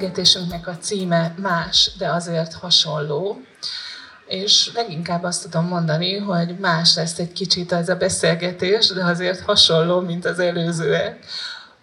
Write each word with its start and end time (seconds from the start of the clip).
beszélgetésünknek 0.00 0.66
a 0.66 0.76
címe 0.78 1.34
más, 1.36 1.90
de 1.98 2.08
azért 2.08 2.54
hasonló, 2.54 3.40
és 4.26 4.70
leginkább 4.74 5.22
azt 5.22 5.42
tudom 5.42 5.66
mondani, 5.66 6.18
hogy 6.18 6.56
más 6.58 6.96
lesz 6.96 7.18
egy 7.18 7.32
kicsit 7.32 7.72
ez 7.72 7.88
a 7.88 7.96
beszélgetés, 7.96 8.88
de 8.88 9.04
azért 9.04 9.40
hasonló, 9.40 10.00
mint 10.00 10.24
az 10.24 10.38
előzőek, 10.38 11.24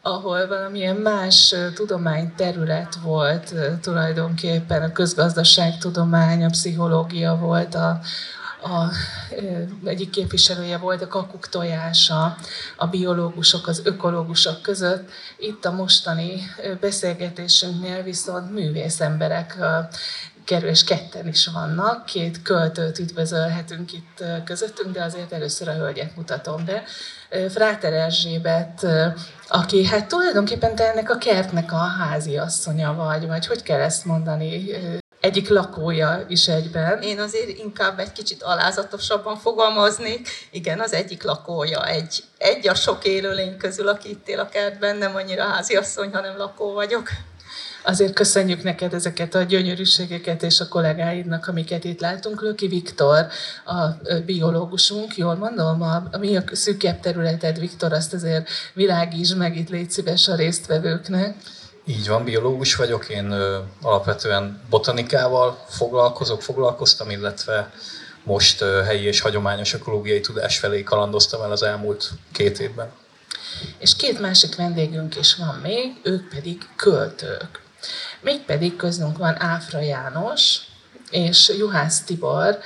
ahol 0.02 0.48
valamilyen 0.48 0.96
más 0.96 1.56
tudományterület 1.74 2.96
volt 3.04 3.54
tulajdonképpen, 3.82 4.82
a 4.82 4.92
közgazdaságtudomány, 4.92 6.44
a 6.44 6.50
pszichológia 6.50 7.36
volt, 7.36 7.76
a, 7.76 8.00
a, 8.62 8.92
egyik 9.86 10.10
képviselője 10.10 10.78
volt 10.78 11.02
a 11.02 11.08
kakuk 11.08 11.50
tojása 11.50 12.38
a 12.78 12.88
biológusok, 12.88 13.68
az 13.68 13.82
ökológusok 13.84 14.62
között. 14.62 15.10
Itt 15.38 15.66
a 15.66 15.72
mostani 15.72 16.42
beszélgetésünknél 16.80 18.04
viszont 18.04 18.52
művész 18.52 19.00
emberek 19.00 19.58
és 20.50 20.84
ketten 20.84 21.28
is 21.28 21.48
vannak, 21.48 22.06
két 22.06 22.42
költőt 22.42 23.00
üdvözölhetünk 23.00 23.94
itt 23.94 24.24
közöttünk, 24.44 24.94
de 24.94 25.04
azért 25.04 25.32
először 25.32 25.68
a 25.68 25.74
hölgyet 25.74 26.16
mutatom 26.16 26.66
be. 26.66 26.84
Fráter 27.50 27.94
Erzsébet, 27.94 28.86
aki 29.48 29.86
hát 29.86 30.08
tulajdonképpen 30.08 30.76
te 30.76 30.92
ennek 30.92 31.10
a 31.10 31.18
kertnek 31.18 31.72
a 31.72 31.76
háziasszonya 31.76 32.94
vagy, 32.94 33.28
vagy 33.28 33.48
hogy 33.48 33.64
kell 33.64 33.80
ezt 33.80 34.06
mondani? 34.06 34.66
Egyik 35.28 35.50
lakója 35.50 36.26
is 36.28 36.48
egyben. 36.48 37.02
Én 37.02 37.20
azért 37.20 37.58
inkább 37.58 38.00
egy 38.00 38.12
kicsit 38.12 38.44
alázatosabban 38.44 39.38
fogalmaznék. 39.38 40.28
Igen, 40.52 40.80
az 40.80 40.94
egyik 40.94 41.24
lakója, 41.24 41.88
egy, 41.88 42.24
egy 42.38 42.68
a 42.68 42.76
sok 42.76 43.06
élőlény 43.06 43.58
közül, 43.58 43.88
aki 43.88 44.10
itt 44.10 44.28
él 44.28 44.40
a 44.40 44.50
kertben, 44.50 44.96
nem 44.96 45.16
annyira 45.16 45.44
háziasszony, 45.44 46.10
hanem 46.14 46.38
lakó 46.38 46.74
vagyok. 46.74 47.10
Azért 47.84 48.14
köszönjük 48.14 48.64
neked 48.64 48.94
ezeket 48.94 49.36
a 49.36 49.42
gyönyörűségeket 49.42 50.44
és 50.44 50.60
a 50.60 50.68
kollégáidnak, 50.68 51.48
amiket 51.48 51.84
itt 51.84 52.00
látunk. 52.00 52.42
Löki 52.42 52.68
Viktor, 52.68 53.28
a 53.66 53.86
biológusunk, 54.26 55.18
jól 55.18 55.36
mondom, 55.36 55.82
a, 55.82 55.96
a 56.12 56.18
mi 56.18 56.38
a 56.38 56.44
szűkebb 56.52 57.00
területed, 57.00 57.60
Viktor, 57.60 57.94
azt 57.94 58.14
azért 58.14 58.50
világíts 58.74 59.36
meg, 59.36 59.58
itt 59.58 59.70
légy 59.70 59.92
szíves 59.92 60.28
a 60.28 60.36
résztvevőknek. 60.36 61.36
Így 61.90 62.08
van, 62.08 62.24
biológus 62.24 62.76
vagyok, 62.76 63.10
én 63.10 63.32
ö, 63.32 63.60
alapvetően 63.82 64.62
botanikával 64.70 65.66
foglalkozok, 65.70 66.42
foglalkoztam, 66.42 67.10
illetve 67.10 67.72
most 68.24 68.62
ö, 68.62 68.82
helyi 68.86 69.04
és 69.04 69.20
hagyományos 69.20 69.74
ökológiai 69.74 70.22
tudás 70.22 70.58
felé 70.58 70.84
kalandoztam 70.84 71.42
el 71.42 71.52
az 71.52 71.64
elmúlt 71.64 72.12
két 72.32 72.60
évben. 72.60 72.92
És 73.78 73.96
két 73.96 74.20
másik 74.20 74.56
vendégünk 74.56 75.16
is 75.16 75.36
van 75.36 75.56
még, 75.56 76.00
ők 76.04 76.30
pedig 76.30 76.58
költők. 76.76 77.62
Mégpedig 78.22 78.76
közünk 78.76 79.18
van 79.18 79.42
Áfra 79.42 79.80
János 79.80 80.60
és 81.10 81.52
Juhász 81.58 82.04
Tibor. 82.04 82.60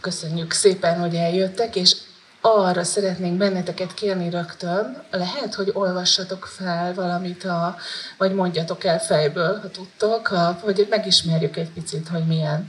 Köszönjük 0.00 0.52
szépen, 0.52 1.00
hogy 1.00 1.14
eljöttek, 1.14 1.76
és 1.76 1.96
arra 2.40 2.84
szeretnénk 2.84 3.36
benneteket 3.36 3.94
kérni 3.94 4.30
rögtön, 4.30 5.02
lehet, 5.10 5.54
hogy 5.54 5.70
olvassatok 5.72 6.44
fel 6.44 6.94
valamit, 6.94 7.44
a, 7.44 7.76
vagy 8.18 8.34
mondjatok 8.34 8.84
el 8.84 8.98
fejből, 8.98 9.58
ha 9.60 9.68
tudtok, 9.68 10.26
ha, 10.26 10.58
hogy 10.60 10.86
megismerjük 10.90 11.56
egy 11.56 11.70
picit, 11.70 12.08
hogy 12.08 12.26
milyen, 12.26 12.68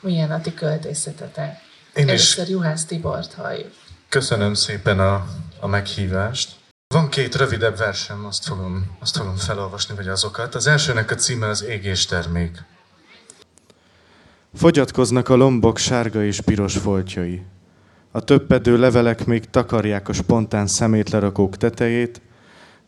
milyen 0.00 0.30
a 0.30 0.40
ti 0.40 0.54
költészetetek. 0.54 1.60
Én 1.94 2.08
Először 2.08 2.44
is 2.44 2.50
Juhász 2.50 2.84
Tibort 2.84 3.34
halljuk. 3.34 3.72
Köszönöm 4.08 4.54
szépen 4.54 5.00
a, 5.00 5.26
a 5.60 5.66
meghívást. 5.66 6.50
Van 6.94 7.08
két 7.08 7.34
rövidebb 7.34 7.76
versem, 7.76 8.24
azt 8.24 8.44
fogom, 8.44 8.96
azt 9.00 9.16
fogom 9.16 9.36
felolvasni, 9.36 9.94
vagy 9.94 10.08
azokat. 10.08 10.54
Az 10.54 10.66
elsőnek 10.66 11.10
a 11.10 11.14
címe 11.14 11.46
az 11.46 11.64
égés 11.64 12.06
termék. 12.06 12.62
Fogyatkoznak 14.54 15.28
a 15.28 15.34
lombok 15.34 15.78
sárga 15.78 16.24
és 16.24 16.40
piros 16.40 16.76
foltjai. 16.76 17.42
A 18.12 18.20
töppedő 18.20 18.78
levelek 18.78 19.26
még 19.26 19.44
takarják 19.50 20.08
a 20.08 20.12
spontán 20.12 20.66
szemétlerakók 20.66 21.56
tetejét, 21.56 22.20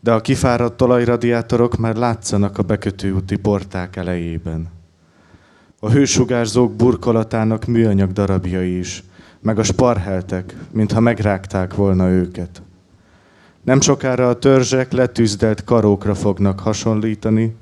de 0.00 0.12
a 0.12 0.20
kifáradt 0.20 0.82
olajradiátorok 0.82 1.76
már 1.76 1.96
látszanak 1.96 2.58
a 2.58 2.62
bekötőúti 2.62 3.36
porták 3.36 3.96
elejében. 3.96 4.68
A 5.80 5.90
hősugárzók 5.90 6.72
burkolatának 6.72 7.64
műanyag 7.64 8.12
darabjai 8.12 8.78
is, 8.78 9.04
meg 9.40 9.58
a 9.58 9.62
sparheltek, 9.62 10.54
mintha 10.70 11.00
megrágták 11.00 11.74
volna 11.74 12.08
őket. 12.08 12.62
Nem 13.64 13.80
sokára 13.80 14.28
a 14.28 14.38
törzsek 14.38 14.92
letűzdelt 14.92 15.64
karókra 15.64 16.14
fognak 16.14 16.60
hasonlítani, 16.60 17.54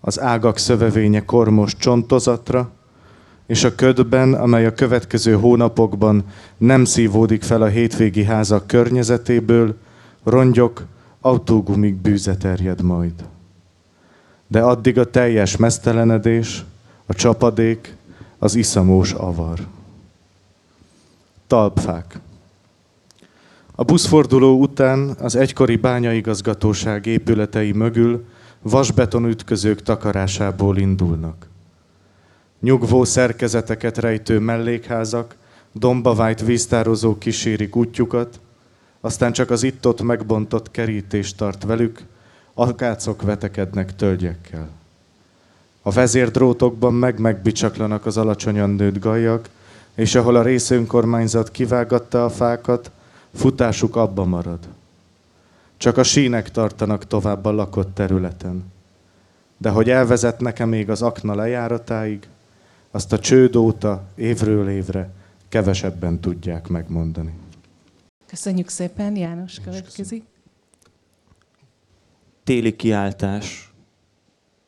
az 0.00 0.20
ágak 0.20 0.58
szövevénye 0.58 1.24
kormos 1.24 1.76
csontozatra, 1.76 2.70
és 3.46 3.64
a 3.64 3.74
ködben, 3.74 4.34
amely 4.34 4.66
a 4.66 4.74
következő 4.74 5.34
hónapokban 5.34 6.24
nem 6.56 6.84
szívódik 6.84 7.42
fel 7.42 7.62
a 7.62 7.66
hétvégi 7.66 8.24
házak 8.24 8.66
környezetéből, 8.66 9.76
rongyok, 10.22 10.84
autógumik 11.20 11.94
bűze 11.94 12.36
terjed 12.36 12.82
majd. 12.82 13.12
De 14.46 14.60
addig 14.60 14.98
a 14.98 15.10
teljes 15.10 15.56
mesztelenedés, 15.56 16.64
a 17.06 17.14
csapadék, 17.14 17.96
az 18.38 18.54
iszamós 18.54 19.12
avar. 19.12 19.58
Talpfák. 21.46 22.18
A 23.74 23.84
buszforduló 23.84 24.60
után 24.60 25.16
az 25.20 25.36
egykori 25.36 25.76
bányaigazgatóság 25.76 27.06
épületei 27.06 27.72
mögül 27.72 28.24
vasbeton 28.62 29.24
ütközők 29.24 29.82
takarásából 29.82 30.76
indulnak. 30.76 31.46
Nyugvó 32.64 33.04
szerkezeteket 33.04 33.98
rejtő 33.98 34.38
mellékházak, 34.38 35.34
dombavájt 35.72 36.40
víztározók 36.40 37.18
kísérik 37.18 37.76
útjukat, 37.76 38.40
aztán 39.00 39.32
csak 39.32 39.50
az 39.50 39.62
itt-ott 39.62 40.02
megbontott 40.02 40.70
kerítés 40.70 41.34
tart 41.34 41.64
velük, 41.64 42.02
akácok 42.54 43.22
vetekednek 43.22 43.96
tölgyekkel. 43.96 44.68
A 45.82 45.90
vezérdrótokban 45.90 46.94
meg-megbicsaklanak 46.94 48.06
az 48.06 48.16
alacsonyan 48.16 48.70
nőtt 48.70 48.98
gajak, 48.98 49.48
és 49.94 50.14
ahol 50.14 50.36
a 50.36 50.42
részönkormányzat 50.42 51.50
kivágatta 51.50 52.24
a 52.24 52.30
fákat, 52.30 52.90
futásuk 53.34 53.96
abba 53.96 54.24
marad. 54.24 54.58
Csak 55.76 55.96
a 55.96 56.02
sínek 56.02 56.50
tartanak 56.50 57.06
tovább 57.06 57.44
a 57.44 57.52
lakott 57.52 57.94
területen. 57.94 58.72
De 59.56 59.70
hogy 59.70 59.90
elvezet 59.90 60.40
nekem 60.40 60.68
még 60.68 60.90
az 60.90 61.02
akna 61.02 61.34
lejáratáig, 61.34 62.28
azt 62.94 63.12
a 63.12 63.18
csőd 63.18 63.56
óta 63.56 64.04
évről 64.16 64.68
évre 64.68 65.10
kevesebben 65.48 66.20
tudják 66.20 66.68
megmondani. 66.68 67.32
Köszönjük 68.26 68.68
szépen, 68.68 69.16
János 69.16 69.60
következik. 69.60 70.24
Téli 72.44 72.76
kiáltás 72.76 73.72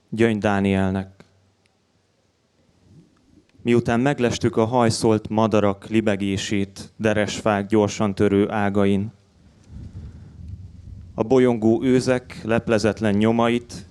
Gyöngy 0.09 0.39
Dánielnek. 0.39 1.25
Miután 3.63 4.01
meglestük 4.01 4.57
a 4.57 4.65
hajszolt 4.65 5.29
madarak 5.29 5.87
libegését 5.87 6.93
deresfák 6.97 7.67
gyorsan 7.67 8.15
törő 8.15 8.51
ágain, 8.51 9.13
a 11.15 11.23
bolyongó 11.23 11.83
őzek 11.83 12.41
leplezetlen 12.45 13.15
nyomait, 13.15 13.86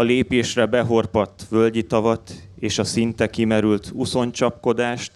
a 0.00 0.02
lépésre 0.02 0.66
behorpadt 0.66 1.46
völgyi 1.48 1.82
tavat 1.82 2.32
és 2.58 2.78
a 2.78 2.84
szinte 2.84 3.30
kimerült 3.30 3.90
uszoncsapkodást, 3.94 5.12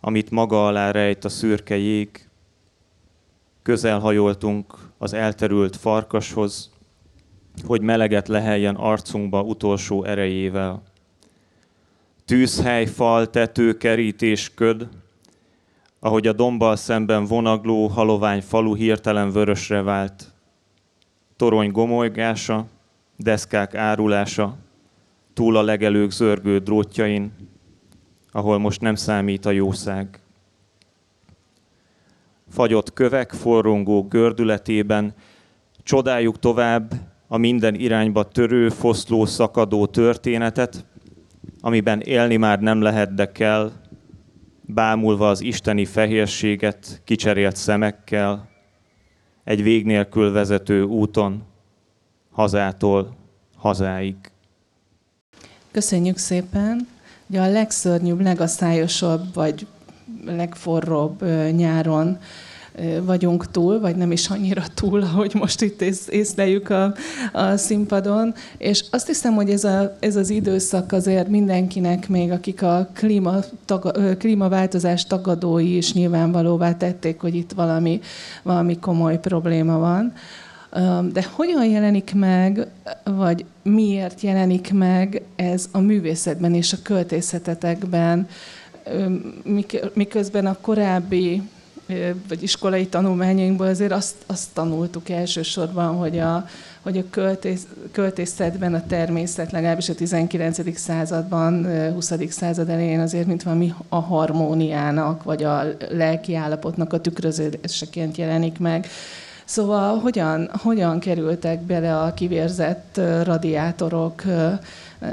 amit 0.00 0.30
maga 0.30 0.66
alá 0.66 0.90
rejt 0.90 1.24
a 1.24 1.28
szürke 1.28 1.76
jég, 1.76 2.28
közelhajoltunk 3.62 4.74
az 4.98 5.12
elterült 5.12 5.76
farkashoz, 5.76 6.70
hogy 7.66 7.80
meleget 7.80 8.28
leheljen 8.28 8.74
arcunkba 8.74 9.42
utolsó 9.42 10.04
erejével 10.04 10.82
tűzhely, 12.24 12.86
fal, 12.86 13.30
tető, 13.30 13.76
kerítés, 13.76 14.54
köd, 14.54 14.88
ahogy 16.00 16.26
a 16.26 16.32
dombbal 16.32 16.76
szemben 16.76 17.24
vonagló, 17.24 17.86
halovány 17.86 18.42
falu 18.42 18.74
hirtelen 18.74 19.30
vörösre 19.30 19.82
vált. 19.82 20.32
Torony 21.36 21.70
gomolygása, 21.70 22.66
deszkák 23.18 23.74
árulása, 23.74 24.56
túl 25.32 25.56
a 25.56 25.62
legelők 25.62 26.10
zörgő 26.10 26.58
drótjain, 26.58 27.32
ahol 28.30 28.58
most 28.58 28.80
nem 28.80 28.94
számít 28.94 29.46
a 29.46 29.50
jószág. 29.50 30.20
Fagyott 32.48 32.92
kövek 32.92 33.32
forrongó 33.32 34.02
gördületében 34.02 35.14
csodáljuk 35.82 36.38
tovább 36.38 36.92
a 37.26 37.36
minden 37.36 37.74
irányba 37.74 38.28
törő, 38.28 38.68
foszló, 38.68 39.24
szakadó 39.24 39.86
történetet, 39.86 40.86
amiben 41.60 42.00
élni 42.00 42.36
már 42.36 42.60
nem 42.60 42.80
lehet, 42.80 43.14
de 43.14 43.32
kell, 43.32 43.70
bámulva 44.60 45.28
az 45.28 45.40
isteni 45.40 45.84
fehérséget 45.84 47.02
kicserélt 47.04 47.56
szemekkel, 47.56 48.48
egy 49.44 49.62
vég 49.62 49.84
nélkül 49.84 50.32
vezető 50.32 50.82
úton, 50.82 51.42
hazától 52.38 53.14
hazáig. 53.56 54.14
Köszönjük 55.70 56.18
szépen! 56.18 56.88
Ugye 57.26 57.40
a 57.40 57.50
legszörnyűbb, 57.50 58.20
legaszályosabb, 58.20 59.34
vagy 59.34 59.66
legforróbb 60.24 61.24
nyáron 61.50 62.18
vagyunk 63.02 63.50
túl, 63.50 63.80
vagy 63.80 63.96
nem 63.96 64.12
is 64.12 64.28
annyira 64.28 64.62
túl, 64.74 65.02
ahogy 65.02 65.34
most 65.34 65.60
itt 65.62 65.80
ész, 65.80 66.08
észleljük 66.10 66.70
a, 66.70 66.94
a 67.32 67.56
színpadon. 67.56 68.34
És 68.58 68.84
azt 68.90 69.06
hiszem, 69.06 69.34
hogy 69.34 69.50
ez, 69.50 69.64
a, 69.64 69.96
ez 70.00 70.16
az 70.16 70.30
időszak 70.30 70.92
azért 70.92 71.28
mindenkinek, 71.28 72.08
még 72.08 72.30
akik 72.30 72.62
a 72.62 72.88
klíma, 72.94 73.38
taga, 73.64 74.16
klímaváltozás 74.16 75.04
tagadói 75.04 75.76
is 75.76 75.92
nyilvánvalóvá 75.92 76.76
tették, 76.76 77.20
hogy 77.20 77.34
itt 77.34 77.52
valami, 77.52 78.00
valami 78.42 78.78
komoly 78.78 79.20
probléma 79.20 79.78
van. 79.78 80.12
De 81.12 81.26
hogyan 81.30 81.64
jelenik 81.64 82.14
meg, 82.14 82.66
vagy 83.04 83.44
miért 83.62 84.20
jelenik 84.20 84.72
meg 84.72 85.22
ez 85.36 85.68
a 85.72 85.78
művészetben 85.78 86.54
és 86.54 86.72
a 86.72 86.76
költészetetekben, 86.82 88.28
miközben 89.94 90.46
a 90.46 90.58
korábbi 90.60 91.42
vagy 92.28 92.42
iskolai 92.42 92.86
tanulmányainkból 92.86 93.66
azért 93.66 93.92
azt, 93.92 94.14
azt 94.26 94.48
tanultuk 94.52 95.08
elsősorban, 95.08 95.96
hogy 95.96 96.18
a, 96.18 96.46
hogy 96.82 96.98
a 96.98 97.02
költész, 97.10 97.66
költészetben 97.92 98.74
a 98.74 98.86
természet 98.86 99.52
legalábbis 99.52 99.88
a 99.88 99.94
19. 99.94 100.78
században, 100.78 101.66
20. 101.92 102.12
század 102.28 102.68
elején 102.68 103.00
azért, 103.00 103.26
mint 103.26 103.42
valami 103.42 103.74
a 103.88 104.00
harmóniának, 104.00 105.22
vagy 105.22 105.42
a 105.42 105.62
lelki 105.90 106.34
állapotnak 106.34 106.92
a 106.92 107.00
tükrözéseként 107.00 108.16
jelenik 108.16 108.58
meg. 108.58 108.86
Szóval 109.48 109.98
hogyan, 109.98 110.50
hogyan 110.52 110.98
kerültek 110.98 111.60
bele 111.60 112.00
a 112.00 112.14
kivérzett 112.14 113.00
radiátorok 113.24 114.22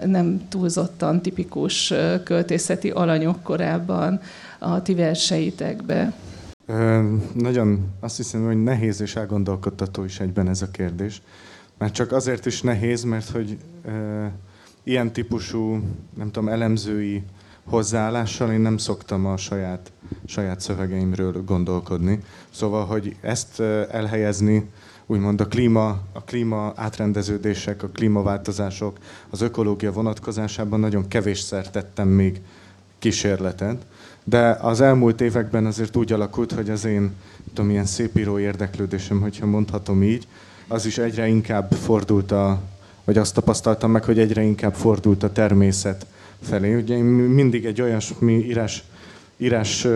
nem 0.05 0.47
túlzottan 0.49 1.21
tipikus 1.21 1.93
költészeti 2.23 2.89
alanyok 2.89 3.43
korábban 3.43 4.19
a 4.59 4.81
ti 4.81 4.93
verseitekbe? 4.93 6.13
Nagyon 7.33 7.87
azt 7.99 8.17
hiszem, 8.17 8.45
hogy 8.45 8.63
nehéz 8.63 9.01
és 9.01 9.15
elgondolkodtató 9.15 10.03
is 10.03 10.19
egyben 10.19 10.49
ez 10.49 10.61
a 10.61 10.71
kérdés. 10.71 11.21
Már 11.77 11.91
csak 11.91 12.11
azért 12.11 12.45
is 12.45 12.61
nehéz, 12.61 13.03
mert 13.03 13.29
hogy 13.29 13.57
e, 13.85 14.31
ilyen 14.83 15.11
típusú, 15.11 15.79
nem 16.17 16.31
tudom, 16.31 16.49
elemzői 16.49 17.23
hozzáállással 17.65 18.51
én 18.51 18.59
nem 18.59 18.77
szoktam 18.77 19.25
a 19.25 19.37
saját, 19.37 19.91
saját 20.25 20.59
szövegeimről 20.59 21.43
gondolkodni. 21.43 22.19
Szóval, 22.49 22.85
hogy 22.85 23.15
ezt 23.21 23.59
elhelyezni, 23.91 24.69
úgymond 25.05 25.41
a 25.41 25.47
klíma, 25.47 25.87
a 26.13 26.23
klíma 26.25 26.73
átrendeződések, 26.75 27.83
a 27.83 27.87
klímaváltozások, 27.87 28.97
az 29.29 29.41
ökológia 29.41 29.91
vonatkozásában 29.91 30.79
nagyon 30.79 31.07
kevésszer 31.07 31.69
tettem 31.69 32.07
még 32.07 32.41
kísérletet. 32.99 33.85
De 34.23 34.49
az 34.49 34.81
elmúlt 34.81 35.21
években 35.21 35.65
azért 35.65 35.95
úgy 35.95 36.13
alakult, 36.13 36.51
hogy 36.51 36.69
az 36.69 36.85
én 36.85 37.13
tudom, 37.53 37.69
ilyen 37.69 37.85
szépíró 37.85 38.39
érdeklődésem, 38.39 39.21
hogyha 39.21 39.45
mondhatom 39.45 40.03
így, 40.03 40.27
az 40.67 40.85
is 40.85 40.97
egyre 40.97 41.27
inkább 41.27 41.71
fordult 41.71 42.31
a, 42.31 42.61
vagy 43.03 43.17
azt 43.17 43.33
tapasztaltam 43.33 43.91
meg, 43.91 44.03
hogy 44.03 44.19
egyre 44.19 44.41
inkább 44.41 44.73
fordult 44.73 45.23
a 45.23 45.31
természet 45.31 46.05
felé. 46.41 46.75
Ugye 46.75 46.95
én 46.95 47.03
mindig 47.03 47.65
egy 47.65 47.81
olyasmi 47.81 48.33
írás, 48.33 48.83
írás 49.37 49.87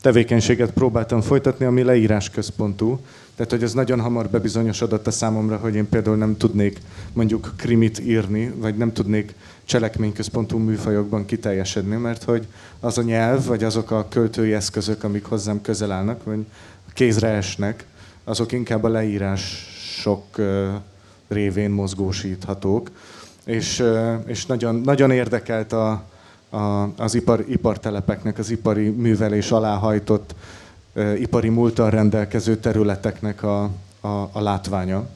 tevékenységet 0.00 0.70
próbáltam 0.70 1.20
folytatni, 1.20 1.64
ami 1.64 1.82
leírás 1.82 2.30
központú. 2.30 3.00
Tehát, 3.34 3.54
hogy 3.54 3.62
ez 3.62 3.72
nagyon 3.72 4.00
hamar 4.00 4.28
bebizonyosodott 4.28 5.06
a 5.06 5.10
számomra, 5.10 5.56
hogy 5.56 5.74
én 5.74 5.88
például 5.88 6.16
nem 6.16 6.36
tudnék 6.36 6.80
mondjuk 7.12 7.52
krimit 7.56 7.98
írni, 7.98 8.52
vagy 8.56 8.76
nem 8.76 8.92
tudnék 8.92 9.34
cselekményközpontú 9.64 10.58
műfajokban 10.58 11.24
kiteljesedni, 11.24 11.96
mert 11.96 12.24
hogy 12.24 12.46
az 12.80 12.98
a 12.98 13.02
nyelv, 13.02 13.46
vagy 13.46 13.64
azok 13.64 13.90
a 13.90 14.08
költői 14.08 14.52
eszközök, 14.52 15.04
amik 15.04 15.24
hozzám 15.24 15.60
közel 15.60 15.92
állnak, 15.92 16.24
vagy 16.24 16.44
kézre 16.92 17.28
esnek, 17.28 17.84
azok 18.24 18.52
inkább 18.52 18.84
a 18.84 18.88
leírások 18.88 20.24
révén 21.28 21.70
mozgósíthatók. 21.70 22.90
És, 23.44 23.84
és 24.26 24.46
nagyon, 24.46 24.74
nagyon 24.74 25.10
érdekelt 25.10 25.72
a, 25.72 26.02
a, 26.50 26.88
az 26.96 27.14
ipar, 27.14 27.44
ipartelepeknek, 27.48 28.38
az 28.38 28.50
ipari 28.50 28.88
művelés 28.88 29.50
alá 29.50 29.76
hajtott 29.76 30.34
ipari 31.18 31.48
múltal 31.48 31.90
rendelkező 31.90 32.56
területeknek 32.56 33.42
a, 33.42 33.62
a, 34.00 34.08
a 34.32 34.40
látványa. 34.40 35.06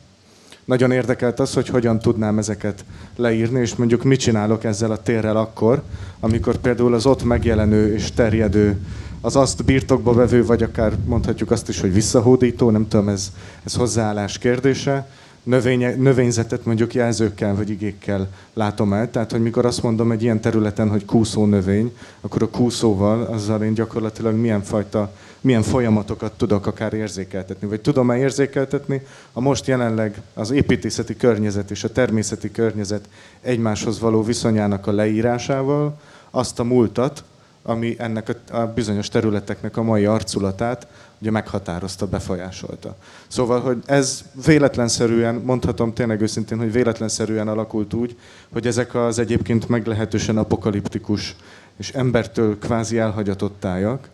Nagyon 0.64 0.90
érdekelt 0.90 1.40
az, 1.40 1.54
hogy 1.54 1.68
hogyan 1.68 1.98
tudnám 1.98 2.38
ezeket 2.38 2.84
leírni, 3.16 3.60
és 3.60 3.74
mondjuk 3.74 4.02
mit 4.02 4.20
csinálok 4.20 4.64
ezzel 4.64 4.90
a 4.90 5.02
térrel 5.02 5.36
akkor, 5.36 5.82
amikor 6.20 6.56
például 6.56 6.94
az 6.94 7.06
ott 7.06 7.24
megjelenő 7.24 7.94
és 7.94 8.12
terjedő, 8.12 8.80
az 9.20 9.36
azt 9.36 9.64
birtokba 9.64 10.12
vevő, 10.12 10.44
vagy 10.46 10.62
akár 10.62 10.92
mondhatjuk 11.04 11.50
azt 11.50 11.68
is, 11.68 11.80
hogy 11.80 11.92
visszahódító, 11.92 12.70
nem 12.70 12.88
tudom, 12.88 13.08
ez, 13.08 13.32
ez 13.64 13.74
hozzáállás 13.74 14.38
kérdése, 14.38 15.08
növénye, 15.44 15.94
növényzetet 15.94 16.64
mondjuk 16.64 16.94
jelzőkkel 16.94 17.54
vagy 17.54 17.70
igékkel 17.70 18.28
látom 18.52 18.92
el. 18.92 19.10
Tehát, 19.10 19.30
hogy 19.30 19.42
mikor 19.42 19.66
azt 19.66 19.82
mondom 19.82 20.12
egy 20.12 20.22
ilyen 20.22 20.40
területen, 20.40 20.88
hogy 20.88 21.04
kúszó 21.04 21.46
növény, 21.46 21.96
akkor 22.20 22.42
a 22.42 22.48
kúszóval, 22.48 23.22
azzal 23.22 23.62
én 23.62 23.74
gyakorlatilag 23.74 24.34
milyen 24.34 24.62
fajta, 24.62 25.12
milyen 25.40 25.62
folyamatokat 25.62 26.32
tudok 26.32 26.66
akár 26.66 26.92
érzékeltetni, 26.92 27.68
vagy 27.68 27.80
tudom-e 27.80 28.16
érzékeltetni 28.16 29.02
a 29.32 29.40
most 29.40 29.66
jelenleg 29.66 30.20
az 30.34 30.50
építészeti 30.50 31.16
környezet 31.16 31.70
és 31.70 31.84
a 31.84 31.92
természeti 31.92 32.50
környezet 32.50 33.08
egymáshoz 33.40 34.00
való 34.00 34.22
viszonyának 34.22 34.86
a 34.86 34.92
leírásával 34.92 35.98
azt 36.30 36.60
a 36.60 36.64
múltat, 36.64 37.24
ami 37.62 37.94
ennek 37.98 38.28
a, 38.28 38.56
a 38.56 38.66
bizonyos 38.66 39.08
területeknek 39.08 39.76
a 39.76 39.82
mai 39.82 40.04
arculatát 40.04 40.86
ugye 41.24 41.32
meghatározta, 41.32 42.06
befolyásolta. 42.06 42.96
Szóval, 43.26 43.60
hogy 43.60 43.82
ez 43.86 44.24
véletlenszerűen, 44.46 45.34
mondhatom 45.34 45.92
tényleg 45.92 46.20
őszintén, 46.20 46.58
hogy 46.58 46.72
véletlenszerűen 46.72 47.48
alakult 47.48 47.94
úgy, 47.94 48.16
hogy 48.52 48.66
ezek 48.66 48.94
az 48.94 49.18
egyébként 49.18 49.68
meglehetősen 49.68 50.38
apokaliptikus 50.38 51.36
és 51.76 51.90
embertől 51.90 52.58
kvázi 52.58 52.98
elhagyatott 52.98 53.56
tájak, 53.60 54.08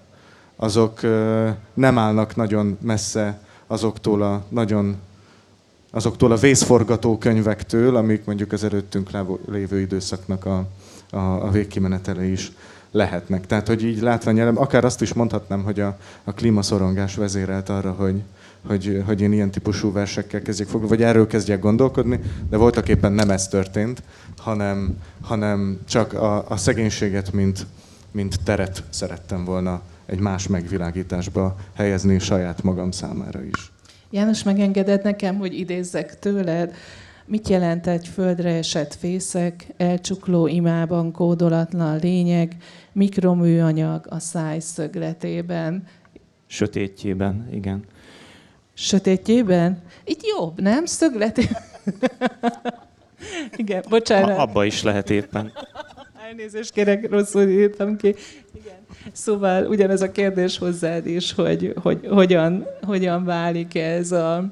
azok 0.57 1.01
nem 1.75 1.99
állnak 1.99 2.37
nagyon 2.37 2.79
messze 2.81 3.41
azoktól 3.67 4.23
a 4.23 4.45
nagyon 4.49 4.97
azoktól 5.91 6.33
a 6.33 6.37
vészforgató 6.37 7.19
könyvektől, 7.19 7.97
amik 7.97 8.25
mondjuk 8.25 8.53
az 8.53 8.65
előttünk 8.65 9.11
lévő 9.47 9.81
időszaknak 9.81 10.47
a, 10.47 10.67
a, 11.11 11.17
a 11.17 11.51
végkimenetele 11.51 12.25
is 12.25 12.53
lehetnek. 12.91 13.47
Tehát, 13.47 13.67
hogy 13.67 13.85
így 13.85 14.01
látványelem, 14.01 14.59
akár 14.59 14.85
azt 14.85 15.03
is 15.03 15.13
mondhatnám, 15.13 15.63
hogy 15.63 15.81
a, 15.81 15.99
a 16.25 16.33
klímaszorongás 16.33 17.15
vezérelt 17.15 17.69
arra, 17.69 17.93
hogy, 17.93 18.23
hogy, 18.67 19.03
hogy 19.07 19.21
én 19.21 19.33
ilyen 19.33 19.51
típusú 19.51 19.93
versekkel 19.93 20.43
kezdjek 20.43 20.69
foglalkozni, 20.69 21.05
vagy 21.05 21.15
erről 21.15 21.27
kezdjek 21.27 21.61
gondolkodni, 21.61 22.21
de 22.51 22.57
voltak 22.57 22.89
éppen 22.89 23.13
nem 23.13 23.31
ez 23.31 23.49
történt, 23.49 24.03
hanem, 24.39 24.99
hanem 25.21 25.81
csak 25.89 26.13
a, 26.13 26.49
a 26.49 26.57
szegénységet, 26.57 27.33
mint, 27.33 27.67
mint 28.11 28.43
teret 28.45 28.83
szerettem 28.91 29.45
volna 29.45 29.83
egy 30.07 30.19
más 30.19 30.47
megvilágításba 30.47 31.57
helyezni 31.75 32.19
saját 32.19 32.63
magam 32.63 32.91
számára 32.91 33.43
is. 33.43 33.73
János, 34.11 34.43
megengeded 34.43 35.03
nekem, 35.03 35.37
hogy 35.37 35.59
idézzek 35.59 36.19
tőled? 36.19 36.75
Mit 37.27 37.49
jelent 37.49 37.87
egy 37.87 38.09
földre 38.09 38.51
esett 38.51 38.95
fészek, 38.95 39.67
elcsukló 39.77 40.47
imában 40.47 41.13
kódolatlan 41.13 41.99
lényeg, 41.99 42.57
mikroműanyag 42.93 44.07
a 44.09 44.19
száj 44.19 44.59
szögletében? 44.59 45.87
Sötétjében, 46.47 47.49
igen. 47.53 47.85
Sötétjében? 48.75 49.83
Itt 50.05 50.21
jobb, 50.27 50.61
nem? 50.61 50.85
Szögletében. 50.85 51.63
igen, 53.57 53.85
bocsánat. 53.89 54.39
Abba 54.39 54.65
is 54.65 54.83
lehet 54.83 55.11
éppen. 55.11 55.53
Elnézést 56.29 56.73
kérek, 56.73 57.11
rosszul 57.11 57.49
írtam 57.49 57.97
ki. 57.97 58.15
Igen. 58.55 58.79
Szóval 59.13 59.67
ugyanez 59.67 60.03
a 60.03 60.11
kérdés 60.11 60.59
hozzád 60.59 61.07
is, 61.07 61.33
hogy, 61.33 61.73
hogy 61.83 62.07
hogyan, 62.07 62.67
hogyan 62.83 63.25
válik 63.25 63.75
ez 63.75 64.13
a, 64.13 64.51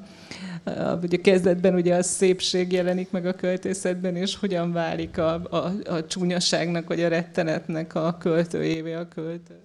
ugye 1.03 1.17
kezdetben 1.17 1.73
ugye 1.73 1.95
a 1.95 2.03
szépség 2.03 2.71
jelenik 2.71 3.11
meg 3.11 3.25
a 3.25 3.33
költészetben, 3.33 4.15
és 4.15 4.35
hogyan 4.35 4.71
válik 4.71 5.17
a, 5.17 5.33
a, 5.49 5.71
a 5.85 6.05
csúnyaságnak, 6.07 6.87
vagy 6.87 7.03
a 7.03 7.07
rettenetnek 7.07 7.95
a 7.95 8.17
költőjévé 8.19 8.93
a 8.93 9.07
költő. 9.07 9.55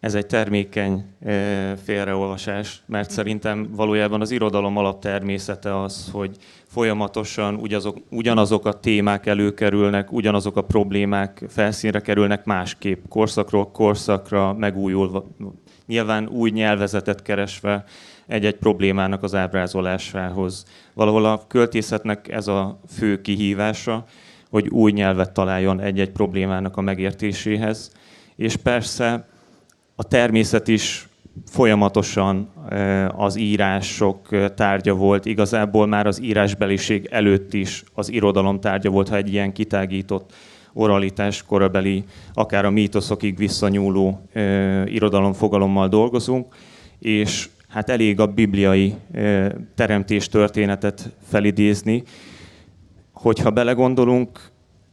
Ez 0.00 0.14
egy 0.14 0.26
termékeny 0.26 1.04
félreolvasás, 1.82 2.82
mert 2.86 3.10
szerintem 3.10 3.68
valójában 3.70 4.20
az 4.20 4.30
irodalom 4.30 4.76
alaptermészete 4.76 5.80
az, 5.80 6.08
hogy 6.12 6.36
folyamatosan 6.66 7.54
ugyazok, 7.54 7.96
ugyanazok 8.10 8.66
a 8.66 8.80
témák 8.80 9.26
előkerülnek, 9.26 10.12
ugyanazok 10.12 10.56
a 10.56 10.62
problémák 10.62 11.44
felszínre 11.48 12.00
kerülnek 12.00 12.44
másképp, 12.44 13.04
korszakról 13.08 13.70
korszakra 13.70 14.52
megújulva, 14.52 15.26
nyilván 15.86 16.28
új 16.28 16.50
nyelvezetet 16.50 17.22
keresve, 17.22 17.84
egy-egy 18.30 18.56
problémának 18.56 19.22
az 19.22 19.34
ábrázolásához. 19.34 20.64
Valahol 20.94 21.24
a 21.24 21.46
költészetnek 21.46 22.28
ez 22.28 22.46
a 22.46 22.80
fő 22.88 23.20
kihívása, 23.20 24.04
hogy 24.50 24.68
új 24.68 24.92
nyelvet 24.92 25.32
találjon 25.32 25.80
egy-egy 25.80 26.10
problémának 26.10 26.76
a 26.76 26.80
megértéséhez. 26.80 27.92
És 28.36 28.56
persze 28.56 29.28
a 29.94 30.02
természet 30.02 30.68
is 30.68 31.08
folyamatosan 31.46 32.48
az 33.16 33.36
írások 33.36 34.28
tárgya 34.54 34.94
volt, 34.94 35.24
igazából 35.24 35.86
már 35.86 36.06
az 36.06 36.22
írásbeliség 36.22 37.08
előtt 37.10 37.54
is 37.54 37.84
az 37.94 38.12
irodalom 38.12 38.60
tárgya 38.60 38.90
volt, 38.90 39.08
ha 39.08 39.16
egy 39.16 39.32
ilyen 39.32 39.52
kitágított 39.52 40.32
oralitás 40.72 41.42
korabeli, 41.42 42.04
akár 42.34 42.64
a 42.64 42.70
mítoszokig 42.70 43.36
visszanyúló 43.36 44.20
irodalomfogalommal 44.84 45.88
dolgozunk, 45.88 46.54
és 46.98 47.48
hát 47.70 47.90
elég 47.90 48.20
a 48.20 48.26
bibliai 48.26 48.94
teremtés 49.74 50.28
történetet 50.28 51.16
felidézni, 51.28 52.02
hogyha 53.12 53.50
belegondolunk, 53.50 54.40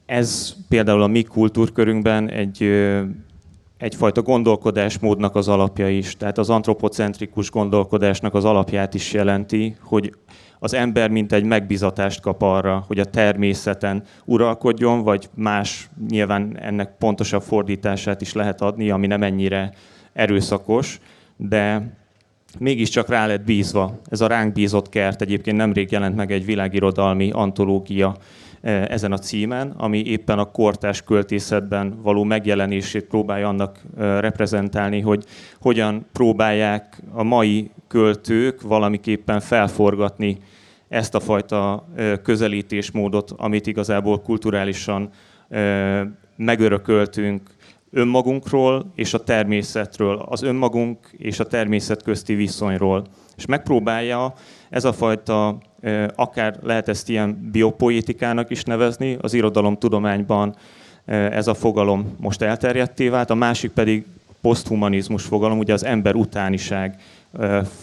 ez 0.05 0.55
például 0.69 1.01
a 1.01 1.07
mi 1.07 1.23
kultúrkörünkben 1.23 2.29
egy 2.29 2.63
egyfajta 3.77 4.21
gondolkodásmódnak 4.21 5.35
az 5.35 5.47
alapja 5.47 5.89
is. 5.89 6.17
Tehát 6.17 6.37
az 6.37 6.49
antropocentrikus 6.49 7.51
gondolkodásnak 7.51 8.33
az 8.33 8.45
alapját 8.45 8.93
is 8.93 9.13
jelenti, 9.13 9.75
hogy 9.81 10.15
az 10.59 10.73
ember 10.73 11.09
mint 11.09 11.33
egy 11.33 11.43
megbizatást 11.43 12.21
kap 12.21 12.41
arra, 12.41 12.83
hogy 12.87 12.99
a 12.99 13.05
természeten 13.05 14.03
uralkodjon, 14.25 15.03
vagy 15.03 15.29
más, 15.33 15.89
nyilván 16.09 16.57
ennek 16.59 16.97
pontosabb 16.97 17.41
fordítását 17.41 18.21
is 18.21 18.33
lehet 18.33 18.61
adni, 18.61 18.89
ami 18.89 19.07
nem 19.07 19.23
ennyire 19.23 19.73
erőszakos, 20.13 20.99
de 21.37 21.91
mégiscsak 22.59 23.09
rá 23.09 23.27
lett 23.27 23.43
bízva. 23.43 23.99
Ez 24.09 24.21
a 24.21 24.27
ránk 24.27 24.53
bízott 24.53 24.89
kert 24.89 25.21
egyébként 25.21 25.57
nemrég 25.57 25.91
jelent 25.91 26.15
meg 26.15 26.31
egy 26.31 26.45
világirodalmi 26.45 27.31
antológia 27.31 28.15
E, 28.61 28.87
ezen 28.89 29.11
a 29.11 29.17
címen, 29.17 29.73
ami 29.77 30.05
éppen 30.05 30.39
a 30.39 30.51
kortás 30.51 31.01
költészetben 31.03 31.99
való 32.01 32.23
megjelenését 32.23 33.05
próbálja 33.05 33.47
annak 33.47 33.79
e, 33.97 34.19
reprezentálni, 34.19 35.01
hogy 35.01 35.23
hogyan 35.59 36.05
próbálják 36.11 37.03
a 37.11 37.23
mai 37.23 37.71
költők 37.87 38.61
valamiképpen 38.61 39.39
felforgatni 39.39 40.37
ezt 40.89 41.15
a 41.15 41.19
fajta 41.19 41.87
e, 41.95 42.21
közelítésmódot, 42.21 43.31
amit 43.37 43.67
igazából 43.67 44.21
kulturálisan 44.21 45.09
megörököltünk 46.35 47.41
önmagunkról 47.91 48.91
és 48.95 49.13
a 49.13 49.23
természetről, 49.23 50.25
az 50.29 50.41
önmagunk 50.41 50.97
és 51.17 51.39
a 51.39 51.47
természet 51.47 52.03
közti 52.03 52.35
viszonyról. 52.35 53.05
És 53.37 53.45
megpróbálja 53.45 54.33
ez 54.69 54.85
a 54.85 54.93
fajta 54.93 55.57
akár 56.15 56.59
lehet 56.61 56.87
ezt 56.87 57.09
ilyen 57.09 57.49
biopoétikának 57.51 58.49
is 58.49 58.63
nevezni, 58.63 59.17
az 59.21 59.33
irodalomtudományban 59.33 60.55
ez 61.05 61.47
a 61.47 61.53
fogalom 61.53 62.15
most 62.19 62.41
elterjedté 62.41 63.09
vált, 63.09 63.29
a 63.29 63.35
másik 63.35 63.71
pedig 63.71 64.05
poszthumanizmus 64.41 65.23
fogalom, 65.23 65.57
ugye 65.57 65.73
az 65.73 65.83
ember 65.83 66.15
utániság 66.15 67.01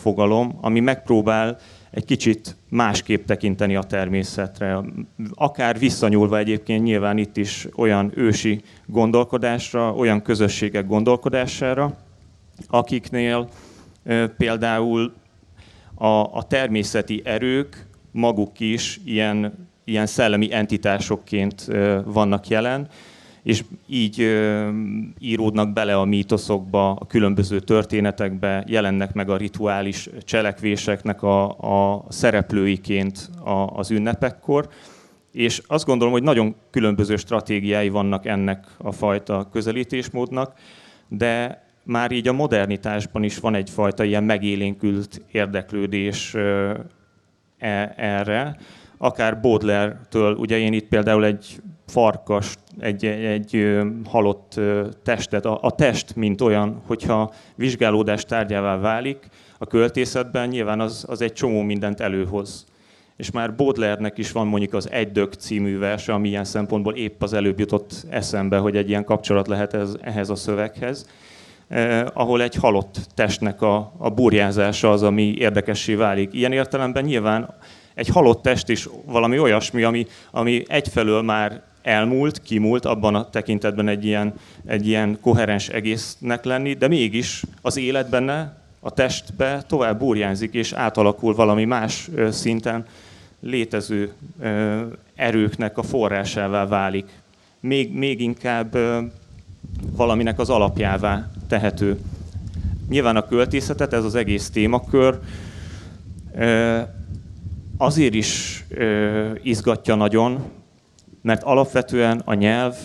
fogalom, 0.03 0.59
ami 0.61 0.81
megpróbál 0.81 1.59
egy 1.95 2.05
kicsit 2.05 2.57
másképp 2.69 3.27
tekinteni 3.27 3.77
a 3.77 3.83
természetre. 3.83 4.81
Akár 5.35 5.79
visszanyúlva 5.79 6.39
egyébként 6.39 6.83
nyilván 6.83 7.19
itt 7.19 7.37
is 7.37 7.69
olyan 7.77 8.13
ősi 8.15 8.63
gondolkodásra, 8.87 9.95
olyan 9.95 10.23
közösségek 10.23 10.87
gondolkodására, 10.87 11.97
akiknél 12.69 13.49
például 14.37 15.13
a, 15.95 16.07
a 16.07 16.45
természeti 16.49 17.23
erők 17.25 17.87
maguk 18.11 18.61
is 18.61 19.01
ilyen, 19.05 19.69
ilyen 19.85 20.07
szellemi 20.07 20.53
entitásokként 20.53 21.67
vannak 22.05 22.49
jelen, 22.49 22.89
és 23.45 23.65
így 23.87 24.43
íródnak 25.19 25.73
bele 25.73 25.97
a 25.97 26.05
mítoszokba, 26.05 26.91
a 26.91 27.07
különböző 27.07 27.61
történetekbe, 27.61 28.65
jelennek 28.67 29.13
meg 29.13 29.31
a 29.31 29.37
rituális 29.37 30.09
cselekvéseknek 30.23 31.23
a, 31.23 31.49
a 31.49 32.05
szereplőiként 32.09 33.31
a, 33.45 33.51
az 33.51 33.91
ünnepekkor. 33.91 34.69
És 35.33 35.63
azt 35.67 35.85
gondolom, 35.85 36.13
hogy 36.13 36.23
nagyon 36.23 36.55
különböző 36.71 37.17
stratégiái 37.17 37.89
vannak 37.89 38.27
ennek 38.27 38.67
a 38.79 38.93
fajta 38.93 39.49
közelítésmódnak, 39.53 40.59
de 41.09 41.63
már 41.83 42.13
így 42.13 42.29
a 42.29 42.33
modernitásban 42.33 43.23
is 43.23 43.39
van 43.39 43.55
egyfajta 43.55 44.05
ilyen 44.05 44.25
megélénkült 44.25 45.23
érdeklődés 45.33 46.35
e, 46.35 47.95
erre. 47.97 48.57
Akár 48.99 49.41
Baudelaire-től, 49.41 50.35
ugye 50.35 50.59
én 50.59 50.73
itt 50.73 50.89
például 50.89 51.25
egy 51.25 51.61
farkas, 51.87 52.55
egy, 52.79 53.05
egy 53.05 53.79
halott 54.05 54.61
testet, 55.03 55.45
a, 55.45 55.59
a 55.63 55.71
test, 55.71 56.17
mint 56.17 56.41
olyan, 56.41 56.83
hogyha 56.87 57.33
vizsgálódás 57.55 58.25
tárgyává 58.25 58.77
válik 58.79 59.29
a 59.59 59.67
költészetben, 59.67 60.49
nyilván 60.49 60.81
az, 60.81 61.05
az 61.09 61.21
egy 61.21 61.33
csomó 61.33 61.63
mindent 61.63 62.01
előhoz. 62.01 62.67
És 63.17 63.31
már 63.31 63.55
Baudelaire-nek 63.55 64.19
is 64.19 64.33
van 64.33 64.47
mondjuk 64.47 64.75
az 64.75 64.91
Egy 64.91 65.29
című 65.39 65.79
verse, 65.79 66.13
ami 66.13 66.29
ilyen 66.29 66.45
szempontból 66.45 66.95
épp 66.95 67.23
az 67.23 67.33
előbb 67.33 67.59
jutott 67.59 68.07
eszembe, 68.11 68.59
hogy 68.59 68.77
egy 68.77 68.89
ilyen 68.89 69.05
kapcsolat 69.05 69.49
lehet 69.49 69.75
ez, 69.75 69.97
ehhez 70.01 70.31
a 70.31 70.35
szöveghez 70.35 71.09
eh, 71.69 72.05
ahol 72.13 72.43
egy 72.43 72.55
halott 72.55 72.99
testnek 73.15 73.63
a, 73.63 73.93
a 73.99 74.11
burjázása 74.11 74.91
az, 74.91 75.03
ami 75.03 75.35
érdekessé 75.39 75.95
válik. 75.95 76.33
Ilyen 76.33 76.53
értelemben 76.53 77.05
nyilván 77.05 77.55
egy 77.95 78.09
halott 78.09 78.43
test 78.43 78.69
is 78.69 78.89
valami 79.07 79.39
olyasmi, 79.39 79.83
ami, 79.83 80.07
ami 80.31 80.63
egyfelől 80.67 81.23
már 81.23 81.63
elmúlt, 81.85 82.43
kimúlt, 82.43 82.85
abban 82.85 83.15
a 83.15 83.31
tekintetben 83.31 83.89
egy 83.89 84.05
ilyen, 84.05 84.35
egy 84.67 84.87
ilyen 84.87 85.19
koherens 85.21 85.69
egésznek 85.69 86.45
lenni, 86.45 86.73
de 86.73 86.89
mégis 86.89 87.43
az 87.63 87.77
élet 87.77 88.11
benne, 88.11 88.63
a 88.81 88.91
testbe 88.91 89.63
tovább 89.67 89.99
burjánzik, 89.99 90.55
és 90.55 90.73
átalakul 90.73 91.35
valami 91.35 91.65
más 91.65 92.11
szinten 92.31 92.87
létező 93.41 94.13
erőknek 95.15 95.79
a 95.79 95.83
forrásává 95.83 96.67
válik. 96.67 97.09
Még, 97.61 97.93
még 97.93 98.21
inkább 98.21 98.77
valaminek 99.97 100.39
az 100.39 100.51
alapjává 100.51 101.31
tehető. 101.49 101.99
Nyilván 102.89 103.17
a 103.17 103.27
költészetet, 103.27 103.93
ez 103.93 104.05
az 104.05 104.15
egész 104.15 104.51
témakör 104.51 105.19
azért 107.77 108.15
is 108.15 108.65
izgatja 109.43 109.95
nagyon, 109.95 110.45
mert 111.25 111.43
alapvetően 111.43 112.23
a 112.25 112.35
nyelv 112.35 112.77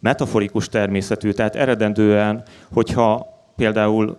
metaforikus 0.00 0.68
természetű, 0.68 1.30
tehát 1.30 1.56
eredendően, 1.56 2.42
hogyha 2.72 3.26
például 3.56 4.18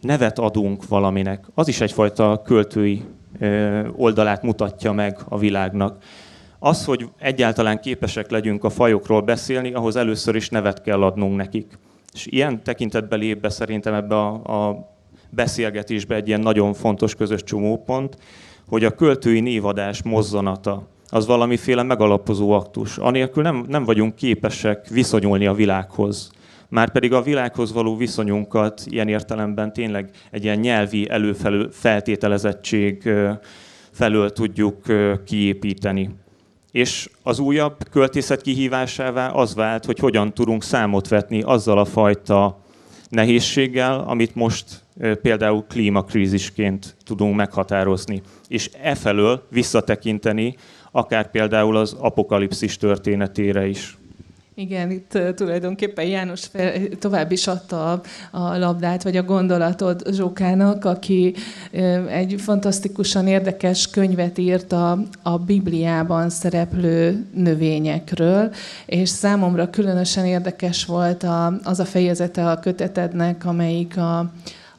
nevet 0.00 0.38
adunk 0.38 0.88
valaminek, 0.88 1.46
az 1.54 1.68
is 1.68 1.80
egyfajta 1.80 2.42
költői 2.44 3.04
oldalát 3.96 4.42
mutatja 4.42 4.92
meg 4.92 5.18
a 5.28 5.38
világnak. 5.38 6.02
Az, 6.58 6.84
hogy 6.84 7.08
egyáltalán 7.18 7.80
képesek 7.80 8.30
legyünk 8.30 8.64
a 8.64 8.70
fajokról 8.70 9.20
beszélni, 9.20 9.72
ahhoz 9.72 9.96
először 9.96 10.34
is 10.34 10.48
nevet 10.48 10.82
kell 10.82 11.02
adnunk 11.02 11.36
nekik. 11.36 11.78
És 12.12 12.26
ilyen 12.26 12.62
tekintetben 12.62 13.18
lép 13.18 13.40
be 13.40 13.48
szerintem 13.48 13.94
ebbe 13.94 14.16
a, 14.16 14.68
a 14.68 14.88
beszélgetésbe 15.30 16.14
egy 16.14 16.28
ilyen 16.28 16.40
nagyon 16.40 16.74
fontos 16.74 17.14
közös 17.14 17.42
csomópont, 17.44 18.16
hogy 18.68 18.84
a 18.84 18.94
költői 18.94 19.40
névadás 19.40 20.02
mozzanata 20.02 20.88
az 21.10 21.26
valamiféle 21.26 21.82
megalapozó 21.82 22.50
aktus. 22.50 22.98
Anélkül 22.98 23.42
nem, 23.42 23.64
nem 23.68 23.84
vagyunk 23.84 24.14
képesek 24.14 24.88
viszonyulni 24.88 25.46
a 25.46 25.54
világhoz. 25.54 26.30
Márpedig 26.68 27.12
a 27.12 27.22
világhoz 27.22 27.72
való 27.72 27.96
viszonyunkat 27.96 28.82
ilyen 28.86 29.08
értelemben 29.08 29.72
tényleg 29.72 30.10
egy 30.30 30.44
ilyen 30.44 30.58
nyelvi 30.58 31.08
előfelő 31.08 31.68
feltételezettség 31.72 33.10
felől 33.90 34.32
tudjuk 34.32 34.76
kiépíteni. 35.24 36.10
És 36.72 37.10
az 37.22 37.38
újabb 37.38 37.76
költészet 37.90 38.42
kihívásává 38.42 39.28
az 39.28 39.54
vált, 39.54 39.84
hogy 39.84 39.98
hogyan 39.98 40.32
tudunk 40.34 40.62
számot 40.62 41.08
vetni 41.08 41.42
azzal 41.42 41.78
a 41.78 41.84
fajta 41.84 42.60
nehézséggel, 43.08 44.04
amit 44.06 44.34
most 44.34 44.64
például 45.22 45.64
klímakrízisként 45.68 46.96
tudunk 47.04 47.36
meghatározni. 47.36 48.22
És 48.48 48.70
e 48.82 48.94
felől 48.94 49.46
visszatekinteni 49.48 50.56
akár 50.90 51.30
például 51.30 51.76
az 51.76 51.96
apokalipszis 51.98 52.76
történetére 52.76 53.66
is. 53.66 53.98
Igen, 54.60 54.90
itt 54.90 55.18
tulajdonképpen 55.34 56.04
János 56.04 56.46
fel, 56.46 56.72
tovább 56.98 57.32
is 57.32 57.46
adta 57.46 57.92
a, 57.92 58.02
a 58.30 58.58
labdát, 58.58 59.02
vagy 59.02 59.16
a 59.16 59.22
gondolatot 59.22 60.14
Zsókának, 60.14 60.84
aki 60.84 61.34
egy 62.08 62.34
fantasztikusan 62.38 63.26
érdekes 63.26 63.90
könyvet 63.90 64.38
írt 64.38 64.72
a, 64.72 64.98
a 65.22 65.38
Bibliában 65.38 66.30
szereplő 66.30 67.26
növényekről, 67.34 68.52
és 68.86 69.08
számomra 69.08 69.70
különösen 69.70 70.26
érdekes 70.26 70.84
volt 70.84 71.22
a, 71.22 71.58
az 71.64 71.80
a 71.80 71.84
fejezete 71.84 72.46
a 72.50 72.60
kötetednek, 72.60 73.44
amelyik 73.44 73.96
a, 73.96 74.32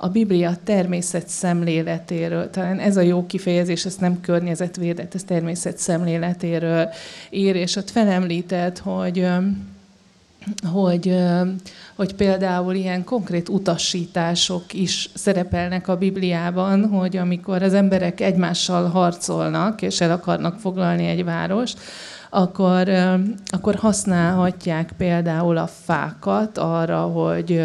a 0.03 0.09
Biblia 0.09 0.57
természet 0.63 1.27
szemléletéről, 1.27 2.49
talán 2.49 2.79
ez 2.79 2.97
a 2.97 3.01
jó 3.01 3.25
kifejezés, 3.25 3.85
ez 3.85 3.95
nem 3.95 4.21
környezetvédet, 4.21 5.15
ez 5.15 5.23
természet 5.23 5.77
szemléletéről 5.77 6.89
ír, 7.29 7.55
és 7.55 7.75
ott 7.75 7.89
felemlített, 7.89 8.79
hogy 8.79 9.27
hogy, 10.71 11.17
hogy 11.95 12.15
például 12.15 12.75
ilyen 12.75 13.03
konkrét 13.03 13.49
utasítások 13.49 14.73
is 14.73 15.09
szerepelnek 15.13 15.87
a 15.87 15.97
Bibliában, 15.97 16.87
hogy 16.87 17.17
amikor 17.17 17.63
az 17.63 17.73
emberek 17.73 18.21
egymással 18.21 18.89
harcolnak, 18.89 19.81
és 19.81 20.01
el 20.01 20.11
akarnak 20.11 20.59
foglalni 20.59 21.05
egy 21.05 21.23
várost, 21.23 21.79
akkor, 22.29 22.89
akkor 23.45 23.75
használhatják 23.75 24.91
például 24.97 25.57
a 25.57 25.67
fákat 25.83 26.57
arra, 26.57 27.01
hogy 27.01 27.63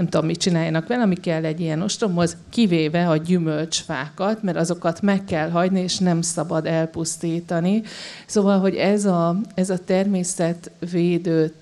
nem 0.00 0.08
tudom, 0.08 0.26
mit 0.26 0.38
csináljanak 0.40 0.86
vele, 0.86 1.02
ami 1.02 1.14
kell 1.14 1.44
egy 1.44 1.60
ilyen 1.60 1.82
ostromhoz, 1.82 2.36
kivéve 2.50 3.08
a 3.08 3.16
gyümölcsfákat, 3.16 4.42
mert 4.42 4.56
azokat 4.56 5.02
meg 5.02 5.24
kell 5.24 5.50
hagyni, 5.50 5.80
és 5.80 5.98
nem 5.98 6.22
szabad 6.22 6.66
elpusztítani. 6.66 7.82
Szóval, 8.26 8.58
hogy 8.58 8.74
ez 8.74 9.04
a, 9.04 9.36
ez 9.54 9.70
a 9.70 9.78
természetvédő, 9.84 11.52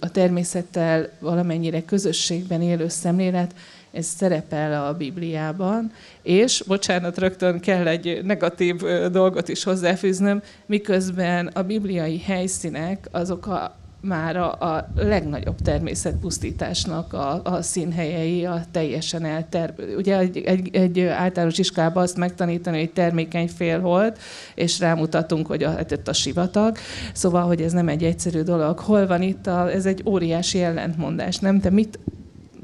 a 0.00 0.10
természettel 0.10 1.08
valamennyire 1.18 1.84
közösségben 1.84 2.62
élő 2.62 2.88
szemlélet, 2.88 3.54
ez 3.92 4.06
szerepel 4.06 4.86
a 4.86 4.94
Bibliában, 4.94 5.92
és, 6.22 6.62
bocsánat, 6.66 7.18
rögtön 7.18 7.60
kell 7.60 7.86
egy 7.86 8.20
negatív 8.24 8.76
dolgot 9.12 9.48
is 9.48 9.62
hozzáfűznöm, 9.62 10.42
miközben 10.66 11.46
a 11.46 11.62
bibliai 11.62 12.18
helyszínek 12.18 13.08
azok 13.10 13.46
a 13.46 13.79
már 14.00 14.36
a, 14.36 14.52
a 14.52 14.88
legnagyobb 14.96 15.60
természetpusztításnak 15.60 17.12
a, 17.12 17.40
a 17.44 17.62
színhelyei, 17.62 18.44
a 18.44 18.62
teljesen 18.70 19.24
elter... 19.24 19.74
Ugye 19.96 20.18
egy, 20.18 20.38
egy, 20.38 20.68
egy 20.72 21.00
általános 21.00 21.58
iskolában 21.58 22.02
azt 22.02 22.16
megtanítani, 22.16 22.78
hogy 22.78 22.92
termékeny 22.92 23.48
félhold, 23.48 24.18
és 24.54 24.78
rámutatunk, 24.78 25.46
hogy 25.46 25.62
a, 25.62 25.70
hát 25.70 26.08
a 26.08 26.12
sivatag. 26.12 26.76
Szóval, 27.12 27.42
hogy 27.42 27.60
ez 27.60 27.72
nem 27.72 27.88
egy 27.88 28.04
egyszerű 28.04 28.40
dolog. 28.40 28.78
Hol 28.78 29.06
van 29.06 29.22
itt? 29.22 29.46
A, 29.46 29.70
ez 29.70 29.86
egy 29.86 30.02
óriási 30.06 30.62
ellentmondás, 30.62 31.38
nem? 31.38 31.60
Te 31.60 31.70
mit, 31.70 31.98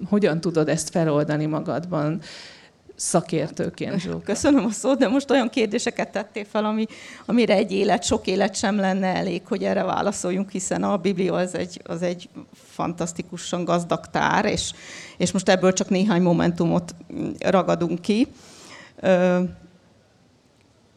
hogyan 0.09 0.41
tudod 0.41 0.69
ezt 0.69 0.91
feloldani 0.91 1.47
magadban? 1.47 2.21
Szakértőként. 2.97 4.01
Zsóka. 4.03 4.21
Köszönöm 4.25 4.65
a 4.65 4.71
szót, 4.71 4.99
de 4.99 5.09
most 5.09 5.31
olyan 5.31 5.49
kérdéseket 5.49 6.13
tettél 6.13 6.45
fel, 6.45 6.65
ami, 6.65 6.87
amire 7.27 7.55
egy 7.55 7.73
élet, 7.73 8.05
sok 8.05 8.27
élet 8.27 8.55
sem 8.55 8.77
lenne 8.77 9.07
elég, 9.07 9.43
hogy 9.47 9.65
erre 9.65 9.83
válaszoljunk, 9.83 10.51
hiszen 10.51 10.83
a 10.83 10.97
Biblia 10.97 11.35
az 11.35 11.55
egy, 11.55 11.81
az 11.85 12.03
egy 12.03 12.29
fantasztikusan 12.53 13.65
gazdag 13.65 14.07
tár, 14.07 14.45
és, 14.45 14.73
és 15.17 15.33
most 15.33 15.49
ebből 15.49 15.73
csak 15.73 15.89
néhány 15.89 16.23
momentumot 16.23 16.95
ragadunk 17.39 18.01
ki. 18.01 18.27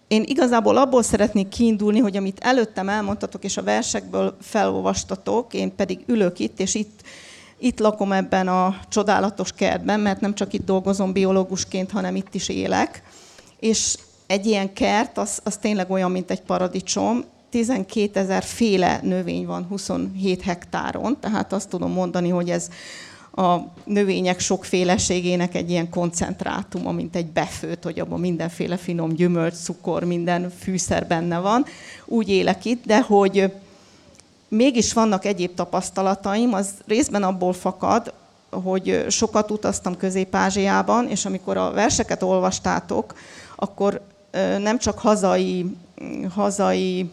Én 0.08 0.24
igazából 0.26 0.78
abból 0.78 1.04
szeretnék 1.04 1.48
kiindulni, 1.48 2.00
hogy 2.00 2.18
amit 2.18 2.40
előttem 2.40 2.90
elmondtatok, 2.90 3.44
és 3.44 3.58
a 3.58 3.64
versekből 3.64 4.38
felolvastatok, 4.42 5.54
én 5.54 5.76
pedig 5.76 6.00
ülök 6.06 6.40
itt, 6.40 6.60
és 6.60 6.76
itt 6.76 7.02
itt 7.60 7.80
lakom 7.80 8.12
ebben 8.12 8.48
a 8.48 8.80
csodálatos 8.90 9.52
kertben, 9.52 10.00
mert 10.00 10.22
nem 10.22 10.36
csak 10.36 10.54
itt 10.54 10.66
dolgozom 10.66 11.12
biológusként, 11.12 11.92
hanem 11.92 12.16
itt 12.16 12.34
is 12.34 12.50
élek. 12.50 13.04
És 13.60 13.98
egy 14.28 14.46
ilyen 14.46 14.74
kert, 14.74 15.18
az, 15.18 15.40
az 15.44 15.58
tényleg 15.58 15.92
olyan, 15.92 16.12
mint 16.12 16.32
egy 16.32 16.42
paradicsom. 16.42 17.24
12 17.50 18.20
ezer 18.20 18.44
féle 18.44 19.00
növény 19.04 19.46
van 19.46 19.66
27 19.70 20.42
hektáron, 20.42 21.18
tehát 21.20 21.54
azt 21.54 21.70
tudom 21.70 21.92
mondani, 21.92 22.30
hogy 22.30 22.50
ez 22.50 22.70
a 23.32 23.58
növények 23.84 24.40
sokféleségének 24.40 25.56
egy 25.56 25.70
ilyen 25.70 25.90
koncentrátuma, 25.90 26.92
mint 26.92 27.16
egy 27.16 27.26
befőt, 27.26 27.84
hogy 27.84 28.00
abban 28.00 28.20
mindenféle 28.20 28.78
finom 28.78 29.14
gyümölcs, 29.14 29.54
cukor, 29.54 30.04
minden 30.04 30.52
fűszer 30.60 31.08
benne 31.08 31.40
van. 31.40 31.66
Úgy 32.06 32.30
élek 32.30 32.66
itt, 32.66 32.86
de 32.86 33.02
hogy 33.02 33.52
mégis 34.50 34.94
vannak 34.94 35.26
egyéb 35.26 35.54
tapasztalataim, 35.54 36.54
az 36.54 36.70
részben 36.88 37.24
abból 37.24 37.54
fakad, 37.54 38.14
hogy 38.50 39.06
sokat 39.10 39.52
utaztam 39.52 39.98
Közép-Ázsiában, 39.98 41.08
és 41.08 41.26
amikor 41.26 41.58
a 41.58 41.72
verseket 41.72 42.24
olvastátok, 42.24 43.14
akkor 43.56 44.02
nem 44.58 44.78
csak 44.78 45.00
hazai, 45.00 45.66
hazai 46.34 47.12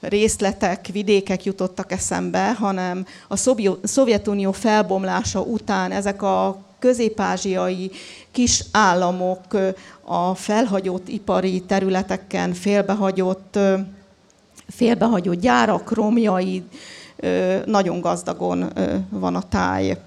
részletek, 0.00 0.86
vidékek 0.92 1.44
jutottak 1.44 1.92
eszembe, 1.92 2.52
hanem 2.52 3.06
a 3.28 3.36
Szovjetunió 3.82 4.52
felbomlása 4.52 5.40
után 5.40 5.92
ezek 5.92 6.22
a 6.22 6.58
közép-ázsiai 6.78 7.90
kis 8.30 8.64
államok 8.72 9.44
a 10.04 10.34
felhagyott 10.34 11.08
ipari 11.08 11.62
területeken 11.62 12.52
félbehagyott 12.52 13.58
félbehagyott 14.70 15.40
gyárak, 15.40 15.92
romjai, 15.92 16.62
nagyon 17.64 18.00
gazdagon 18.00 18.72
van 19.08 19.34
a 19.34 19.42
táj, 19.48 19.98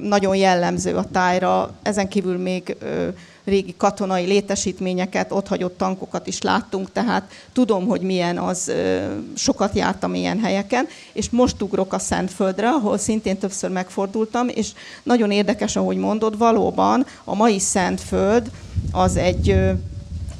nagyon 0.00 0.36
jellemző 0.36 0.96
a 0.96 1.04
tájra. 1.04 1.74
Ezen 1.82 2.08
kívül 2.08 2.36
még 2.36 2.76
régi 3.44 3.74
katonai 3.76 4.24
létesítményeket, 4.24 5.32
ott 5.32 5.48
hagyott 5.48 5.78
tankokat 5.78 6.26
is 6.26 6.42
láttunk, 6.42 6.92
tehát 6.92 7.30
tudom, 7.52 7.86
hogy 7.86 8.00
milyen 8.00 8.38
az, 8.38 8.72
sokat 9.34 9.74
jártam 9.74 10.14
ilyen 10.14 10.38
helyeken, 10.38 10.86
és 11.12 11.30
most 11.30 11.62
ugrok 11.62 11.92
a 11.92 11.98
Szentföldre, 11.98 12.68
ahol 12.68 12.98
szintén 12.98 13.38
többször 13.38 13.70
megfordultam, 13.70 14.48
és 14.48 14.72
nagyon 15.02 15.30
érdekes, 15.30 15.76
ahogy 15.76 15.96
mondod, 15.96 16.38
valóban 16.38 17.06
a 17.24 17.34
mai 17.34 17.58
Szentföld 17.58 18.50
az 18.92 19.16
egy 19.16 19.60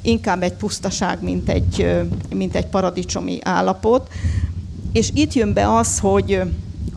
inkább 0.01 0.43
egy 0.43 0.53
pusztaság, 0.53 1.21
mint 1.23 1.49
egy, 1.49 2.05
mint 2.33 2.55
egy 2.55 2.67
paradicsomi 2.67 3.39
állapot. 3.43 4.07
És 4.91 5.09
itt 5.13 5.33
jön 5.33 5.53
be 5.53 5.75
az, 5.75 5.99
hogy 5.99 6.41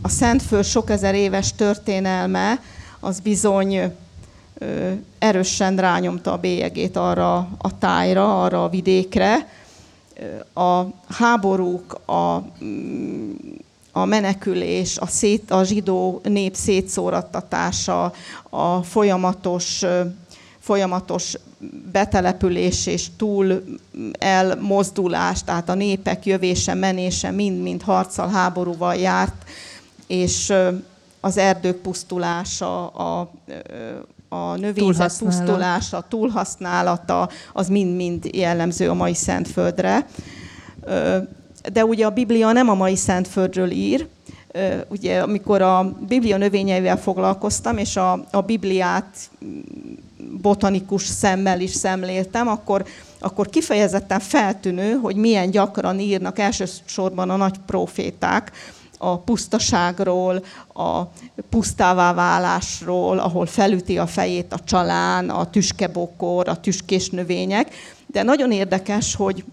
a 0.01 0.09
Szentföld 0.09 0.65
sok 0.65 0.89
ezer 0.89 1.15
éves 1.15 1.53
történelme 1.53 2.59
az 2.99 3.19
bizony 3.19 3.93
erősen 5.19 5.75
rányomta 5.75 6.31
a 6.31 6.37
bélyegét 6.37 6.97
arra 6.97 7.37
a 7.57 7.77
tájra, 7.79 8.43
arra 8.43 8.63
a 8.63 8.69
vidékre. 8.69 9.49
A 10.53 10.81
háborúk, 11.07 11.93
a, 12.05 12.35
a 13.91 14.05
menekülés, 14.05 14.97
a, 14.97 15.07
szét, 15.07 15.51
a 15.51 15.63
zsidó 15.63 16.21
nép 16.23 16.55
szétszórattatása, 16.55 18.13
a 18.49 18.83
folyamatos, 18.83 19.85
folyamatos 20.63 21.37
betelepülés 21.91 22.87
és 22.87 23.07
túl 23.17 23.63
elmozdulás, 24.19 25.43
tehát 25.43 25.69
a 25.69 25.73
népek 25.73 26.25
jövése, 26.25 26.73
menése 26.73 27.31
mind-mind 27.31 27.81
harccal, 27.81 28.29
háborúval 28.29 28.95
járt, 28.95 29.43
és 30.07 30.53
az 31.19 31.37
erdők 31.37 31.77
pusztulása, 31.77 32.87
a, 32.87 33.31
a 34.29 34.55
növényzet 34.55 35.17
pusztulása, 35.17 36.05
túlhasználata, 36.09 37.29
az 37.53 37.67
mind-mind 37.67 38.25
jellemző 38.25 38.89
a 38.89 38.93
mai 38.93 39.13
Szentföldre. 39.13 40.07
De 41.73 41.85
ugye 41.85 42.05
a 42.05 42.09
Biblia 42.09 42.51
nem 42.51 42.69
a 42.69 42.73
mai 42.73 42.95
Szentföldről 42.95 43.71
ír, 43.71 44.07
ugye 44.87 45.19
amikor 45.19 45.61
a 45.61 45.95
Biblia 46.07 46.37
növényeivel 46.37 46.97
foglalkoztam, 46.97 47.77
és 47.77 47.95
a, 47.95 48.25
a 48.31 48.41
Bibliát 48.41 49.29
botanikus 50.41 51.05
szemmel 51.05 51.59
is 51.59 51.71
szemléltem, 51.71 52.47
akkor, 52.47 52.85
akkor 53.19 53.49
kifejezetten 53.49 54.19
feltűnő, 54.19 54.93
hogy 54.93 55.15
milyen 55.15 55.51
gyakran 55.51 55.99
írnak 55.99 56.39
elsősorban 56.39 57.29
a 57.29 57.35
nagy 57.35 57.55
proféták 57.65 58.51
a 58.97 59.17
pusztaságról, 59.17 60.43
a 60.73 61.03
pusztává 61.49 62.13
válásról, 62.13 63.19
ahol 63.19 63.45
felüti 63.45 63.97
a 63.97 64.07
fejét 64.07 64.53
a 64.53 64.59
csalán, 64.59 65.29
a 65.29 65.49
tüskebokor, 65.49 66.47
a 66.47 66.59
tüskés 66.59 67.09
növények. 67.09 67.75
De 68.07 68.23
nagyon 68.23 68.51
érdekes, 68.51 69.15
hogy 69.15 69.43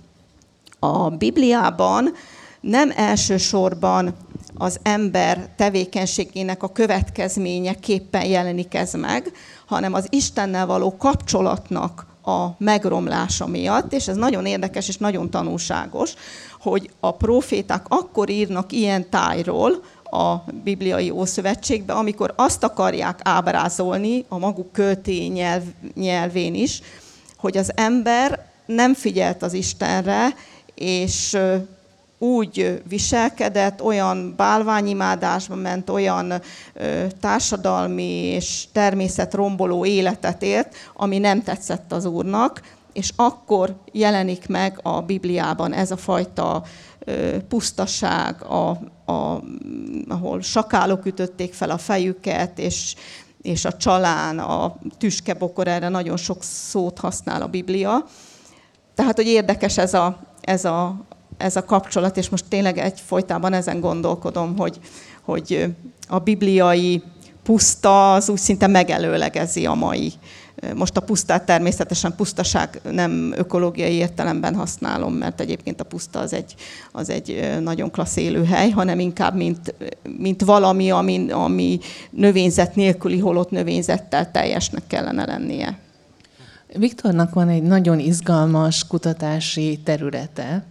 a 0.78 1.10
Bibliában 1.10 2.12
nem 2.60 2.92
elsősorban 2.96 4.14
az 4.60 4.78
ember 4.82 5.48
tevékenységének 5.56 6.62
a 6.62 6.72
következményeképpen 6.72 8.24
jelenik 8.24 8.74
ez 8.74 8.92
meg, 8.92 9.32
hanem 9.66 9.94
az 9.94 10.06
Istennel 10.10 10.66
való 10.66 10.96
kapcsolatnak 10.96 12.06
a 12.24 12.46
megromlása 12.58 13.46
miatt, 13.46 13.92
és 13.92 14.08
ez 14.08 14.16
nagyon 14.16 14.46
érdekes 14.46 14.88
és 14.88 14.96
nagyon 14.96 15.30
tanulságos, 15.30 16.14
hogy 16.60 16.90
a 17.00 17.14
proféták 17.14 17.84
akkor 17.88 18.30
írnak 18.30 18.72
ilyen 18.72 19.10
tájról, 19.10 19.82
a 20.04 20.36
bibliai 20.64 21.10
ószövetségbe, 21.10 21.92
amikor 21.92 22.32
azt 22.36 22.64
akarják 22.64 23.20
ábrázolni 23.22 24.24
a 24.28 24.38
maguk 24.38 24.72
költény 24.72 25.32
nyelv, 25.32 25.62
nyelvén 25.94 26.54
is, 26.54 26.80
hogy 27.36 27.56
az 27.56 27.72
ember 27.74 28.46
nem 28.66 28.94
figyelt 28.94 29.42
az 29.42 29.52
Istenre, 29.52 30.34
és 30.74 31.38
úgy 32.22 32.82
viselkedett, 32.88 33.82
olyan 33.82 34.34
bálványimádásba 34.36 35.54
ment, 35.54 35.90
olyan 35.90 36.32
társadalmi 37.20 38.24
és 38.24 38.64
természetromboló 38.72 39.84
életet 39.84 40.42
élt, 40.42 40.74
ami 40.94 41.18
nem 41.18 41.42
tetszett 41.42 41.92
az 41.92 42.04
Úrnak, 42.04 42.60
és 42.92 43.12
akkor 43.16 43.76
jelenik 43.92 44.48
meg 44.48 44.78
a 44.82 45.00
Bibliában 45.00 45.72
ez 45.72 45.90
a 45.90 45.96
fajta 45.96 46.62
pusztaság, 47.48 48.42
a, 48.42 48.68
a, 49.12 49.42
ahol 50.08 50.42
sakálok 50.42 51.06
ütötték 51.06 51.54
fel 51.54 51.70
a 51.70 51.78
fejüket, 51.78 52.58
és, 52.58 52.94
és 53.42 53.64
a 53.64 53.76
csalán, 53.76 54.38
a 54.38 54.76
tüskebokor, 54.98 55.68
erre 55.68 55.88
nagyon 55.88 56.16
sok 56.16 56.42
szót 56.42 56.98
használ 56.98 57.42
a 57.42 57.46
Biblia. 57.46 58.04
Tehát, 58.94 59.16
hogy 59.16 59.26
érdekes 59.26 59.78
ez 59.78 59.94
a, 59.94 60.18
ez 60.40 60.64
a, 60.64 60.96
ez 61.40 61.56
a 61.56 61.64
kapcsolat, 61.64 62.16
és 62.16 62.28
most 62.28 62.44
tényleg 62.48 62.78
egyfolytában 62.78 63.52
ezen 63.52 63.80
gondolkodom, 63.80 64.56
hogy, 64.56 64.78
hogy 65.22 65.74
a 66.08 66.18
bibliai 66.18 67.02
puszta 67.42 68.12
az 68.14 68.28
úgy 68.28 68.38
szinte 68.38 68.66
megelőlegezi 68.66 69.66
a 69.66 69.74
mai. 69.74 70.12
Most 70.74 70.96
a 70.96 71.00
pusztát 71.00 71.46
természetesen 71.46 72.14
pusztaság 72.16 72.80
nem 72.90 73.32
ökológiai 73.36 73.92
értelemben 73.92 74.54
használom, 74.54 75.14
mert 75.14 75.40
egyébként 75.40 75.80
a 75.80 75.84
puszta 75.84 76.18
az 76.18 76.32
egy, 76.32 76.54
az 76.92 77.08
egy 77.10 77.58
nagyon 77.62 77.90
klassz 77.90 78.16
élőhely, 78.16 78.70
hanem 78.70 78.98
inkább 78.98 79.36
mint, 79.36 79.74
mint 80.18 80.42
valami, 80.42 80.90
ami, 80.90 81.30
ami 81.30 81.78
növényzet 82.10 82.74
nélküli 82.74 83.18
holott 83.18 83.50
növényzettel 83.50 84.30
teljesnek 84.30 84.86
kellene 84.86 85.24
lennie. 85.24 85.78
Viktornak 86.76 87.34
van 87.34 87.48
egy 87.48 87.62
nagyon 87.62 87.98
izgalmas 87.98 88.86
kutatási 88.86 89.80
területe, 89.84 90.64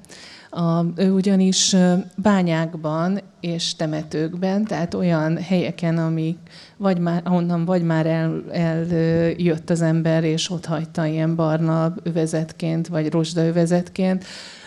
a, 0.50 0.86
ő 0.96 1.12
ugyanis 1.12 1.76
bányákban 2.16 3.20
és 3.40 3.76
temetőkben, 3.76 4.66
tehát 4.66 4.94
olyan 4.94 5.38
helyeken, 5.38 5.98
amik 5.98 6.38
vagy 6.78 7.00
már, 7.00 7.22
ahonnan 7.26 7.66
vagy 7.66 7.84
már 7.84 8.06
el, 8.06 8.44
eljött 8.52 9.70
az 9.70 9.82
ember, 9.82 10.24
és 10.24 10.50
ott 10.50 10.66
hagyta 10.66 11.06
ilyen 11.06 11.36
barna 11.36 11.94
övezetként, 12.04 12.88
vagy 12.88 13.12
rozsda 13.12 13.46
övezetként, 13.46 14.26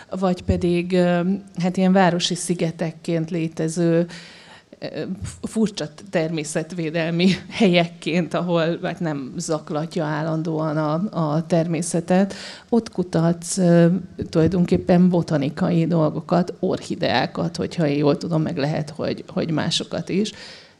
vagy 0.09 0.43
pedig 0.43 0.97
hát 1.61 1.77
ilyen 1.77 1.93
városi 1.93 2.35
szigetekként 2.35 3.29
létező 3.29 4.07
furcsa 5.41 5.85
természetvédelmi 6.09 7.29
helyekként, 7.49 8.33
ahol 8.33 8.79
hát 8.83 8.99
nem 8.99 9.33
zaklatja 9.37 10.05
állandóan 10.05 10.77
a, 10.77 11.33
a 11.33 11.45
természetet, 11.45 12.33
ott 12.69 12.91
kutatsz 12.91 13.59
tulajdonképpen 14.29 15.09
botanikai 15.09 15.85
dolgokat, 15.85 16.53
orhideákat, 16.59 17.55
hogyha 17.55 17.87
én 17.87 17.97
jól 17.97 18.17
tudom, 18.17 18.41
meg 18.41 18.57
lehet, 18.57 18.89
hogy, 18.89 19.23
hogy 19.27 19.51
másokat 19.51 20.09
is. 20.09 20.31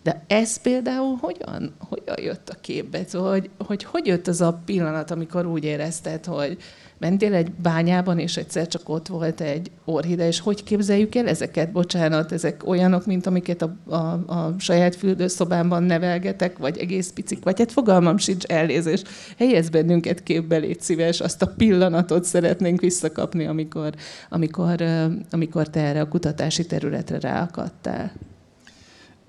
De 0.04 0.24
ez 0.28 0.62
például 0.62 1.18
hogyan, 1.22 1.74
hogyan 1.80 2.22
jött 2.22 2.50
a 2.50 2.60
képbe? 2.62 3.04
Szóval, 3.08 3.32
hogy, 3.32 3.50
hogy 3.58 3.84
hogy 3.84 4.06
jött 4.06 4.28
az 4.28 4.42
a 4.42 4.62
pillanat, 4.66 5.12
amikor 5.12 5.46
úgy 5.46 5.64
érezted, 5.64 6.26
hogy, 6.26 6.58
mentél 7.04 7.34
egy 7.34 7.52
bányában, 7.52 8.20
és 8.20 8.38
egyszer 8.38 8.68
csak 8.68 8.90
ott 8.90 9.08
volt 9.08 9.42
egy 9.42 9.72
orhide, 9.86 10.28
és 10.28 10.40
hogy 10.40 10.64
képzeljük 10.64 11.16
el 11.16 11.28
ezeket? 11.28 11.72
Bocsánat, 11.72 12.32
ezek 12.32 12.68
olyanok, 12.68 13.06
mint 13.06 13.26
amiket 13.26 13.62
a, 13.62 13.76
a, 13.94 13.96
a 14.34 14.56
saját 14.58 14.96
fürdőszobámban 14.96 15.84
nevelgetek, 15.84 16.58
vagy 16.58 16.78
egész 16.78 17.12
picik, 17.12 17.44
vagy 17.44 17.60
hát 17.60 17.72
fogalmam 17.72 18.18
sincs 18.18 18.46
elnézés. 18.46 19.02
Helyez 19.38 19.70
bennünket 19.70 20.24
képbe, 20.24 20.58
légy 20.58 20.82
szíves, 20.82 21.20
azt 21.20 21.42
a 21.42 21.48
pillanatot 21.58 22.24
szeretnénk 22.24 22.82
visszakapni, 22.82 23.46
amikor, 23.46 23.94
amikor, 24.30 24.84
amikor 25.32 25.70
te 25.70 25.80
erre 25.80 26.02
a 26.02 26.08
kutatási 26.08 26.66
területre 26.66 27.20
ráakadtál. 27.20 28.12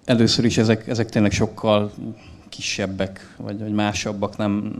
Először 0.04 0.44
is 0.44 0.58
ezek, 0.58 0.88
ezek 0.88 1.08
tényleg 1.08 1.32
sokkal 1.32 1.92
kisebbek, 2.56 3.34
vagy, 3.36 3.58
vagy 3.58 3.72
másabbak, 3.72 4.36
nem 4.36 4.72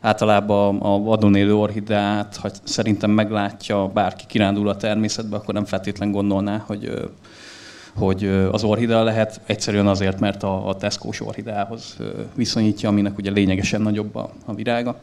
általában 0.00 0.80
a 0.80 0.98
vadon 0.98 1.34
élő 1.34 1.54
orhideát, 1.54 2.36
ha 2.36 2.50
szerintem 2.62 3.10
meglátja 3.10 3.86
bárki 3.86 4.24
kirándul 4.26 4.68
a 4.68 4.76
természetbe, 4.76 5.36
akkor 5.36 5.54
nem 5.54 5.64
feltétlen 5.64 6.10
gondolná, 6.10 6.62
hogy, 6.66 7.10
hogy 7.94 8.24
az 8.52 8.64
orhidea 8.64 9.02
lehet, 9.02 9.40
egyszerűen 9.46 9.86
azért, 9.86 10.20
mert 10.20 10.42
a, 10.42 10.68
a 10.68 10.76
Tesco-s 10.76 11.20
orhideához 11.20 11.96
viszonyítja, 12.34 12.88
aminek 12.88 13.18
ugye 13.18 13.30
lényegesen 13.30 13.82
nagyobb 13.82 14.14
a, 14.16 14.32
a 14.44 14.54
virága. 14.54 14.98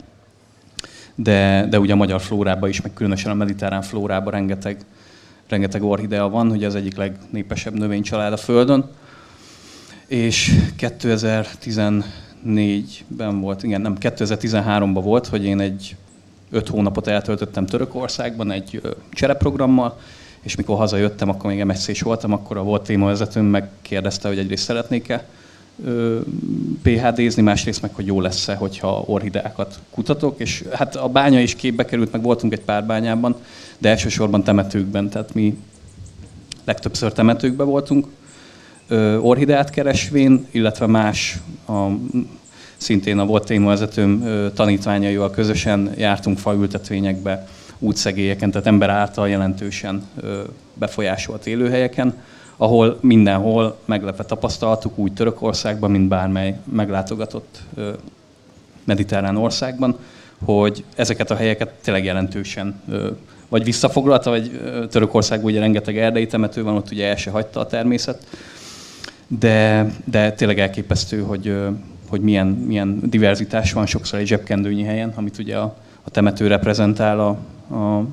De, 1.15 1.67
de 1.69 1.79
ugye 1.79 1.93
a 1.93 1.95
magyar 1.95 2.21
flórában 2.21 2.69
is, 2.69 2.81
meg 2.81 2.93
különösen 2.93 3.31
a 3.31 3.35
mediterrán 3.35 3.81
flórában 3.81 4.33
rengeteg, 4.33 4.77
rengeteg 5.47 5.83
orhidea 5.83 6.29
van, 6.29 6.49
hogy 6.49 6.63
az 6.63 6.75
egyik 6.75 6.97
legnépesebb 6.97 7.73
növénycsalád 7.73 8.33
a 8.33 8.37
Földön 8.37 8.89
és 10.09 10.55
2014-ben 10.79 13.39
volt, 13.39 13.63
igen, 13.63 13.81
nem, 13.81 13.95
2013-ban 13.99 14.99
volt, 15.03 15.27
hogy 15.27 15.45
én 15.45 15.59
egy 15.59 15.95
öt 16.51 16.67
hónapot 16.67 17.07
eltöltöttem 17.07 17.65
Törökországban 17.65 18.51
egy 18.51 18.81
csereprogrammal, 19.11 19.99
és 20.41 20.55
mikor 20.55 20.77
hazajöttem, 20.77 21.29
akkor 21.29 21.49
még 21.49 21.63
MSZ-s 21.63 22.01
voltam, 22.01 22.33
akkor 22.33 22.57
a 22.57 22.63
volt 22.63 22.83
témavezetőm 22.83 23.45
megkérdezte, 23.45 24.27
hogy 24.27 24.37
egyrészt 24.37 24.63
szeretnék-e 24.63 25.25
PHD-zni, 26.81 27.41
másrészt 27.41 27.81
meg, 27.81 27.93
hogy 27.93 28.05
jó 28.05 28.21
lesz-e, 28.21 28.55
hogyha 28.55 29.03
orhideákat 29.05 29.79
kutatok, 29.89 30.39
és 30.39 30.63
hát 30.71 30.95
a 30.95 31.07
bánya 31.07 31.39
is 31.39 31.55
képbe 31.55 31.85
került, 31.85 32.11
meg 32.11 32.21
voltunk 32.21 32.53
egy 32.53 32.61
pár 32.61 32.85
bányában, 32.85 33.35
de 33.77 33.89
elsősorban 33.89 34.43
temetőkben, 34.43 35.09
tehát 35.09 35.33
mi 35.33 35.57
legtöbbször 36.63 37.11
temetőkben 37.11 37.67
voltunk, 37.67 38.07
orhideát 39.21 39.69
keresvén, 39.69 40.45
illetve 40.51 40.85
más 40.85 41.39
a, 41.67 41.87
szintén 42.77 43.19
a 43.19 43.25
volt 43.25 43.45
témavezetőm 43.45 44.23
tanítványaival 44.53 45.29
közösen 45.29 45.91
jártunk 45.97 46.37
faültetvényekbe, 46.37 47.47
útszegélyeken, 47.79 48.51
tehát 48.51 48.67
ember 48.67 48.89
által 48.89 49.29
jelentősen 49.29 50.07
befolyásolt 50.73 51.47
élőhelyeken, 51.47 52.13
ahol 52.57 52.97
mindenhol 53.01 53.77
meglepve 53.85 54.23
tapasztaltuk, 54.23 54.97
úgy 54.97 55.13
Törökországban, 55.13 55.91
mint 55.91 56.07
bármely 56.07 56.59
meglátogatott 56.71 57.59
mediterrán 58.83 59.37
országban, 59.37 59.97
hogy 60.45 60.83
ezeket 60.95 61.31
a 61.31 61.35
helyeket 61.35 61.73
tényleg 61.81 62.03
jelentősen 62.03 62.81
vagy 63.49 63.63
visszafoglalta, 63.63 64.29
vagy 64.29 64.59
Törökországban 64.89 65.51
ugye 65.51 65.59
rengeteg 65.59 65.97
erdei 65.97 66.27
temető 66.27 66.63
van, 66.63 66.75
ott 66.75 66.91
ugye 66.91 67.07
el 67.07 67.15
se 67.15 67.31
hagyta 67.31 67.59
a 67.59 67.65
természet, 67.65 68.25
de, 69.37 69.91
de 70.03 70.31
tényleg 70.31 70.59
elképesztő, 70.59 71.21
hogy, 71.21 71.55
hogy 72.09 72.21
milyen, 72.21 72.47
milyen 72.47 72.99
diverzitás 73.09 73.73
van 73.73 73.85
sokszor 73.85 74.19
egy 74.19 74.27
zsebkendőnyi 74.27 74.83
helyen, 74.83 75.13
amit 75.15 75.37
ugye 75.37 75.57
a, 75.57 75.75
a 76.03 76.09
temető 76.09 76.47
reprezentál 76.47 77.19
a, 77.19 77.37
a, 77.75 78.05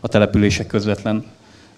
a 0.00 0.08
települések 0.08 0.66
közvetlen 0.66 1.24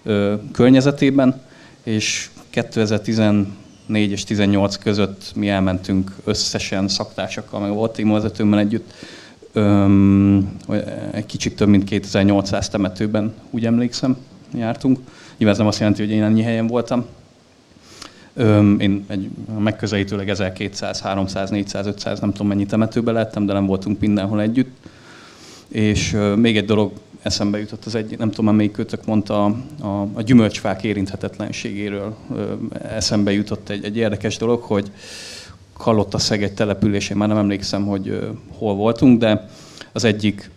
ö, 0.02 0.35
környezetében, 0.52 1.40
és 1.83 2.31
2014 2.50 3.46
és 3.88 4.24
18 4.24 4.76
között 4.76 5.33
mi 5.35 5.48
elmentünk 5.48 6.12
összesen 6.24 6.88
szaktársakkal, 6.88 7.61
meg 7.61 7.70
a 7.70 7.74
volt 7.74 7.92
témavezetőmmel 7.92 8.59
együtt, 8.59 8.92
öm, 9.52 10.57
egy 11.11 11.26
kicsit 11.26 11.57
több 11.57 11.68
mint 11.68 11.85
2800 11.85 12.68
temetőben, 12.68 13.35
úgy 13.50 13.66
emlékszem, 13.66 14.16
jártunk. 14.55 14.98
Nyilván 15.37 15.52
ez 15.52 15.59
nem 15.59 15.66
azt 15.66 15.78
jelenti, 15.78 16.02
hogy 16.02 16.11
én 16.11 16.22
ennyi 16.22 16.42
helyen 16.42 16.66
voltam, 16.66 17.07
én 18.78 19.04
egy 19.06 19.30
megközelítőleg 19.58 20.28
1200, 20.28 21.00
300, 21.00 21.50
400, 21.50 21.86
500, 21.86 22.20
nem 22.20 22.32
tudom 22.32 22.46
mennyi 22.46 22.66
temetőbe 22.66 23.12
lettem, 23.12 23.46
de 23.46 23.52
nem 23.52 23.66
voltunk 23.66 24.00
mindenhol 24.00 24.40
együtt. 24.40 24.76
És 25.68 26.16
még 26.36 26.56
egy 26.56 26.64
dolog 26.64 26.92
eszembe 27.22 27.58
jutott, 27.58 27.84
az 27.84 27.94
egy, 27.94 28.18
nem 28.18 28.30
tudom, 28.30 28.54
melyik 28.54 28.72
kötök 28.72 29.04
mondta 29.04 29.44
a, 29.44 29.56
a, 29.86 30.08
a 30.12 30.22
gyümölcsfák 30.22 30.82
érinthetetlenségéről. 30.82 32.16
Eszembe 32.82 33.32
jutott 33.32 33.68
egy, 33.68 33.84
egy 33.84 33.96
érdekes 33.96 34.36
dolog, 34.36 34.62
hogy 34.62 34.90
Kalotta 35.72 36.18
Szegegy 36.18 36.52
településén, 36.52 37.16
már 37.16 37.28
nem 37.28 37.36
emlékszem, 37.36 37.86
hogy 37.86 38.28
hol 38.58 38.74
voltunk, 38.74 39.18
de 39.18 39.48
az 39.92 40.04
egyik 40.04 40.50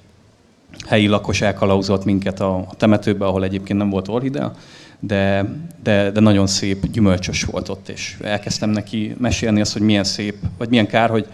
helyi 0.88 1.08
lakos 1.08 1.42
elkalauzott 1.42 2.06
minket 2.06 2.40
a 2.40 2.68
temetőbe, 2.78 3.26
ahol 3.26 3.44
egyébként 3.44 3.80
nem 3.80 3.90
volt 3.90 4.08
orhidea, 4.08 4.56
de, 5.08 5.46
de, 5.84 6.12
de 6.12 6.20
nagyon 6.20 6.48
szép, 6.48 6.92
gyümölcsös 6.92 7.44
volt 7.44 7.70
ott, 7.70 7.90
és 7.90 8.18
elkezdtem 8.22 8.70
neki 8.70 9.16
mesélni 9.18 9.62
azt, 9.62 9.74
hogy 9.74 9.82
milyen 9.82 10.04
szép, 10.04 10.36
vagy 10.58 10.70
milyen 10.70 10.88
kár, 10.88 11.10
hogy 11.10 11.28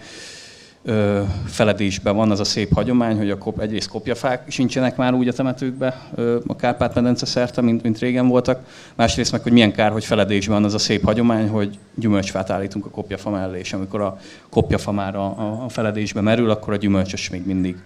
ö, 0.84 1.22
feledésben 1.46 2.16
van 2.16 2.30
az 2.30 2.40
a 2.40 2.44
szép 2.44 2.74
hagyomány, 2.74 3.16
hogy 3.16 3.30
a 3.30 3.38
kop, 3.38 3.60
egyrészt 3.60 3.88
kopjafák 3.88 4.50
sincsenek 4.50 4.96
már 4.96 5.14
úgy 5.14 5.28
a 5.28 5.32
temetőkbe 5.32 6.00
ö, 6.14 6.38
a 6.46 6.56
Kárpát-medence 6.56 7.26
szerte, 7.26 7.60
mint, 7.60 7.82
mint 7.82 7.98
régen 7.98 8.28
voltak. 8.28 8.66
Másrészt 8.94 9.32
meg, 9.32 9.42
hogy 9.42 9.52
milyen 9.52 9.72
kár, 9.72 9.90
hogy 9.90 10.04
feledésben 10.04 10.56
van 10.56 10.64
az 10.64 10.74
a 10.74 10.78
szép 10.78 11.04
hagyomány, 11.04 11.48
hogy 11.48 11.78
gyümölcsfát 11.94 12.50
állítunk 12.50 12.86
a 12.86 12.90
kopjafa 12.90 13.30
mellé, 13.30 13.58
és 13.58 13.72
amikor 13.72 14.00
a 14.00 14.18
kopjafa 14.50 14.92
már 14.92 15.16
a, 15.16 15.24
a, 15.64 15.68
feledésbe 15.68 16.20
merül, 16.20 16.50
akkor 16.50 16.72
a 16.72 16.76
gyümölcsös 16.76 17.30
még 17.30 17.46
mindig 17.46 17.76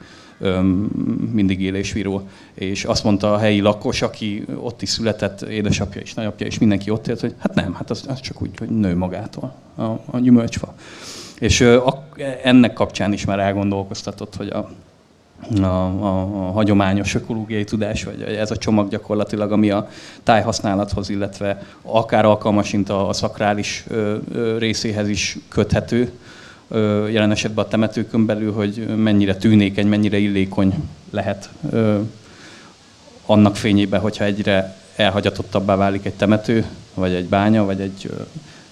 mindig 1.33 1.61
élésviró. 1.61 2.29
És 2.55 2.85
azt 2.85 3.05
mondta 3.05 3.33
a 3.33 3.39
helyi 3.39 3.61
lakos, 3.61 4.03
aki 4.03 4.45
ott 4.57 4.83
is 4.83 4.89
született, 4.89 5.43
édesapja 5.43 6.01
és 6.01 6.15
nagyapja, 6.15 6.47
és 6.47 6.59
mindenki 6.59 6.91
ott 6.91 7.09
élt, 7.09 7.21
hogy 7.21 7.35
hát 7.39 7.55
nem, 7.55 7.75
hát 7.75 7.91
az, 7.91 8.05
az 8.09 8.21
csak 8.21 8.43
úgy, 8.43 8.59
hogy 8.59 8.69
nő 8.69 8.97
magától 8.97 9.55
a, 9.75 9.83
a 9.83 10.19
gyümölcsfa. 10.19 10.75
És 11.39 11.69
ennek 12.43 12.73
kapcsán 12.73 13.13
is 13.13 13.25
már 13.25 13.39
elgondolkoztatott, 13.39 14.37
hogy 14.37 14.49
a, 14.49 14.71
a, 15.61 15.65
a, 15.65 16.21
a 16.21 16.51
hagyományos 16.53 17.15
ökológiai 17.15 17.65
tudás, 17.65 18.05
vagy 18.05 18.23
ez 18.23 18.51
a 18.51 18.57
csomag 18.57 18.89
gyakorlatilag, 18.89 19.53
ami 19.53 19.71
a 19.71 19.89
tájhasználathoz, 20.23 21.09
illetve 21.09 21.63
akár 21.83 22.25
alkalmas, 22.25 22.71
mint 22.73 22.89
a, 22.89 23.09
a 23.09 23.13
szakrális 23.13 23.85
ö, 23.89 24.17
ö, 24.33 24.59
részéhez 24.59 25.09
is 25.09 25.39
köthető, 25.49 26.13
jelen 27.11 27.31
esetben 27.31 27.65
a 27.65 27.69
temetőkön 27.69 28.27
belül, 28.27 28.53
hogy 28.53 28.87
mennyire 28.97 29.37
tűnékeny, 29.37 29.87
mennyire 29.87 30.19
illékony 30.19 30.75
lehet 31.11 31.49
annak 33.27 33.57
fényében, 33.57 34.01
hogyha 34.01 34.25
egyre 34.25 34.77
elhagyatottabbá 34.97 35.77
válik 35.77 36.05
egy 36.05 36.15
temető, 36.15 36.65
vagy 36.95 37.13
egy 37.13 37.25
bánya, 37.25 37.65
vagy 37.65 37.81
egy 37.81 38.11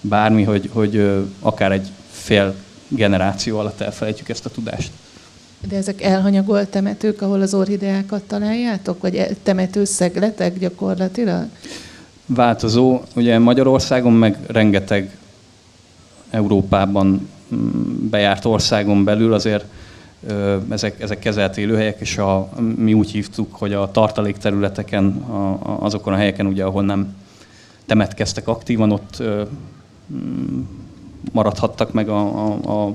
bármi, 0.01 0.43
hogy, 0.43 0.69
hogy 0.73 1.23
akár 1.39 1.71
egy 1.71 1.87
fél 2.11 2.55
generáció 2.87 3.57
alatt 3.57 3.81
elfelejtjük 3.81 4.29
ezt 4.29 4.45
a 4.45 4.49
tudást. 4.49 4.91
De 5.67 5.75
ezek 5.75 6.01
elhanyagolt 6.01 6.69
temetők, 6.69 7.21
ahol 7.21 7.41
az 7.41 7.53
orhideákat 7.53 8.21
találjátok? 8.21 9.01
Vagy 9.01 9.37
temetőszegletek 9.43 10.59
gyakorlatilag? 10.59 11.45
Változó. 12.25 13.01
Ugye 13.15 13.39
Magyarországon 13.39 14.13
meg 14.13 14.37
rengeteg 14.47 15.17
Európában 16.29 17.29
bejárt 18.09 18.45
országon 18.45 19.03
belül 19.03 19.33
azért 19.33 19.65
ezek, 20.69 21.01
ezek 21.01 21.19
kezelt 21.19 21.57
élőhelyek, 21.57 21.99
és 21.99 22.17
a, 22.17 22.49
mi 22.75 22.93
úgy 22.93 23.11
hívtuk, 23.11 23.55
hogy 23.55 23.73
a 23.73 23.91
tartalékterületeken, 23.91 25.05
a, 25.11 25.59
azokon 25.79 26.13
a 26.13 26.15
helyeken, 26.15 26.45
ugye, 26.45 26.63
ahol 26.63 26.83
nem 26.83 27.15
temetkeztek 27.85 28.47
aktívan, 28.47 28.91
ott 28.91 29.23
mm, 30.13 30.61
maradhattak 31.31 31.93
meg 31.93 32.09
a, 32.09 32.19
a, 32.19 32.57
a, 32.65 32.93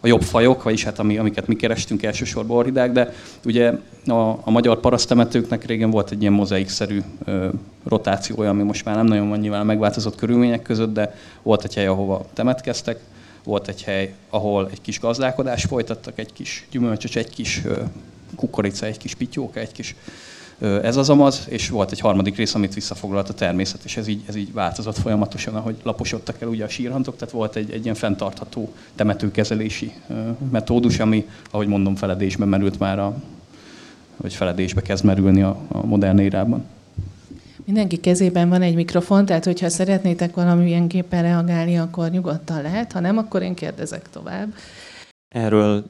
a 0.00 0.06
jobb 0.06 0.22
fajok, 0.22 0.62
vagyis 0.62 0.84
hát 0.84 0.98
ami, 0.98 1.18
amiket 1.18 1.46
mi 1.46 1.56
kerestünk 1.56 2.02
elsősorban 2.02 2.56
orhidák, 2.56 2.92
de 2.92 3.12
ugye 3.44 3.72
a, 4.06 4.28
a 4.28 4.50
magyar 4.50 4.80
parasztemetőknek 4.80 5.64
régen 5.64 5.90
volt 5.90 6.10
egy 6.10 6.20
ilyen 6.20 6.32
mozaikszerű 6.32 7.02
ö, 7.24 7.48
rotációja, 7.84 8.50
ami 8.50 8.62
most 8.62 8.84
már 8.84 8.96
nem 8.96 9.06
nagyon 9.06 9.28
van 9.28 9.38
nyilván 9.38 9.66
megváltozott 9.66 10.16
körülmények 10.16 10.62
között, 10.62 10.92
de 10.92 11.14
volt 11.42 11.64
egy 11.64 11.74
hely, 11.74 11.86
ahova 11.86 12.24
temetkeztek, 12.32 13.00
volt 13.44 13.68
egy 13.68 13.82
hely, 13.82 14.14
ahol 14.30 14.68
egy 14.70 14.80
kis 14.80 15.00
gazdálkodás 15.00 15.64
folytattak, 15.64 16.18
egy 16.18 16.32
kis 16.32 16.66
gyümölcsös, 16.70 17.16
egy 17.16 17.30
kis 17.30 17.62
kukorica, 18.36 18.86
egy 18.86 18.96
kis 18.96 19.14
pityóka, 19.14 19.60
egy 19.60 19.72
kis 19.72 19.94
ez 20.82 20.96
az 20.96 21.10
amaz, 21.10 21.46
és 21.48 21.68
volt 21.68 21.92
egy 21.92 22.00
harmadik 22.00 22.36
rész, 22.36 22.54
amit 22.54 22.74
visszafoglalt 22.74 23.28
a 23.28 23.34
természet, 23.34 23.84
és 23.84 23.96
ez 23.96 24.06
így, 24.06 24.22
ez 24.28 24.36
így 24.36 24.52
változott 24.52 24.98
folyamatosan, 24.98 25.54
ahogy 25.54 25.76
laposodtak 25.82 26.40
el 26.40 26.48
ugye 26.48 26.64
a 26.64 26.68
sírhantok, 26.68 27.16
tehát 27.16 27.34
volt 27.34 27.56
egy, 27.56 27.70
egy 27.70 27.82
ilyen 27.82 27.94
fenntartható 27.94 28.72
temetőkezelési 28.94 29.92
metódus, 30.50 30.98
ami, 30.98 31.28
ahogy 31.50 31.66
mondom, 31.66 31.94
feledésbe 31.94 32.44
merült 32.44 32.78
már, 32.78 32.98
a, 32.98 33.16
vagy 34.16 34.34
feledésbe 34.34 34.82
kezd 34.82 35.04
merülni 35.04 35.42
a, 35.42 35.56
a 35.68 35.86
modern 35.86 36.18
érában. 36.18 36.64
Mindenki 37.68 37.96
kezében 37.96 38.48
van 38.48 38.62
egy 38.62 38.74
mikrofon, 38.74 39.26
tehát 39.26 39.44
hogyha 39.44 39.68
szeretnétek 39.68 40.34
valamilyenképpen 40.34 41.22
reagálni, 41.22 41.78
akkor 41.78 42.10
nyugodtan 42.10 42.62
lehet, 42.62 42.92
ha 42.92 43.00
nem, 43.00 43.18
akkor 43.18 43.42
én 43.42 43.54
kérdezek 43.54 44.10
tovább. 44.10 44.54
Erről 45.28 45.84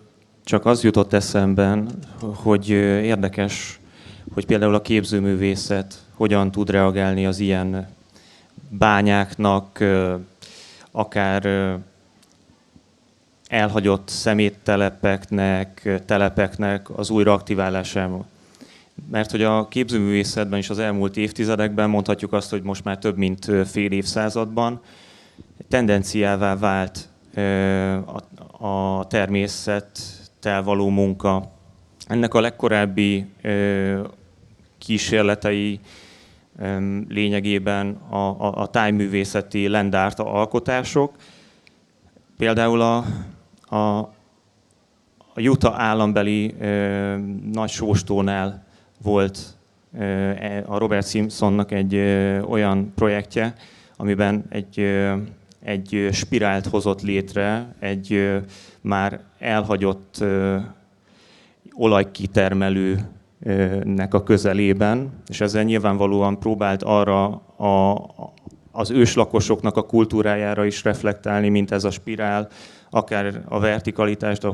csak 0.45 0.67
az 0.67 0.83
jutott 0.83 1.13
eszemben, 1.13 1.89
hogy 2.35 2.69
érdekes 2.69 3.81
hogy 4.35 4.47
például 4.47 4.75
a 4.75 4.83
képzőművészet 4.83 5.95
hogyan 6.15 6.51
tud 6.51 6.71
reagálni 6.71 7.27
az 7.27 7.39
ilyen 7.39 7.89
bányáknak, 8.69 9.85
akár 10.91 11.49
elhagyott 13.49 14.09
szeméttelepeknek, 14.09 16.01
telepeknek 16.07 16.99
az 16.99 17.11
újraaktiválására. 17.11 18.27
Mert 19.11 19.31
hogy 19.31 19.43
a 19.43 19.69
képzőművészetben 19.69 20.59
is 20.59 20.71
az 20.71 20.79
elmúlt 20.79 21.17
évtizedekben 21.17 21.91
mondhatjuk 21.91 22.33
azt, 22.33 22.51
hogy 22.51 22.63
most 22.63 22.85
már 22.85 22.99
több 22.99 23.17
mint 23.17 23.51
fél 23.65 23.91
évszázadban 23.91 24.81
tendenciává 25.69 26.57
vált 26.57 27.09
a 28.59 29.07
természettel 29.07 30.63
való 30.63 30.89
munka. 30.89 31.51
Ennek 32.07 32.35
a 32.35 32.41
legkorábbi 32.41 33.27
kísérletei 34.79 35.81
lényegében 37.09 37.95
a, 38.09 38.17
a, 38.17 38.55
a 38.57 38.67
tájművészeti 38.67 39.69
lendárta 39.69 40.33
alkotások. 40.33 41.15
Például 42.37 42.81
a, 42.81 43.05
a, 43.77 43.99
a 45.35 45.41
Utah 45.41 45.81
állambeli 45.81 46.55
ö, 46.61 47.17
nagy 47.53 47.71
sóstónál 47.71 48.67
volt 49.03 49.39
e, 49.99 50.65
a 50.67 50.79
Robert 50.79 51.09
Simpsonnak 51.09 51.73
egy 51.73 51.97
olyan 52.49 52.93
projektje, 52.95 53.55
amiben 53.97 54.45
egy, 54.49 54.81
egy 55.61 56.09
spirált 56.13 56.67
hozott 56.67 57.03
létre, 57.03 57.75
egy 57.79 58.39
már 58.81 59.21
elhagyott 59.39 60.17
ö, 60.21 60.57
olajkitermelő 61.75 63.09
nek 63.85 64.15
a 64.15 64.23
közelében, 64.23 65.11
és 65.27 65.41
ezzel 65.41 65.63
nyilvánvalóan 65.63 66.39
próbált 66.39 66.83
arra 66.83 67.25
a, 67.57 68.05
az 68.73 68.91
őslakosoknak 68.91 69.77
a 69.77 69.83
kultúrájára 69.83 70.65
is 70.65 70.85
reflektálni, 70.85 71.49
mint 71.49 71.71
ez 71.71 71.85
a 71.85 71.91
spirál, 71.91 72.49
akár 72.91 73.43
a 73.49 73.61
vertikalitást, 73.61 74.47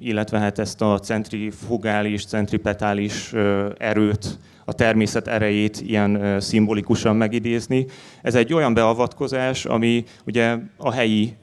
illetve 0.00 0.38
hát 0.38 0.58
ezt 0.58 0.82
a 0.82 0.98
centrifugális, 0.98 2.24
centripetális 2.24 3.32
erőt, 3.78 4.38
a 4.64 4.72
természet 4.72 5.28
erejét 5.28 5.80
ilyen 5.80 6.40
szimbolikusan 6.40 7.16
megidézni. 7.16 7.86
Ez 8.22 8.34
egy 8.34 8.52
olyan 8.52 8.74
beavatkozás, 8.74 9.64
ami 9.64 10.04
ugye 10.26 10.56
a 10.76 10.92
helyi 10.92 11.36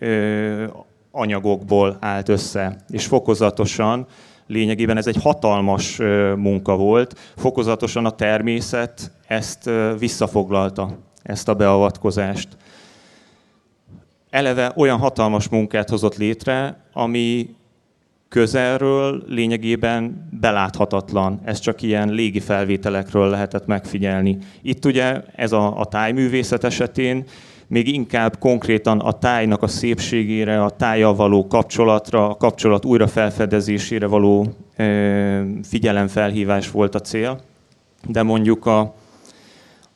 anyagokból 1.12 1.98
állt 2.00 2.30
össze, 2.30 2.78
és 2.89 3.06
fokozatosan 3.06 4.06
lényegében 4.48 4.98
ez 4.98 5.08
egy 5.08 5.22
hatalmas 5.22 5.98
munka 6.36 6.76
volt. 6.76 7.20
Fokozatosan 7.36 8.06
a 8.06 8.12
természet 8.12 9.12
ezt 9.28 9.70
visszafoglalta, 10.00 10.98
ezt 11.24 11.48
a 11.48 11.54
beavatkozást. 11.54 12.48
Eleve 14.30 14.74
olyan 14.76 14.98
hatalmas 14.98 15.50
munkát 15.50 15.89
hozott 15.89 16.17
létre, 16.17 16.84
ami 16.93 17.56
közelről 18.38 19.23
lényegében 19.28 20.28
beláthatatlan. 20.39 21.39
Ez 21.43 21.60
csak 21.60 21.82
ilyen 21.82 22.10
légi 22.10 22.39
felvételekről 22.39 23.30
lehetett 23.30 23.65
megfigyelni. 23.65 24.38
Itt 24.62 24.86
ugye 24.86 25.21
ez 25.36 25.52
a, 25.52 25.80
a 25.80 25.86
tájművészet 25.86 26.63
esetén 26.63 27.23
még 27.67 27.88
inkább 27.93 28.39
konkrétan 28.39 29.00
a 29.00 29.12
tájnak 29.12 29.63
a 29.63 29.67
szépségére, 29.67 30.63
a 30.63 30.69
tájjal 30.69 31.15
való 31.15 31.47
kapcsolatra, 31.47 32.30
a 32.30 32.36
kapcsolat 32.36 32.86
újra 32.86 33.08
felfedezésére 33.08 34.08
való 34.08 34.47
figyelemfelhívás 35.63 36.71
volt 36.71 36.95
a 36.95 37.00
cél. 37.00 37.41
De 38.08 38.23
mondjuk 38.23 38.65
a, 38.65 38.95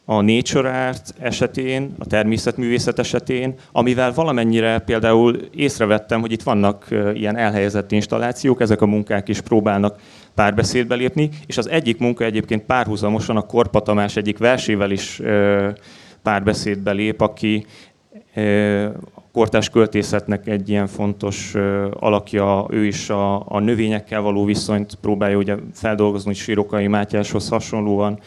a 0.05 0.21
nature 0.21 0.87
art 0.87 1.13
esetén, 1.19 1.95
a 1.99 2.05
természetművészet 2.05 2.99
esetén, 2.99 3.53
amivel 3.71 4.13
valamennyire 4.13 4.79
például 4.79 5.39
észrevettem, 5.55 6.21
hogy 6.21 6.31
itt 6.31 6.43
vannak 6.43 6.87
ilyen 7.13 7.37
elhelyezett 7.37 7.91
installációk, 7.91 8.61
ezek 8.61 8.81
a 8.81 8.85
munkák 8.85 9.27
is 9.27 9.41
próbálnak 9.41 9.99
párbeszédbe 10.35 10.95
lépni, 10.95 11.29
és 11.45 11.57
az 11.57 11.69
egyik 11.69 11.97
munka 11.97 12.23
egyébként 12.23 12.63
párhuzamosan 12.63 13.37
a 13.37 13.41
Korpa 13.41 13.79
Tamás 13.79 14.15
egyik 14.15 14.37
versével 14.37 14.91
is 14.91 15.21
párbeszédbe 16.23 16.91
lép, 16.91 17.21
aki 17.21 17.65
a 19.13 19.21
kortás 19.31 19.69
költészetnek 19.69 20.47
egy 20.47 20.69
ilyen 20.69 20.87
fontos 20.87 21.55
alakja, 21.99 22.65
ő 22.69 22.85
is 22.85 23.09
a, 23.09 23.45
a 23.47 23.59
növényekkel 23.59 24.21
való 24.21 24.45
viszonyt 24.45 24.97
próbálja 25.01 25.37
ugye 25.37 25.55
feldolgozni, 25.73 26.33
Sirokai 26.33 26.87
Mátyáshoz 26.87 27.49
hasonlóan 27.49 28.19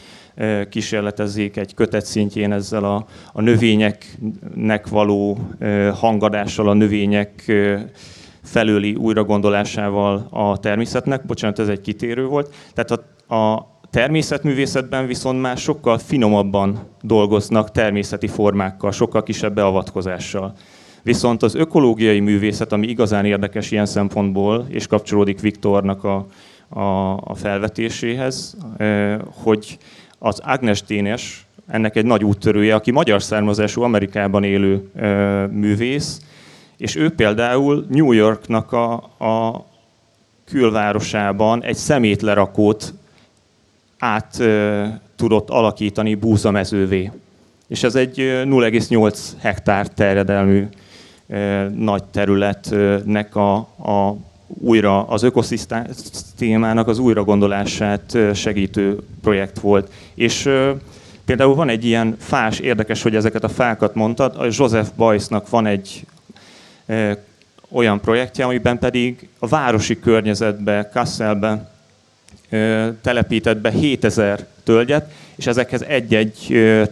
kísérletezzék 0.68 1.56
egy 1.56 1.74
kötet 1.74 2.06
szintjén 2.06 2.52
ezzel 2.52 2.84
a, 2.84 3.06
a 3.32 3.40
növényeknek 3.40 4.88
való 4.88 5.38
hangadással, 5.94 6.68
a 6.68 6.72
növények 6.72 7.52
felőli 8.42 8.94
újragondolásával 8.94 10.26
a 10.30 10.58
természetnek. 10.58 11.26
Bocsánat, 11.26 11.58
ez 11.58 11.68
egy 11.68 11.80
kitérő 11.80 12.26
volt. 12.26 12.54
Tehát 12.74 12.90
a, 12.90 13.34
a 13.34 13.72
természetművészetben 13.90 15.06
viszont 15.06 15.40
már 15.40 15.56
sokkal 15.56 15.98
finomabban 15.98 16.78
dolgoznak 17.02 17.70
természeti 17.70 18.26
formákkal, 18.26 18.92
sokkal 18.92 19.22
kisebb 19.22 19.54
beavatkozással. 19.54 20.54
Viszont 21.02 21.42
az 21.42 21.54
ökológiai 21.54 22.20
művészet, 22.20 22.72
ami 22.72 22.86
igazán 22.86 23.24
érdekes 23.24 23.70
ilyen 23.70 23.86
szempontból, 23.86 24.66
és 24.68 24.86
kapcsolódik 24.86 25.40
Viktornak 25.40 26.04
a, 26.04 26.26
a, 26.68 27.16
a 27.16 27.34
felvetéséhez, 27.34 28.56
hogy 29.42 29.78
az 30.18 30.38
Agnes 30.38 30.82
Ténes, 30.82 31.46
ennek 31.66 31.96
egy 31.96 32.04
nagy 32.04 32.24
úttörője, 32.24 32.74
aki 32.74 32.90
magyar 32.90 33.22
származású 33.22 33.82
Amerikában 33.82 34.44
élő 34.44 34.90
művész, 35.50 36.20
és 36.76 36.96
ő 36.96 37.10
például 37.10 37.86
New 37.88 38.12
Yorknak 38.12 38.72
a, 38.72 38.92
a 39.18 39.66
külvárosában 40.44 41.62
egy 41.62 41.76
szemétlerakót 41.76 42.94
át 43.98 44.42
tudott 45.16 45.50
alakítani 45.50 46.14
búzamezővé. 46.14 47.10
És 47.66 47.82
ez 47.82 47.94
egy 47.94 48.16
0,8 48.16 49.18
hektár 49.40 49.88
terjedelmű 49.88 50.68
nagy 51.74 52.04
területnek 52.04 53.36
a, 53.36 53.54
a 53.78 54.16
újra 54.58 55.02
az 55.02 55.22
ökoszisztémának 55.22 56.88
az 56.88 56.98
újragondolását 56.98 58.18
segítő 58.34 58.98
projekt 59.22 59.60
volt. 59.60 59.92
És 60.14 60.50
például 61.24 61.54
van 61.54 61.68
egy 61.68 61.84
ilyen 61.84 62.16
fás, 62.18 62.58
érdekes, 62.58 63.02
hogy 63.02 63.16
ezeket 63.16 63.44
a 63.44 63.48
fákat 63.48 63.94
mondtad, 63.94 64.34
a 64.36 64.44
Joseph 64.50 64.88
Beuysnak 64.96 65.48
van 65.48 65.66
egy 65.66 66.06
olyan 67.70 68.00
projektje, 68.00 68.44
amiben 68.44 68.78
pedig 68.78 69.28
a 69.38 69.46
városi 69.46 70.00
környezetbe, 70.00 70.88
Kasselbe 70.92 71.70
telepített 73.02 73.58
be 73.58 73.70
7000 73.70 74.46
tölgyet, 74.64 75.12
és 75.36 75.46
ezekhez 75.46 75.82
egy-egy 75.82 76.46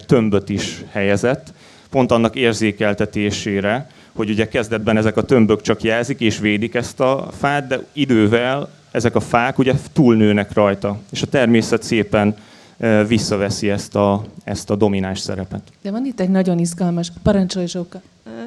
tömböt 0.06 0.48
is 0.48 0.84
helyezett, 0.90 1.52
pont 1.90 2.12
annak 2.12 2.36
érzékeltetésére, 2.36 3.90
hogy 4.14 4.30
ugye 4.30 4.48
kezdetben 4.48 4.96
ezek 4.96 5.16
a 5.16 5.22
tömbök 5.22 5.60
csak 5.60 5.82
jelzik 5.82 6.20
és 6.20 6.38
védik 6.38 6.74
ezt 6.74 7.00
a 7.00 7.28
fát, 7.38 7.66
de 7.66 7.80
idővel 7.92 8.70
ezek 8.90 9.14
a 9.14 9.20
fák 9.20 9.58
ugye 9.58 9.74
túlnőnek 9.92 10.52
rajta, 10.52 10.98
és 11.10 11.22
a 11.22 11.26
természet 11.26 11.82
szépen 11.82 12.36
visszaveszi 13.06 13.70
ezt 13.70 13.96
a, 13.96 14.24
ezt 14.44 14.70
a 14.70 14.76
domináns 14.76 15.18
szerepet. 15.18 15.62
De 15.82 15.90
van 15.90 16.06
itt 16.06 16.20
egy 16.20 16.30
nagyon 16.30 16.58
izgalmas, 16.58 17.12
parancsolj 17.22 17.66
Zsóka. 17.66 18.00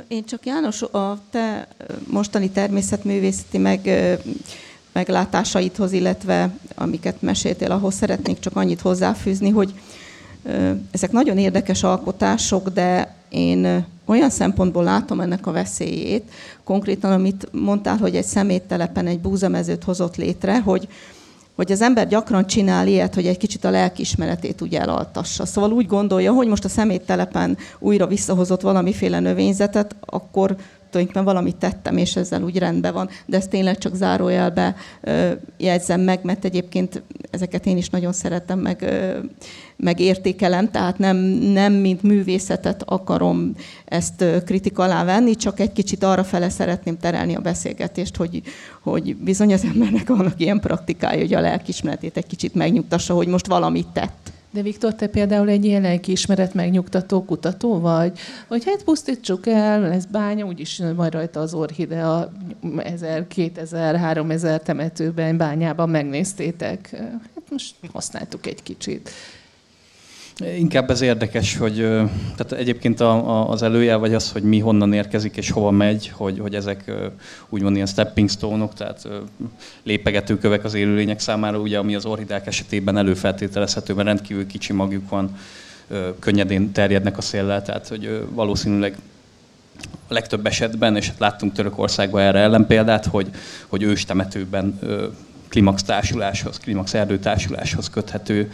Én 0.08 0.26
csak 0.26 0.46
János, 0.46 0.82
a 0.82 1.20
te 1.30 1.68
mostani 2.12 2.50
természetművészeti 2.50 3.58
meg, 3.58 3.90
meglátásaidhoz, 4.92 5.92
illetve 5.92 6.50
amiket 6.76 7.22
meséltél, 7.22 7.72
ahhoz 7.72 7.94
szeretnék 7.94 8.40
csak 8.40 8.56
annyit 8.56 8.82
hozzáfűzni, 8.82 9.50
hogy 9.50 9.74
ezek 10.92 11.12
nagyon 11.12 11.38
érdekes 11.38 11.84
alkotások, 11.84 12.70
de 12.70 13.16
én 13.30 13.86
olyan 14.06 14.30
szempontból 14.30 14.84
látom 14.84 15.20
ennek 15.20 15.48
a 15.48 15.52
veszélyét, 15.52 16.32
konkrétan 16.64 17.12
amit 17.12 17.48
mondtál, 17.52 17.98
hogy 17.98 18.16
egy 18.16 18.26
szeméttelepen 18.26 19.08
egy 19.08 19.20
búzamezőt 19.20 19.84
hozott 19.84 20.16
létre, 20.16 20.62
hogy, 20.62 20.88
hogy 21.56 21.72
az 21.72 21.82
ember 21.82 22.08
gyakran 22.08 22.48
csinál 22.48 22.88
ilyet, 22.88 23.16
hogy 23.16 23.28
egy 23.28 23.38
kicsit 23.38 23.64
a 23.64 23.70
lelkismeretét 23.70 24.62
úgy 24.62 24.76
elaltassa. 24.76 25.46
Szóval 25.46 25.72
úgy 25.72 25.88
gondolja, 25.88 26.34
hogy 26.34 26.48
most 26.48 26.66
a 26.66 26.70
szeméttelepen 26.70 27.58
újra 27.80 28.08
visszahozott 28.08 28.62
valamiféle 28.62 29.20
növényzetet, 29.20 29.96
akkor 30.00 30.56
tulajdonképpen 30.96 31.34
valamit 31.34 31.56
tettem, 31.56 31.98
és 31.98 32.16
ezzel 32.16 32.44
úgy 32.44 32.58
rendben 32.58 32.94
van. 32.94 33.10
De 33.26 33.38
ezt 33.38 33.50
tényleg 33.50 33.78
csak 33.78 33.96
zárójelbe 33.96 34.76
jegyzem 35.58 36.02
meg, 36.02 36.20
mert 36.24 36.46
egyébként 36.46 37.04
ezeket 37.32 37.66
én 37.66 37.78
is 37.78 37.90
nagyon 37.90 38.14
szeretem, 38.14 38.60
meg, 38.60 38.86
meg 39.76 40.00
értékelem, 40.00 40.72
tehát 40.72 40.98
nem, 40.98 41.18
nem 41.18 41.74
mint 41.74 42.04
művészetet 42.04 42.84
akarom 42.86 43.56
ezt 43.86 44.26
kritika 44.46 44.84
alá 44.84 45.04
venni, 45.04 45.36
csak 45.36 45.60
egy 45.60 45.72
kicsit 45.72 46.04
arra 46.04 46.24
fele 46.24 46.50
szeretném 46.50 46.98
terelni 46.98 47.36
a 47.36 47.42
beszélgetést, 47.42 48.16
hogy, 48.16 48.42
hogy 48.82 49.16
bizony 49.16 49.54
az 49.54 49.64
embernek 49.64 50.08
vannak 50.08 50.40
ilyen 50.40 50.60
praktikája, 50.60 51.20
hogy 51.20 51.34
a 51.34 51.40
lelkismeretét 51.40 52.18
egy 52.18 52.28
kicsit 52.28 52.56
megnyugtassa, 52.56 53.14
hogy 53.14 53.28
most 53.28 53.48
valamit 53.48 53.88
tett. 53.88 54.34
De 54.56 54.62
Viktor, 54.62 54.96
te 54.96 55.08
például 55.08 55.50
egy 55.50 55.66
ilyen 55.66 55.82
lelkiismeret 55.82 56.54
megnyugtató 56.54 57.24
kutató 57.24 57.80
vagy? 57.80 58.20
Hogy 58.48 58.66
hát 58.66 58.84
pusztítsuk 58.84 59.48
el, 59.48 59.80
lesz 59.82 60.06
bánya, 60.06 60.46
úgyis 60.46 60.82
majd 60.96 61.14
rajta 61.14 61.40
az 61.40 61.54
orhidea 61.54 62.32
1000, 62.78 63.28
2000, 63.28 63.96
3000 63.96 64.62
temetőben, 64.62 65.38
bányában 65.38 65.90
megnéztétek. 65.90 66.90
Hát 67.36 67.50
most 67.50 67.76
használtuk 67.94 68.46
egy 68.46 68.64
kicsit. 68.64 69.10
Inkább 70.40 70.90
ez 70.90 71.02
érdekes, 71.02 71.58
hogy 71.58 71.76
tehát 72.36 72.52
egyébként 72.52 73.00
az 73.48 73.62
előjel 73.62 73.98
vagy 73.98 74.14
az, 74.14 74.32
hogy 74.32 74.44
mi 74.44 74.60
honnan 74.60 74.94
érkezik 74.94 75.38
és 75.38 75.52
hova 75.52 75.72
megy, 75.72 76.12
hogy, 76.14 76.40
hogy 76.40 76.56
ezek 76.56 76.92
úgymond 77.50 77.76
ilyen 77.76 77.88
stepping 77.88 78.30
stone-ok, 78.30 78.74
tehát 78.74 79.08
lépegetőkövek 79.84 80.64
az 80.64 80.74
élőlények 80.74 81.20
számára, 81.20 81.60
ugye, 81.60 81.78
ami 81.78 81.96
az 81.96 82.06
orhidák 82.06 82.48
esetében 82.48 82.98
előfeltételezhető, 82.98 83.94
mert 83.94 84.08
rendkívül 84.08 84.48
kicsi 84.48 84.74
magjuk 84.74 85.10
van, 85.10 85.38
könnyedén 86.20 86.72
terjednek 86.72 87.18
a 87.18 87.22
széllel, 87.22 87.62
tehát 87.62 87.88
hogy 87.88 88.26
valószínűleg 88.30 88.98
a 90.08 90.14
legtöbb 90.14 90.46
esetben, 90.46 90.96
és 90.96 91.08
hát 91.08 91.20
láttunk 91.20 91.54
Törökországban 91.54 92.22
erre 92.22 92.40
ellenpéldát, 92.40 93.06
hogy, 93.06 93.30
hogy 93.68 93.84
őstemetőben 93.84 94.80
klimax 95.50 95.84
társuláshoz, 95.84 96.58
klimax 96.58 96.94
erdőtársuláshoz 96.94 97.90
köthető 97.90 98.52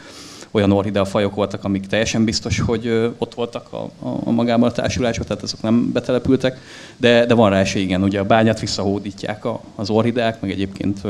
olyan 0.52 0.72
orhidea 0.72 1.06
fajok 1.06 1.36
voltak, 1.36 1.64
amik 1.64 1.88
teljesen 1.88 2.24
biztos, 2.24 2.60
hogy 2.60 3.14
ott 3.18 3.34
voltak 3.34 3.74
a, 3.74 3.90
a 4.24 4.32
magában 4.32 4.70
a 4.70 4.72
társulásban, 4.72 5.28
tehát 5.28 5.44
azok 5.44 5.62
nem 5.62 5.92
betelepültek, 5.92 6.58
de, 6.98 7.26
de 7.26 7.34
van 7.34 7.50
rá 7.50 7.60
esély, 7.60 7.84
igen, 7.84 8.04
ugye 8.04 8.20
a 8.20 8.26
bányát 8.26 8.60
visszahódítják 8.60 9.46
a, 9.46 9.62
az 9.76 9.90
orhideák, 9.90 10.42
meg 10.42 10.52
egyébként 10.52 11.02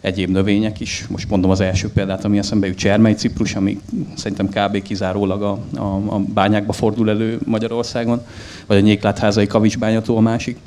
egyéb 0.00 0.30
növények 0.30 0.80
is. 0.80 1.06
Most 1.08 1.28
mondom 1.28 1.50
az 1.50 1.60
első 1.60 1.88
példát, 1.88 2.24
ami 2.24 2.38
eszembe 2.38 2.66
jut, 2.66 2.76
csermely 2.76 3.14
ciprus, 3.14 3.54
ami 3.54 3.80
szerintem 4.16 4.48
kb. 4.48 4.82
kizárólag 4.82 5.42
a, 5.42 5.58
a, 5.76 6.14
a 6.14 6.18
bányákba 6.18 6.72
fordul 6.72 7.10
elő 7.10 7.38
Magyarországon, 7.44 8.26
vagy 8.66 8.76
a 8.76 8.80
nyéklátházai 8.80 9.46
kavicsbányató 9.46 10.16
a 10.16 10.20
másik. 10.20 10.58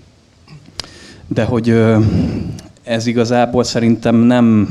De 1.27 1.43
hogy 1.43 1.75
ez 2.83 3.05
igazából 3.05 3.63
szerintem 3.63 4.15
nem, 4.15 4.69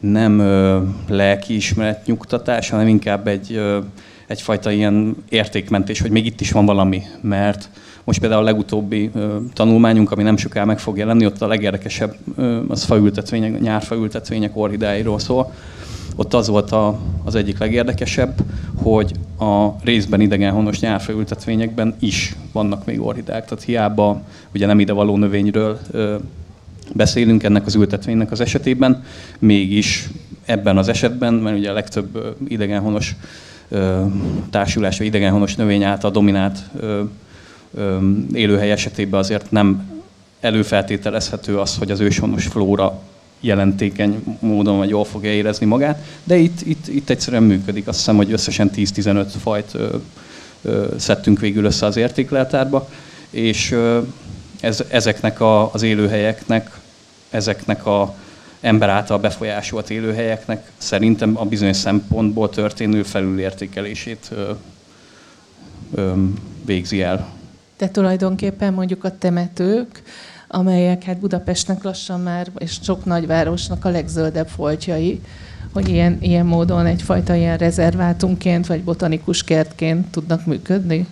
nem 0.00 0.38
ö, 0.38 0.80
lelkiismeret 1.08 2.06
nyugtatás, 2.06 2.70
hanem 2.70 2.88
inkább 2.88 3.26
egy, 3.26 3.52
ö, 3.52 3.78
egyfajta 4.26 4.70
ilyen 4.70 5.16
értékmentés, 5.28 6.00
hogy 6.00 6.10
még 6.10 6.26
itt 6.26 6.40
is 6.40 6.52
van 6.52 6.66
valami, 6.66 7.02
mert 7.20 7.70
most 8.04 8.20
például 8.20 8.42
a 8.42 8.44
legutóbbi 8.44 9.10
ö, 9.14 9.36
tanulmányunk, 9.52 10.10
ami 10.10 10.22
nem 10.22 10.36
soká 10.36 10.64
meg 10.64 10.78
fog 10.78 10.98
jelenni, 10.98 11.26
ott 11.26 11.42
a 11.42 11.46
legérdekesebb 11.46 12.16
ö, 12.36 12.60
az 12.68 12.84
faültetvények, 12.84 13.60
nyárfaültetvények 13.60 14.56
orhidáiról 14.56 15.18
szól. 15.18 15.52
Ott 16.16 16.34
az 16.34 16.48
volt 16.48 16.72
a, 16.72 16.98
az 17.24 17.34
egyik 17.34 17.58
legérdekesebb, 17.58 18.34
hogy 18.82 19.12
a 19.38 19.68
részben 19.84 20.20
idegenhonos 20.20 20.80
nyárfaültetvényekben 20.80 21.94
is 21.98 22.36
vannak 22.52 22.84
még 22.84 23.00
orhidák. 23.00 23.44
Tehát 23.44 23.64
hiába 23.64 24.22
ugye 24.54 24.66
nem 24.66 24.80
idevaló 24.80 25.16
növényről 25.16 25.78
ö, 25.90 26.16
beszélünk 26.92 27.42
ennek 27.42 27.66
az 27.66 27.74
ültetvénynek 27.74 28.30
az 28.30 28.40
esetében, 28.40 29.04
mégis 29.38 30.08
ebben 30.44 30.78
az 30.78 30.88
esetben, 30.88 31.34
mert 31.34 31.58
ugye 31.58 31.70
a 31.70 31.72
legtöbb 31.72 32.36
idegenhonos 32.48 33.16
társulás, 34.50 34.98
vagy 34.98 35.06
idegenhonos 35.06 35.54
növény 35.54 35.84
által 35.84 36.10
dominált 36.10 36.58
élőhely 38.32 38.70
esetében 38.70 39.20
azért 39.20 39.50
nem 39.50 39.90
előfeltételezhető 40.40 41.58
az, 41.58 41.76
hogy 41.76 41.90
az 41.90 42.00
őshonos 42.00 42.46
flóra 42.46 43.00
jelentékeny 43.40 44.38
módon 44.40 44.76
vagy 44.76 44.88
jól 44.88 45.04
fogja 45.04 45.32
érezni 45.32 45.66
magát, 45.66 46.04
de 46.24 46.36
itt, 46.36 46.60
itt, 46.66 46.88
itt 46.88 47.10
egyszerűen 47.10 47.42
működik. 47.42 47.88
Azt 47.88 47.98
hiszem, 47.98 48.16
hogy 48.16 48.32
összesen 48.32 48.70
10-15 48.74 49.26
fajt 49.40 49.74
ö, 49.74 49.96
ö, 50.62 50.86
szedtünk 50.96 51.40
végül 51.40 51.64
össze 51.64 51.86
az 51.86 51.96
értékleltárba, 51.96 52.88
és 53.30 53.70
ö, 53.70 54.00
ez, 54.60 54.84
ezeknek 54.90 55.40
a, 55.40 55.72
az 55.72 55.82
élőhelyeknek, 55.82 56.80
ezeknek 57.30 57.86
a 57.86 58.14
ember 58.60 58.88
által 58.88 59.18
befolyásolt 59.18 59.90
élőhelyeknek 59.90 60.70
szerintem 60.76 61.36
a 61.36 61.44
bizonyos 61.44 61.76
szempontból 61.76 62.50
történő 62.50 63.02
felülértékelését 63.02 64.28
ö, 64.30 64.50
ö, 65.94 66.12
végzi 66.64 67.02
el. 67.02 67.28
De 67.78 67.88
tulajdonképpen 67.88 68.72
mondjuk 68.72 69.04
a 69.04 69.18
temetők, 69.18 70.02
amelyek 70.48 71.02
hát 71.02 71.18
Budapestnek 71.18 71.82
lassan 71.82 72.20
már, 72.20 72.50
és 72.58 72.78
sok 72.82 73.04
nagyvárosnak 73.04 73.84
a 73.84 73.88
legzöldebb 73.88 74.48
foltjai, 74.48 75.20
hogy 75.72 75.88
ilyen, 75.88 76.18
ilyen 76.20 76.46
módon 76.46 76.86
egyfajta 76.86 77.34
ilyen 77.34 77.56
rezervátumként, 77.56 78.66
vagy 78.66 78.84
botanikus 78.84 79.44
kertként 79.44 80.10
tudnak 80.10 80.46
működni? 80.46 81.06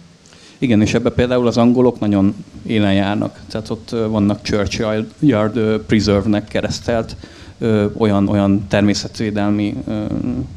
Igen, 0.58 0.82
és 0.82 0.94
ebbe 0.94 1.10
például 1.10 1.46
az 1.46 1.56
angolok 1.56 2.00
nagyon 2.00 2.34
élen 2.66 2.94
járnak. 2.94 3.40
Tehát 3.48 3.70
ott 3.70 3.90
vannak 3.90 4.42
Churchyard 4.42 5.06
Preserve-nek 5.86 6.48
keresztelt 6.48 7.16
olyan, 7.96 8.28
olyan 8.28 8.66
természetvédelmi 8.68 9.74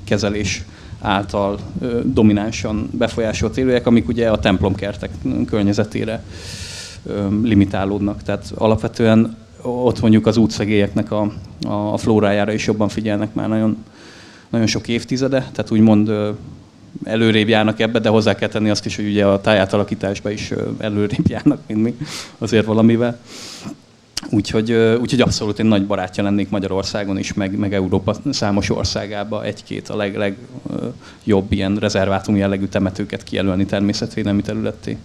kezelés 0.03 0.63
által 1.01 1.59
dominánsan 2.03 2.89
befolyásolt 2.91 3.57
élőek, 3.57 3.85
amik 3.85 4.07
ugye 4.07 4.29
a 4.29 4.39
templomkertek 4.39 5.09
környezetére 5.45 6.23
limitálódnak. 7.43 8.23
Tehát 8.23 8.51
alapvetően 8.55 9.37
ott 9.61 10.01
mondjuk 10.01 10.25
az 10.25 10.37
útszegélyeknek 10.37 11.11
a, 11.11 11.31
a 11.67 11.97
flórájára 11.97 12.51
is 12.51 12.67
jobban 12.67 12.89
figyelnek 12.89 13.33
már 13.33 13.47
nagyon, 13.47 13.77
nagyon 14.49 14.67
sok 14.67 14.87
évtizede, 14.87 15.39
tehát 15.51 15.71
úgymond 15.71 16.11
előrébb 17.03 17.47
járnak 17.47 17.79
ebbe, 17.79 17.99
de 17.99 18.09
hozzá 18.09 18.35
kell 18.35 18.49
tenni 18.49 18.69
azt 18.69 18.85
is, 18.85 18.95
hogy 18.95 19.05
ugye 19.05 19.25
a 19.25 19.41
tájátalakításban 19.41 20.31
is 20.31 20.53
előrébb 20.77 21.27
járnak, 21.27 21.59
mint 21.67 21.83
mi, 21.83 21.97
azért 22.37 22.65
valamivel. 22.65 23.19
Úgyhogy, 24.29 24.71
úgyhogy 24.71 25.21
abszolút 25.21 25.59
én 25.59 25.65
nagy 25.65 25.85
barátja 25.85 26.23
lennék 26.23 26.49
Magyarországon 26.49 27.17
is, 27.17 27.33
meg, 27.33 27.57
meg 27.57 27.73
Európa 27.73 28.15
számos 28.31 28.69
országába 28.69 29.43
egy-két 29.43 29.89
a 29.89 29.95
leg, 29.95 30.17
legjobb 30.17 31.51
ilyen 31.51 31.75
rezervátum 31.75 32.35
jellegű 32.35 32.65
temetőket 32.65 33.23
kijelölni 33.23 33.65
természetvédelmi 33.65 34.41
területté. 34.41 34.97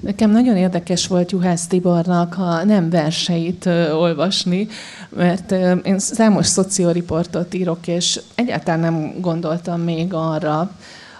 Nekem 0.00 0.30
nagyon 0.30 0.56
érdekes 0.56 1.06
volt 1.06 1.30
Juhász 1.30 1.66
Tibornak 1.66 2.38
a 2.38 2.64
nem 2.64 2.90
verseit 2.90 3.66
olvasni, 3.92 4.68
mert 5.08 5.54
én 5.84 5.98
számos 5.98 6.46
szocioriportot 6.46 7.54
írok, 7.54 7.86
és 7.86 8.20
egyáltalán 8.34 8.80
nem 8.80 9.14
gondoltam 9.20 9.80
még 9.80 10.14
arra, 10.14 10.70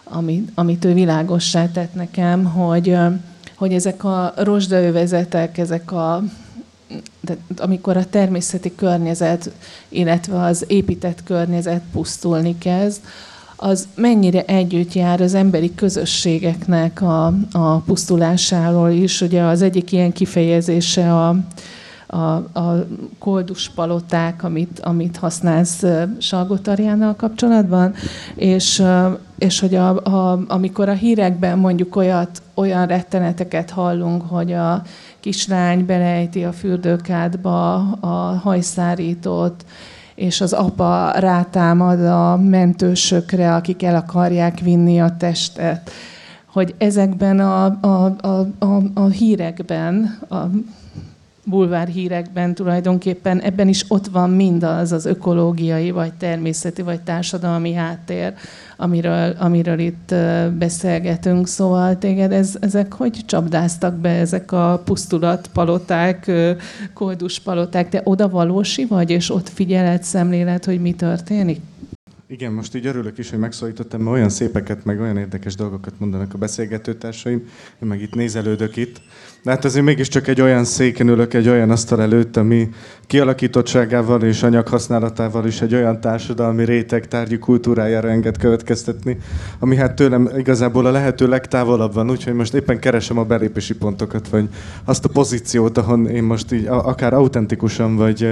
amit, 0.05 0.51
amit 0.55 0.85
ő 0.85 0.93
világossá 0.93 1.69
tett 1.69 1.95
nekem, 1.95 2.45
hogy, 2.45 2.97
hogy 3.55 3.73
ezek 3.73 4.05
a 4.05 4.33
rozsdaövezetek, 4.37 5.59
ezek 5.59 5.93
a 5.93 6.23
de 7.21 7.37
amikor 7.57 7.97
a 7.97 8.05
természeti 8.05 8.75
környezet, 8.75 9.51
illetve 9.89 10.41
az 10.41 10.65
épített 10.67 11.23
környezet 11.25 11.83
pusztulni 11.93 12.59
kezd, 12.59 13.01
az 13.57 13.89
mennyire 13.95 14.45
együtt 14.45 14.93
jár 14.93 15.21
az 15.21 15.35
emberi 15.35 15.75
közösségeknek 15.75 17.03
a, 17.03 17.27
a 17.53 17.77
pusztulásáról 17.77 18.91
is. 18.91 19.21
Ugye 19.21 19.43
az 19.43 19.63
egyik 19.63 19.93
ilyen 19.93 20.13
kifejezése 20.13 21.15
a, 21.15 21.37
a, 22.07 22.35
a 22.61 22.87
koldus 23.19 23.69
paloták, 23.69 24.43
amit, 24.45 24.81
amit 24.81 25.17
használsz 25.17 25.83
Salgotarjánnal 26.19 27.15
kapcsolatban, 27.15 27.95
és, 28.35 28.83
és 29.39 29.61
hogy 29.61 29.75
a, 29.75 30.05
a, 30.05 30.45
amikor 30.49 30.89
a 30.89 30.93
hírekben 30.93 31.59
mondjuk 31.59 31.97
olyat, 31.97 32.43
olyan 32.55 32.87
retteneteket 32.87 33.71
hallunk, 33.71 34.23
hogy 34.23 34.53
a 34.53 34.83
kislány 35.21 35.87
belejti 35.87 36.45
a 36.45 36.53
fürdőkádba 36.53 37.75
a 37.93 38.41
hajszárítót, 38.43 39.65
és 40.15 40.41
az 40.41 40.53
apa 40.53 41.11
rátámad 41.11 42.05
a 42.05 42.37
mentősökre, 42.37 43.55
akik 43.55 43.83
el 43.83 43.97
akarják 43.97 44.61
vinni 44.61 45.01
a 45.01 45.17
testet. 45.19 45.91
Hogy 46.47 46.75
ezekben 46.79 47.41
a, 47.41 47.65
a, 47.65 48.17
a, 48.21 48.47
a, 48.59 48.83
a 48.95 49.07
hírekben, 49.09 50.19
a 50.31 50.37
bulvár 51.45 51.89
hírekben 51.89 52.55
tulajdonképpen 52.55 53.41
ebben 53.41 53.69
is 53.69 53.85
ott 53.89 54.07
van 54.07 54.31
mindaz 54.31 54.93
az 54.93 55.07
ökológiai, 55.07 55.91
vagy 55.91 56.13
természeti, 56.13 56.83
vagy 56.83 57.01
társadalmi 57.01 57.73
háttér, 57.73 58.35
amiről, 58.77 59.35
amiről 59.39 59.79
itt 59.79 60.15
beszélgetünk. 60.59 61.47
Szóval 61.47 61.99
téged 61.99 62.33
ez, 62.33 62.57
ezek 62.61 62.93
hogy 62.93 63.19
csapdáztak 63.27 63.95
be, 63.95 64.09
ezek 64.09 64.53
a 64.53 64.83
pusztulat 64.85 65.51
paloták, 65.53 66.31
koldus 66.95 67.41
paloták? 67.41 67.89
Te 67.89 68.01
oda 68.05 68.29
valósi 68.29 68.85
vagy, 68.85 69.11
és 69.11 69.31
ott 69.31 69.49
figyeled, 69.49 70.03
szemlélet, 70.03 70.65
hogy 70.65 70.81
mi 70.81 70.93
történik? 70.93 71.61
Igen, 72.29 72.53
most 72.53 72.75
így 72.75 72.87
örülök 72.87 73.19
is, 73.19 73.31
hogy 73.31 73.39
megszólítottam, 73.39 74.01
mert 74.01 74.17
olyan 74.17 74.29
szépeket, 74.29 74.85
meg 74.85 75.01
olyan 75.01 75.17
érdekes 75.17 75.55
dolgokat 75.55 75.95
mondanak 75.99 76.35
a 76.35 76.39
beszélgetőtársaim. 76.39 77.43
Én 77.83 77.89
meg 77.89 78.01
itt 78.01 78.15
nézelődök 78.15 78.77
itt. 78.77 79.01
De 79.43 79.51
hát 79.51 79.65
azért 79.65 79.85
mégiscsak 79.85 80.27
egy 80.27 80.41
olyan 80.41 80.65
széken 80.65 81.09
ülök, 81.09 81.35
egy 81.35 81.49
olyan 81.49 81.71
asztal 81.71 82.03
előtt, 82.03 82.37
ami 82.37 82.69
kialakítottságával 83.07 84.23
és 84.23 84.43
anyaghasználatával 84.43 85.47
is 85.47 85.61
egy 85.61 85.75
olyan 85.75 86.01
társadalmi 86.01 86.65
réteg 86.65 87.09
tárgyi 87.09 87.39
kultúrájára 87.39 88.11
enged 88.11 88.39
következtetni, 88.39 89.19
ami 89.59 89.77
hát 89.77 89.95
tőlem 89.95 90.31
igazából 90.37 90.87
a 90.87 90.91
lehető 90.91 91.29
legtávolabb 91.29 91.95
van, 91.95 92.11
úgyhogy 92.11 92.35
most 92.35 92.55
éppen 92.55 92.79
keresem 92.79 93.19
a 93.19 93.25
belépési 93.25 93.75
pontokat, 93.75 94.29
vagy 94.29 94.49
azt 94.85 95.05
a 95.05 95.09
pozíciót, 95.09 95.79
ahon 95.79 96.07
én 96.07 96.23
most 96.23 96.53
így 96.53 96.67
akár 96.67 97.13
autentikusan, 97.13 97.97
vagy 97.97 98.29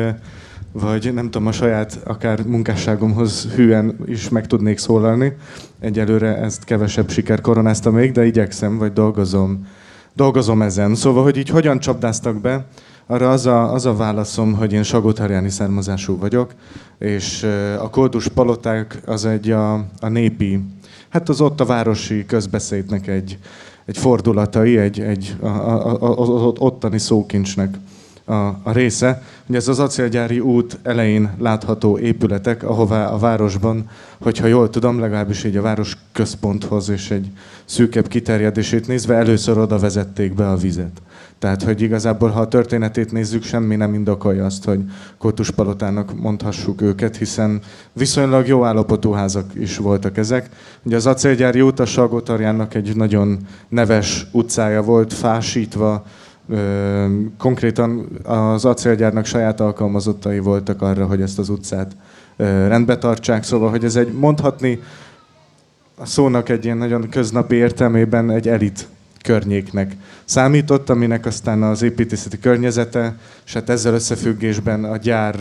vagy 0.73 1.15
nem 1.15 1.25
tudom, 1.25 1.47
a 1.47 1.53
saját 1.53 2.01
akár 2.05 2.43
munkásságomhoz 2.47 3.47
hűen 3.55 3.97
is 4.07 4.29
meg 4.29 4.47
tudnék 4.47 4.79
szólalni. 4.79 5.37
Egyelőre 5.81 6.37
ezt 6.37 6.65
kevesebb 6.65 7.11
siker 7.11 7.41
koronázta 7.41 7.91
még, 7.91 8.13
de 8.13 8.25
igyekszem, 8.25 8.79
vagy 8.79 8.93
dolgozom, 8.93 9.67
dolgozom 10.15 10.63
ezen. 10.63 10.95
Szóval, 10.95 11.23
hogy 11.23 11.37
így 11.37 11.49
hogyan 11.49 11.79
csapdáztak 11.79 12.41
be, 12.41 12.67
arra 13.07 13.31
az 13.31 13.47
a, 13.47 13.73
az 13.73 13.87
a 13.87 13.97
válaszom, 13.97 14.55
hogy 14.55 14.73
én 14.73 14.83
sagotárjáni 14.83 15.51
származású 15.51 16.19
vagyok, 16.19 16.55
és 16.99 17.47
a 17.79 17.91
koldus 17.91 18.29
paloták 18.29 19.01
az 19.07 19.25
egy 19.25 19.51
a, 19.51 19.75
a 19.75 20.09
népi, 20.09 20.61
hát 21.09 21.29
az 21.29 21.41
ott 21.41 21.61
a 21.61 21.65
városi 21.65 22.27
közbeszédnek 22.27 23.07
egy, 23.07 23.39
egy 23.85 23.99
fordulatai, 23.99 24.79
egy, 24.79 25.01
egy 25.01 25.37
a, 25.41 25.47
a, 25.47 26.03
a, 26.03 26.47
a, 26.47 26.53
ottani 26.59 26.99
szókincsnek 26.99 27.77
a, 28.25 28.35
a 28.63 28.73
része. 28.73 29.23
Ugye 29.47 29.59
ez 29.59 29.69
az 29.69 29.79
acélgyári 29.79 30.41
út 30.41 30.79
elején 30.83 31.31
látható 31.39 31.99
épületek, 31.99 32.63
ahová 32.63 33.07
a 33.07 33.19
városban, 33.19 33.89
hogyha 34.21 34.47
jól 34.47 34.71
tudom, 34.71 35.01
legalábbis 35.01 35.45
így 35.45 35.57
a 35.57 35.63
város 35.63 35.97
központhoz 36.13 36.89
és 36.89 37.11
egy 37.11 37.31
szűkebb 37.65 38.09
kiterjedését 38.09 38.87
nézve 38.87 39.15
először 39.15 39.59
oda 39.59 39.79
vezették 39.79 40.35
be 40.35 40.49
a 40.49 40.57
vizet. 40.57 41.03
Tehát, 41.43 41.63
hogy 41.63 41.81
igazából, 41.81 42.29
ha 42.29 42.41
a 42.41 42.49
történetét 42.49 43.13
nézzük, 43.13 43.43
semmi 43.43 43.77
nem 43.77 43.95
indokolja 43.95 44.45
azt, 44.45 44.65
hogy 44.65 44.81
Kótuspalotának 45.19 46.21
mondhassuk 46.21 46.83
őket, 46.83 47.17
hiszen 47.17 47.61
viszonylag 47.93 48.47
jó 48.47 48.65
állapotú 48.65 49.13
házak 49.13 49.51
is 49.55 49.77
voltak 49.77 50.17
ezek. 50.17 50.49
Ugye 50.83 50.97
az 50.97 51.07
acélgyári 51.07 51.61
út 51.61 51.81
a 51.81 51.85
Salgótarjánnak 51.85 52.75
egy 52.75 52.97
nagyon 52.97 53.39
neves 53.69 54.27
utcája 54.33 54.83
volt, 54.83 55.13
fásítva, 55.13 56.05
konkrétan 57.39 58.09
az 58.25 58.65
acélgyárnak 58.65 59.25
saját 59.25 59.61
alkalmazottai 59.61 60.39
voltak 60.39 60.83
arra, 60.83 61.07
hogy 61.07 61.21
ezt 61.21 61.39
az 61.39 61.49
utcát 61.49 61.97
rendbe 62.67 62.99
tartsák, 62.99 63.43
szóval, 63.43 63.71
hogy 63.71 63.85
ez 63.85 63.97
egy 63.97 64.13
mondhatni 64.13 64.81
a 65.97 66.07
szónak 66.07 66.49
egy 66.49 66.65
ilyen 66.65 66.77
nagyon 66.77 67.09
köznapi 67.09 67.55
értelmében 67.55 68.31
egy 68.31 68.49
elit 68.49 68.89
környéknek 69.23 69.97
számított, 70.25 70.91
aminek 70.91 71.27
aztán 71.27 71.63
az 71.63 71.83
építészeti 71.83 72.39
környezete, 72.39 73.17
és 73.45 73.53
hát 73.53 73.71
ezzel 73.71 73.95
összefüggésben 73.95 74.85
a 74.85 74.97
gyár 74.97 75.37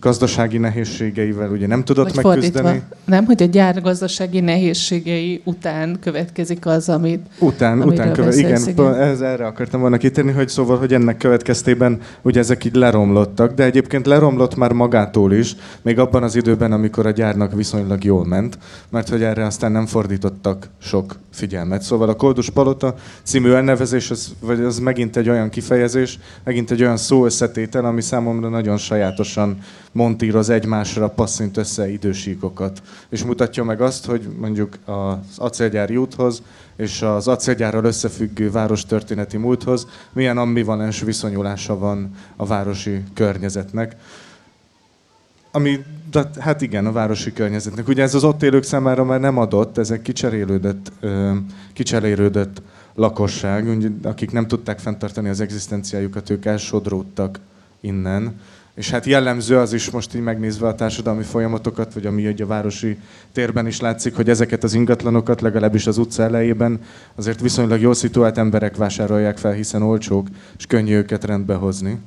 gazdasági 0.00 0.58
nehézségeivel 0.58 1.50
ugye 1.50 1.66
nem 1.66 1.84
tudott 1.84 2.14
Vagy 2.14 2.24
megküzdeni. 2.24 2.66
Fordítva, 2.66 2.96
nem, 3.04 3.24
hogy 3.24 3.42
a 3.42 3.46
gyár 3.46 3.80
gazdasági 3.80 4.40
nehézségei 4.40 5.40
után 5.44 5.98
következik 6.00 6.66
az, 6.66 6.88
amit 6.88 7.26
Után, 7.38 7.82
után 7.82 8.12
követ, 8.12 8.34
igen, 8.34 8.68
igen. 8.68 8.94
Ez, 8.94 9.20
erre 9.20 9.46
akartam 9.46 9.80
volna 9.80 9.96
kitérni, 9.96 10.32
hogy 10.32 10.48
szóval, 10.48 10.78
hogy 10.78 10.94
ennek 10.94 11.16
következtében 11.16 12.00
ugye 12.22 12.40
ezek 12.40 12.64
így 12.64 12.74
leromlottak, 12.74 13.54
de 13.54 13.64
egyébként 13.64 14.06
leromlott 14.06 14.56
már 14.56 14.72
magától 14.72 15.32
is, 15.32 15.56
még 15.82 15.98
abban 15.98 16.22
az 16.22 16.36
időben, 16.36 16.72
amikor 16.72 17.06
a 17.06 17.10
gyárnak 17.10 17.52
viszonylag 17.52 18.04
jól 18.04 18.26
ment, 18.26 18.58
mert 18.88 19.08
hogy 19.08 19.22
erre 19.22 19.44
aztán 19.44 19.72
nem 19.72 19.86
fordítottak 19.86 20.68
sok 20.78 21.16
figyelmet. 21.32 21.82
Szóval 21.82 22.08
a 22.08 22.14
Koldus 22.14 22.50
Palota 22.50 22.94
című 23.22 23.50
elnevezés, 23.50 24.10
az, 24.10 24.34
vagy 24.40 24.60
az 24.60 24.78
megint 24.78 25.16
egy 25.16 25.28
olyan 25.28 25.48
kifejezés, 25.48 26.18
megint 26.44 26.70
egy 26.70 26.82
olyan 26.82 26.96
szó 26.96 27.24
összetétel, 27.24 27.84
ami 27.84 28.00
számomra 28.00 28.48
nagyon 28.48 28.76
sajátosan 28.76 29.58
montíroz 29.96 30.50
egymásra, 30.50 31.08
passzint 31.08 31.56
össze 31.56 31.90
idősíkokat. 31.90 32.82
És 33.08 33.24
mutatja 33.24 33.64
meg 33.64 33.80
azt, 33.80 34.06
hogy 34.06 34.28
mondjuk 34.40 34.78
az 34.84 35.38
acélgyári 35.38 35.96
úthoz 35.96 36.42
és 36.76 37.02
az 37.02 37.28
acélgyárral 37.28 37.84
összefüggő 37.84 38.50
várostörténeti 38.50 39.36
múlthoz 39.36 39.86
milyen 40.12 40.38
ambivalens 40.38 41.00
viszonyulása 41.00 41.78
van 41.78 42.10
a 42.36 42.46
városi 42.46 43.02
környezetnek. 43.14 43.96
Ami, 45.50 45.84
de, 46.10 46.30
hát 46.38 46.62
igen, 46.62 46.86
a 46.86 46.92
városi 46.92 47.32
környezetnek. 47.32 47.88
Ugye 47.88 48.02
ez 48.02 48.14
az 48.14 48.24
ott 48.24 48.42
élők 48.42 48.62
számára 48.62 49.04
már 49.04 49.20
nem 49.20 49.38
adott, 49.38 49.78
ezek 49.78 50.02
kicserélődött, 50.02 50.92
kicserélődött 51.72 52.62
lakosság, 52.94 53.92
akik 54.02 54.30
nem 54.30 54.46
tudták 54.46 54.78
fenntartani 54.78 55.28
az 55.28 55.40
egzisztenciájukat, 55.40 56.30
ők 56.30 56.44
elsodródtak 56.44 57.40
innen 57.80 58.40
És 58.76 58.90
hát 58.90 59.06
jellemző 59.06 59.58
az 59.58 59.72
is 59.72 59.90
most 59.90 60.14
így 60.14 60.20
megnézve 60.20 60.66
a 60.66 60.74
társadalmi 60.74 61.22
folyamatokat, 61.22 61.94
vagy 61.94 62.06
ami 62.06 62.26
egy 62.26 62.42
a 62.42 62.46
városi 62.46 62.98
térben 63.32 63.66
is 63.66 63.80
látszik, 63.80 64.16
hogy 64.16 64.28
ezeket 64.28 64.64
az 64.64 64.74
ingatlanokat 64.74 65.40
legalábbis 65.40 65.86
az 65.86 65.98
utca 65.98 66.22
elejében 66.22 66.80
azért 67.14 67.40
viszonylag 67.40 67.80
jól 67.80 67.94
szituált 67.94 68.38
emberek 68.38 68.76
vásárolják 68.76 69.38
fel, 69.38 69.52
hiszen 69.52 69.82
olcsók, 69.82 70.26
és 70.58 70.66
könnyű 70.66 70.94
őket 70.94 71.24
rendbe 71.24 71.54
hozni. 71.54 71.98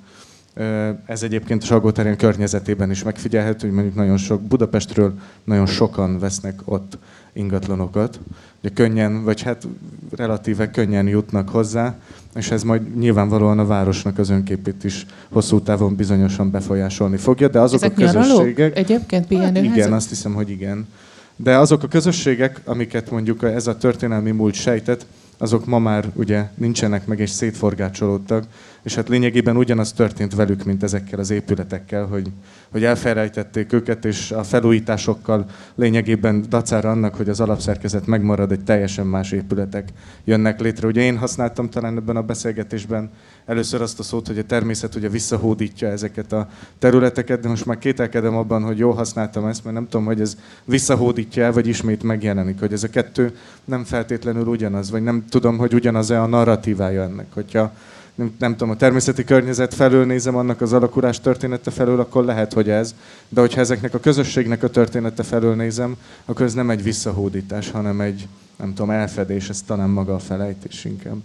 Ez 1.05 1.23
egyébként 1.23 1.63
a 1.63 1.65
Salgóterén 1.65 2.17
környezetében 2.17 2.91
is 2.91 3.03
megfigyelhető, 3.03 3.67
hogy 3.67 3.75
mondjuk 3.75 3.95
nagyon 3.95 4.17
sok 4.17 4.41
Budapestről 4.41 5.13
nagyon 5.43 5.65
sokan 5.65 6.19
vesznek 6.19 6.59
ott 6.65 6.97
ingatlanokat. 7.33 8.19
Ugye 8.59 8.73
könnyen, 8.73 9.23
vagy 9.23 9.41
hát 9.41 9.67
relatíve 10.15 10.71
könnyen 10.71 11.07
jutnak 11.07 11.49
hozzá, 11.49 11.95
és 12.35 12.51
ez 12.51 12.63
majd 12.63 12.97
nyilvánvalóan 12.97 13.59
a 13.59 13.65
városnak 13.65 14.17
az 14.17 14.29
önképét 14.29 14.83
is 14.83 15.05
hosszú 15.29 15.61
távon 15.61 15.95
bizonyosan 15.95 16.51
befolyásolni 16.51 17.17
fogja, 17.17 17.47
de 17.47 17.59
azok 17.59 17.83
Ezek 17.83 17.97
a 17.97 18.01
közösségek... 18.01 18.57
Nyaralók? 18.57 18.77
Egyébként 18.77 19.27
pihenőházak? 19.27 19.69
Hát 19.69 19.77
igen, 19.77 19.93
azt 19.93 20.09
hiszem, 20.09 20.33
hogy 20.33 20.49
igen. 20.49 20.87
De 21.35 21.57
azok 21.57 21.83
a 21.83 21.87
közösségek, 21.87 22.61
amiket 22.65 23.11
mondjuk 23.11 23.43
ez 23.43 23.67
a 23.67 23.77
történelmi 23.77 24.31
múlt 24.31 24.53
sejtett, 24.53 25.05
azok 25.37 25.65
ma 25.65 25.79
már 25.79 26.05
ugye 26.13 26.49
nincsenek 26.55 27.07
meg 27.07 27.19
és 27.19 27.29
szétforgácsolódtak, 27.29 28.43
és 28.83 28.95
hát 28.95 29.09
lényegében 29.09 29.57
ugyanaz 29.57 29.93
történt 29.93 30.35
velük, 30.35 30.63
mint 30.63 30.83
ezekkel 30.83 31.19
az 31.19 31.29
épületekkel, 31.29 32.05
hogy, 32.05 32.31
hogy 32.71 32.83
elfelejtették 32.83 33.73
őket, 33.73 34.05
és 34.05 34.31
a 34.31 34.43
felújításokkal 34.43 35.45
lényegében 35.75 36.45
dacára 36.49 36.89
annak, 36.91 37.15
hogy 37.15 37.29
az 37.29 37.39
alapszerkezet 37.39 38.05
megmarad, 38.05 38.51
egy 38.51 38.63
teljesen 38.63 39.07
más 39.07 39.31
épületek 39.31 39.89
jönnek 40.23 40.59
létre. 40.59 40.87
Ugye 40.87 41.01
én 41.01 41.17
használtam 41.17 41.69
talán 41.69 41.97
ebben 41.97 42.15
a 42.15 42.21
beszélgetésben 42.21 43.09
először 43.45 43.81
azt 43.81 43.99
a 43.99 44.03
szót, 44.03 44.27
hogy 44.27 44.37
a 44.37 44.43
természet 44.43 44.95
ugye 44.95 45.09
visszahódítja 45.09 45.87
ezeket 45.87 46.33
a 46.33 46.47
területeket, 46.79 47.39
de 47.39 47.47
most 47.47 47.65
már 47.65 47.77
kételkedem 47.77 48.35
abban, 48.35 48.63
hogy 48.63 48.77
jól 48.77 48.93
használtam 48.93 49.45
ezt, 49.45 49.63
mert 49.63 49.75
nem 49.75 49.87
tudom, 49.87 50.05
hogy 50.05 50.21
ez 50.21 50.37
visszahódítja 50.65 51.43
el, 51.43 51.51
vagy 51.51 51.67
ismét 51.67 52.03
megjelenik, 52.03 52.59
hogy 52.59 52.73
ez 52.73 52.83
a 52.83 52.89
kettő 52.89 53.35
nem 53.65 53.83
feltétlenül 53.83 54.45
ugyanaz, 54.45 54.91
vagy 54.91 55.03
nem 55.03 55.25
tudom, 55.29 55.57
hogy 55.57 55.73
ugyanaz-e 55.73 56.21
a 56.21 56.27
narratívája 56.27 57.03
ennek. 57.03 57.25
Hogyha 57.33 57.73
nem, 58.19 58.35
nem 58.39 58.51
tudom, 58.51 58.69
a 58.69 58.75
természeti 58.75 59.23
környezet 59.23 59.73
felől 59.73 60.05
nézem 60.05 60.35
annak 60.35 60.61
az 60.61 60.73
alakulás 60.73 61.19
története 61.19 61.71
felől, 61.71 61.99
akkor 61.99 62.25
lehet, 62.25 62.53
hogy 62.53 62.69
ez. 62.69 62.95
De 63.29 63.39
hogyha 63.39 63.59
ezeknek 63.59 63.93
a 63.93 63.99
közösségnek 63.99 64.63
a 64.63 64.69
története 64.69 65.23
felől 65.23 65.55
nézem, 65.55 65.97
akkor 66.25 66.45
ez 66.45 66.53
nem 66.53 66.69
egy 66.69 66.83
visszahódítás, 66.83 67.71
hanem 67.71 68.01
egy, 68.01 68.27
nem 68.57 68.73
tudom, 68.73 68.89
elfedés, 68.89 69.49
ez 69.49 69.61
talán 69.61 69.89
maga 69.89 70.13
a 70.15 70.19
felejtés 70.19 70.85
inkább. 70.85 71.17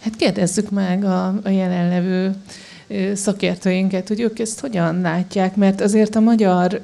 Hát 0.00 0.16
kérdezzük 0.16 0.70
meg 0.70 1.04
a, 1.04 1.26
a 1.26 1.48
jelenlevő 1.48 2.34
szakértőinket, 3.14 4.08
hogy 4.08 4.20
ők 4.20 4.38
ezt 4.38 4.60
hogyan 4.60 5.00
látják, 5.00 5.56
mert 5.56 5.80
azért 5.80 6.14
a 6.14 6.20
magyar, 6.20 6.80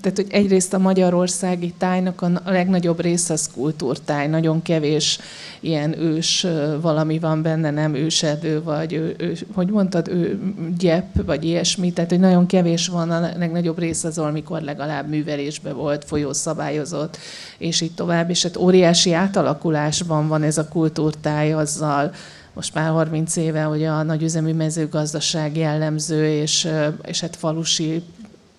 tehát 0.00 0.16
hogy 0.16 0.26
egyrészt 0.30 0.74
a 0.74 0.78
magyarországi 0.78 1.74
tájnak 1.78 2.22
a 2.22 2.40
legnagyobb 2.44 3.00
része 3.00 3.32
az 3.32 3.50
kultúrtáj, 3.54 4.28
nagyon 4.28 4.62
kevés 4.62 5.18
ilyen 5.60 5.98
ős 6.00 6.46
valami 6.80 7.18
van 7.18 7.42
benne, 7.42 7.70
nem 7.70 7.94
ősedő, 7.94 8.62
vagy 8.62 8.92
ő, 8.92 9.14
ő, 9.18 9.36
hogy 9.54 9.68
mondtad, 9.68 10.08
ő 10.08 10.38
gyep, 10.78 11.24
vagy 11.26 11.44
ilyesmi, 11.44 11.92
tehát 11.92 12.10
hogy 12.10 12.20
nagyon 12.20 12.46
kevés 12.46 12.88
van, 12.88 13.10
a 13.10 13.30
legnagyobb 13.38 13.78
része 13.78 14.08
az, 14.08 14.18
amikor 14.18 14.60
legalább 14.60 15.08
művelésbe 15.08 15.72
volt, 15.72 16.04
folyószabályozott, 16.04 17.18
és 17.58 17.80
így 17.80 17.94
tovább, 17.94 18.30
és 18.30 18.42
hát 18.42 18.56
óriási 18.56 19.12
átalakulásban 19.12 20.28
van 20.28 20.42
ez 20.42 20.58
a 20.58 20.68
kultúrtáj 20.68 21.52
azzal, 21.52 22.12
most 22.54 22.74
már 22.74 22.90
30 22.90 23.36
éve, 23.36 23.62
hogy 23.62 23.84
a 23.84 24.02
nagyüzemű 24.02 24.52
mezőgazdaság 24.52 25.56
jellemző, 25.56 26.26
és, 26.26 26.68
és 27.02 27.20
hát 27.20 27.36
falusi 27.36 28.02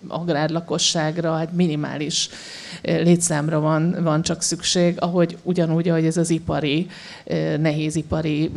agrárlakosságra 0.08 1.36
hát 1.36 1.52
minimális 1.52 2.28
létszámra 2.82 3.60
van, 3.60 3.96
van 4.02 4.22
csak 4.22 4.42
szükség, 4.42 4.96
ahogy 4.98 5.38
ugyanúgy, 5.42 5.88
ahogy 5.88 6.06
ez 6.06 6.16
az 6.16 6.30
ipari, 6.30 6.86
nehézipari 7.58 8.50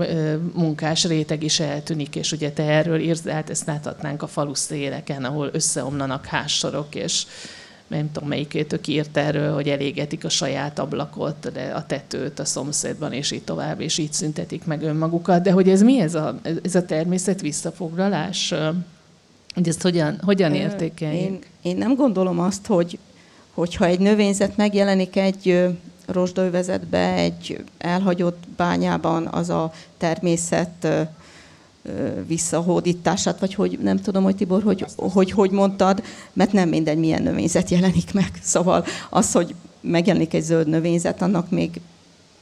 munkás 0.53 1.05
réteg 1.05 1.43
is 1.43 1.59
eltűnik, 1.59 2.15
és 2.15 2.31
ugye 2.31 2.51
te 2.51 2.63
erről 2.63 2.99
írsz, 2.99 3.27
hát 3.27 3.49
ezt 3.49 3.65
láthatnánk 3.65 4.21
a 4.23 4.27
falu 4.27 4.53
széleken, 4.53 5.23
ahol 5.23 5.49
összeomlanak 5.53 6.25
házsorok, 6.25 6.95
és 6.95 7.25
nem 7.87 8.11
tudom 8.11 8.29
melyikétök 8.29 8.87
írt 8.87 9.17
erről, 9.17 9.53
hogy 9.53 9.69
elégetik 9.69 10.25
a 10.25 10.29
saját 10.29 10.79
ablakot, 10.79 11.51
de 11.51 11.61
a 11.61 11.85
tetőt 11.85 12.39
a 12.39 12.45
szomszédban, 12.45 13.13
és 13.13 13.31
így 13.31 13.43
tovább, 13.43 13.79
és 13.79 13.97
így 13.97 14.13
szüntetik 14.13 14.65
meg 14.65 14.81
önmagukat. 14.81 15.41
De 15.41 15.51
hogy 15.51 15.69
ez 15.69 15.81
mi 15.81 15.99
ez 15.99 16.15
a, 16.15 16.39
ez 16.63 16.75
a 16.75 16.85
természet 16.85 17.41
visszafoglalás? 17.41 18.53
Hogy 19.53 19.67
ezt 19.67 19.81
hogyan, 19.81 20.19
hogyan 20.23 20.53
értékeljük? 20.53 21.21
Én, 21.21 21.39
én 21.61 21.77
nem 21.77 21.95
gondolom 21.95 22.39
azt, 22.39 22.65
hogy 22.65 22.97
hogyha 23.53 23.85
egy 23.85 23.99
növényzet 23.99 24.57
megjelenik 24.57 25.15
egy 25.15 25.65
rozsdővezetbe, 26.05 27.13
egy 27.13 27.63
elhagyott 27.77 28.43
bányában, 28.57 29.27
az 29.27 29.49
a 29.49 29.71
természet 29.97 30.87
visszahódítását, 32.27 33.39
vagy 33.39 33.53
hogy 33.53 33.79
nem 33.81 34.01
tudom, 34.01 34.23
hogy 34.23 34.35
Tibor, 34.35 34.63
hogy 34.63 34.85
hogy, 34.95 35.31
hogy 35.31 35.51
mondtad, 35.51 36.03
mert 36.33 36.51
nem 36.51 36.69
mindegy, 36.69 36.97
milyen 36.97 37.23
növényzet 37.23 37.69
jelenik 37.69 38.13
meg. 38.13 38.31
Szóval 38.43 38.85
az, 39.09 39.31
hogy 39.31 39.55
megjelenik 39.81 40.33
egy 40.33 40.43
zöld 40.43 40.67
növényzet, 40.67 41.21
annak 41.21 41.49
még 41.49 41.81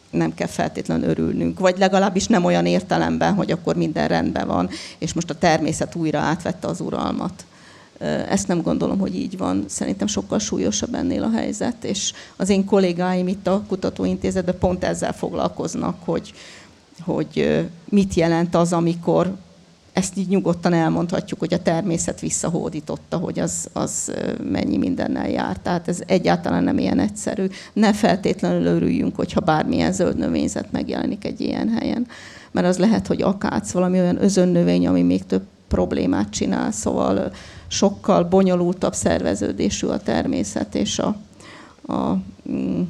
nem 0.10 0.34
kell 0.34 0.48
feltétlenül 0.48 1.10
örülnünk, 1.10 1.60
vagy 1.60 1.78
legalábbis 1.78 2.28
nem 2.28 2.46
olyan 2.46 2.66
értelemben, 2.66 3.34
hogy 3.34 3.52
akkor 3.52 3.76
minden 3.76 4.08
rendben 4.08 4.48
van, 4.48 4.70
és 4.98 5.14
most 5.14 5.30
a 5.30 5.38
természet 5.38 5.96
újra 5.96 6.20
átvette 6.20 6.68
az 6.68 6.80
uralmat. 6.80 7.46
Ezt 8.30 8.48
nem 8.48 8.62
gondolom, 8.62 9.00
hogy 9.00 9.16
így 9.16 9.38
van. 9.38 9.66
Szerintem 9.68 10.08
sokkal 10.08 10.40
súlyosabb 10.40 10.94
ennél 10.94 11.24
a 11.24 11.32
helyzet, 11.32 11.84
és 11.84 12.14
az 12.36 12.50
én 12.50 12.66
kollégáim 12.66 13.28
itt 13.28 13.48
a 13.48 13.64
kutatóintézetben 13.68 14.58
pont 14.58 14.84
ezzel 14.84 15.14
foglalkoznak, 15.14 15.96
hogy, 16.06 16.34
hogy 17.00 17.66
mit 17.90 18.14
jelent 18.14 18.56
az, 18.56 18.74
amikor 18.74 19.36
ezt 19.94 20.18
így 20.18 20.28
nyugodtan 20.28 20.74
elmondhatjuk, 20.74 21.40
hogy 21.40 21.54
a 21.54 21.62
természet 21.62 22.20
visszahódította, 22.20 23.18
hogy 23.18 23.40
az, 23.40 23.70
az 23.74 24.14
mennyi 24.44 24.78
mindennel 24.78 25.30
jár. 25.30 25.58
Tehát 25.58 25.88
ez 25.88 26.02
egyáltalán 26.06 26.64
nem 26.64 26.78
ilyen 26.78 27.00
egyszerű. 27.00 27.48
Ne 27.74 27.94
feltétlenül 27.94 28.66
örüljünk, 28.66 29.16
hogyha 29.16 29.40
bármilyen 29.40 29.92
zöld 29.92 30.18
növényzet 30.18 30.72
megjelenik 30.72 31.26
egy 31.26 31.42
ilyen 31.42 31.70
helyen. 31.70 32.08
Mert 32.52 32.68
az 32.68 32.78
lehet, 32.78 33.08
hogy 33.08 33.22
akác, 33.22 33.72
valami 33.72 34.00
olyan 34.00 34.24
özönnövény, 34.24 34.88
ami 34.88 35.02
még 35.02 35.26
több 35.26 35.44
problémát 35.68 36.30
csinál. 36.30 36.72
Szóval 36.72 37.32
sokkal 37.68 38.24
bonyolultabb 38.24 38.94
szerveződésű 38.94 39.88
a 39.88 40.00
természet, 40.00 40.76
és 40.76 41.00
a, 41.00 41.16
a 41.94 42.18
mm, 42.50 42.82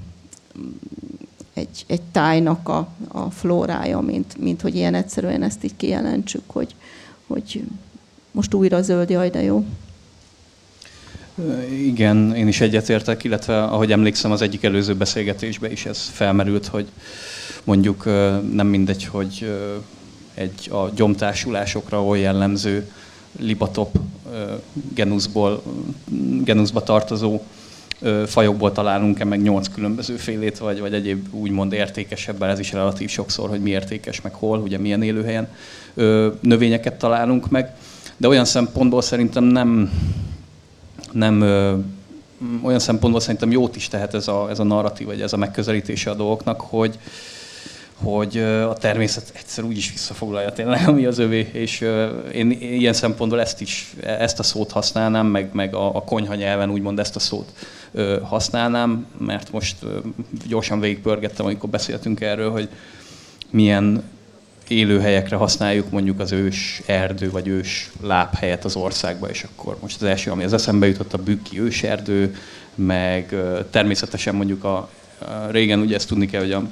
egy, 1.53 1.85
egy 1.87 2.01
tájnak 2.01 2.69
a, 2.69 2.87
a 3.07 3.29
flórája, 3.29 3.99
mint, 3.99 4.37
mint 4.37 4.61
hogy 4.61 4.75
ilyen 4.75 4.93
egyszerűen 4.93 5.43
ezt 5.43 5.63
így 5.63 5.75
kijelentsük, 5.77 6.43
hogy, 6.47 6.75
hogy 7.27 7.63
most 8.31 8.53
újra 8.53 8.81
zöld, 8.81 9.09
jaj, 9.09 9.29
de 9.29 9.41
jó. 9.41 9.65
Igen, 11.71 12.35
én 12.35 12.47
is 12.47 12.61
egyetértek, 12.61 13.23
illetve 13.23 13.63
ahogy 13.63 13.91
emlékszem 13.91 14.31
az 14.31 14.41
egyik 14.41 14.63
előző 14.63 14.95
beszélgetésben 14.95 15.71
is 15.71 15.85
ez 15.85 15.99
felmerült, 15.99 16.67
hogy 16.67 16.87
mondjuk 17.63 18.05
nem 18.53 18.67
mindegy, 18.67 19.05
hogy 19.05 19.51
egy 20.33 20.69
a 20.71 20.89
gyomtársulásokra 20.95 22.05
olyan 22.05 22.23
jellemző 22.23 22.91
libatop 23.39 23.97
genuszból, 24.93 25.63
genuszba 26.43 26.83
tartozó 26.83 27.41
fajokból 28.25 28.71
találunk-e 28.71 29.23
meg 29.23 29.41
nyolc 29.41 29.67
különböző 29.67 30.15
félét, 30.15 30.57
vagy, 30.57 30.79
vagy 30.79 30.93
egyéb 30.93 31.33
úgymond 31.33 31.73
értékesebben, 31.73 32.49
ez 32.49 32.59
is 32.59 32.71
relatív 32.71 33.09
sokszor, 33.09 33.49
hogy 33.49 33.61
mi 33.61 33.69
értékes, 33.69 34.21
meg 34.21 34.33
hol, 34.33 34.59
ugye 34.59 34.77
milyen 34.77 35.03
élőhelyen 35.03 35.47
növényeket 36.39 36.93
találunk 36.93 37.49
meg. 37.49 37.75
De 38.17 38.27
olyan 38.27 38.45
szempontból 38.45 39.01
szerintem 39.01 39.43
nem, 39.43 39.91
nem 41.11 41.41
olyan 42.61 42.79
szempontból 42.79 43.21
szerintem 43.21 43.51
jót 43.51 43.75
is 43.75 43.87
tehet 43.87 44.13
ez 44.13 44.27
a, 44.27 44.49
ez 44.49 44.59
a 44.59 44.63
narratív, 44.63 45.07
vagy 45.07 45.21
ez 45.21 45.33
a 45.33 45.37
megközelítése 45.37 46.09
a 46.09 46.15
dolgoknak, 46.15 46.61
hogy, 46.61 46.99
hogy 48.03 48.37
a 48.69 48.73
természet 48.73 49.31
egyszer 49.35 49.63
úgy 49.63 49.77
is 49.77 49.91
visszafoglalja 49.91 50.51
tényleg, 50.51 50.87
ami 50.87 51.05
az 51.05 51.17
övé, 51.17 51.49
és 51.51 51.85
én 52.33 52.51
ilyen 52.51 52.93
szempontból 52.93 53.41
ezt 53.41 53.61
is, 53.61 53.93
ezt 54.01 54.39
a 54.39 54.43
szót 54.43 54.71
használnám, 54.71 55.27
meg, 55.27 55.49
meg 55.53 55.75
a, 55.75 55.95
a 55.95 56.03
konyha 56.03 56.35
nyelven 56.35 56.69
úgymond 56.69 56.99
ezt 56.99 57.15
a 57.15 57.19
szót 57.19 57.51
használnám, 58.23 59.05
mert 59.17 59.51
most 59.51 59.75
gyorsan 60.47 60.79
végigpörgettem, 60.79 61.45
amikor 61.45 61.69
beszéltünk 61.69 62.21
erről, 62.21 62.51
hogy 62.51 62.69
milyen 63.49 64.03
élőhelyekre 64.67 65.35
használjuk 65.35 65.89
mondjuk 65.89 66.19
az 66.19 66.31
ős 66.31 66.81
erdő 66.85 67.31
vagy 67.31 67.47
ős 67.47 67.91
lábhelyet 68.01 68.65
az 68.65 68.75
országba, 68.75 69.29
és 69.29 69.43
akkor 69.43 69.77
most 69.81 69.95
az 70.01 70.07
első, 70.07 70.31
ami 70.31 70.43
az 70.43 70.53
eszembe 70.53 70.87
jutott, 70.87 71.13
a 71.13 71.17
bükki 71.17 71.59
őserdő, 71.61 72.35
meg 72.75 73.35
természetesen 73.69 74.35
mondjuk 74.35 74.63
a, 74.63 74.75
a 74.75 74.89
régen 75.51 75.79
ugye 75.79 75.95
ezt 75.95 76.07
tudni 76.07 76.25
kell, 76.25 76.41
hogy 76.41 76.51
a 76.51 76.63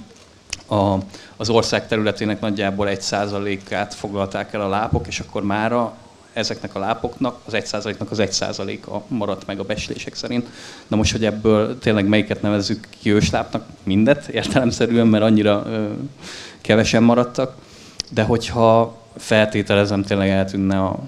a, 0.71 0.97
az 1.37 1.49
ország 1.49 1.87
területének 1.87 2.39
nagyjából 2.39 2.87
egy 2.87 3.01
százalékát 3.01 3.93
foglalták 3.93 4.53
el 4.53 4.61
a 4.61 4.69
lápok, 4.69 5.07
és 5.07 5.19
akkor 5.19 5.43
mára 5.43 5.93
ezeknek 6.33 6.75
a 6.75 6.79
lápoknak 6.79 7.39
az 7.45 7.53
1%-nak 7.55 8.11
az 8.11 8.21
1%-a 8.21 8.97
maradt 9.07 9.45
meg 9.45 9.59
a 9.59 9.63
beslések 9.63 10.15
szerint. 10.15 10.47
Na 10.87 10.95
most, 10.95 11.11
hogy 11.11 11.25
ebből 11.25 11.79
tényleg 11.79 12.07
melyiket 12.07 12.41
nevezzük 12.41 12.87
ki 12.99 13.11
őslápnak, 13.13 13.65
mindet 13.83 14.27
értelemszerűen, 14.27 15.07
mert 15.07 15.23
annyira 15.23 15.63
ö, 15.65 15.85
kevesen 16.61 17.03
maradtak, 17.03 17.55
de 18.09 18.23
hogyha 18.23 18.97
feltételezem 19.17 20.03
tényleg 20.03 20.29
eltűnne 20.29 20.79
a, 20.79 20.99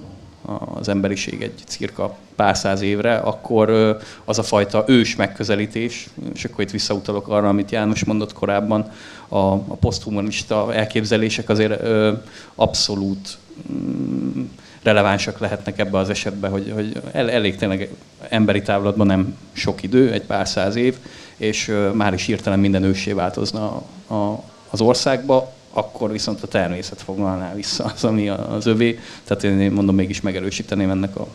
az 0.76 0.88
emberiség 0.88 1.42
egy 1.42 1.62
cirka 1.66 2.16
pár 2.36 2.58
száz 2.58 2.82
évre, 2.82 3.16
akkor 3.16 3.98
az 4.26 4.40
a 4.40 4.44
fajta 4.44 4.84
ős 4.88 5.16
megközelítés, 5.16 6.10
és 6.34 6.46
akkor 6.46 6.64
itt 6.64 6.72
visszautalok 6.72 7.28
arra, 7.28 7.48
amit 7.48 7.72
János 7.72 8.04
mondott 8.04 8.34
korábban, 8.34 8.92
a, 9.28 9.38
a 9.54 9.76
poszthumanista 9.80 10.74
elképzelések 10.74 11.50
azért 11.50 11.82
ö, 11.82 12.12
abszolút 12.56 13.38
mm, 13.72 14.42
relevánsak 14.84 15.40
lehetnek 15.40 15.80
ebbe 15.80 15.98
az 15.98 16.10
esetben, 16.10 16.52
hogy, 16.52 16.72
hogy 16.76 17.02
el, 17.12 17.32
elég 17.32 17.56
tényleg 17.56 17.90
emberi 18.30 18.62
távlatban 18.62 19.08
nem 19.08 19.38
sok 19.52 19.84
idő, 19.84 20.12
egy 20.12 20.24
pár 20.24 20.48
száz 20.48 20.76
év, 20.76 20.96
és 21.38 21.68
ö, 21.68 21.90
már 21.90 22.14
is 22.14 22.26
hirtelen 22.26 22.60
minden 22.60 22.84
ősé 22.84 23.12
változna 23.12 23.84
a, 24.08 24.14
a, 24.14 24.44
az 24.70 24.82
országba, 24.82 25.52
akkor 25.74 26.12
viszont 26.12 26.44
a 26.44 26.48
természet 26.48 27.02
foglalná 27.02 27.54
vissza 27.54 27.84
az, 27.96 28.04
ami 28.04 28.30
az 28.30 28.66
övé. 28.66 29.00
Tehát 29.24 29.44
én 29.44 29.72
mondom, 29.72 29.96
mégis 29.96 30.22
megerősíteném 30.22 30.90
ennek 30.90 31.16
a 31.16 31.28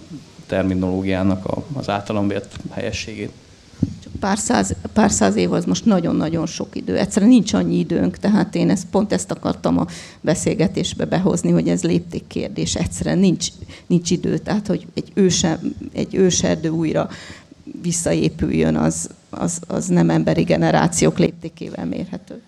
terminológiának 0.49 1.45
a, 1.45 1.65
az 1.73 1.89
általam 1.89 2.29
vért 2.29 2.57
helyességét. 2.71 3.31
Csak 4.03 4.13
pár 4.21 4.39
száz, 4.39 4.75
pár 4.93 5.11
száz 5.11 5.37
év 5.37 5.53
az 5.53 5.65
most 5.65 5.85
nagyon-nagyon 5.85 6.47
sok 6.47 6.77
idő. 6.77 6.97
Egyszerűen 6.97 7.31
nincs 7.31 7.53
annyi 7.53 7.79
időnk, 7.79 8.17
tehát 8.17 8.55
én 8.55 8.71
ezt, 8.71 8.87
pont 8.91 9.13
ezt 9.13 9.31
akartam 9.31 9.79
a 9.79 9.87
beszélgetésbe 10.21 11.05
behozni, 11.05 11.51
hogy 11.51 11.69
ez 11.69 11.83
lépték 11.83 12.27
kérdés. 12.27 12.75
Egyszerűen 12.75 13.19
nincs, 13.19 13.47
nincs 13.87 14.11
idő, 14.11 14.39
tehát 14.39 14.67
hogy 14.67 14.87
egy, 14.95 15.11
őse, 15.15 15.61
egy 15.93 16.15
őserdő 16.15 16.69
újra 16.69 17.09
visszaépüljön, 17.83 18.77
az, 18.77 19.09
az, 19.31 19.61
az 19.67 19.87
nem 19.87 20.11
emberi 20.11 20.43
generációk 20.43 21.19
léptékével 21.19 21.87
mérhető. 21.87 22.43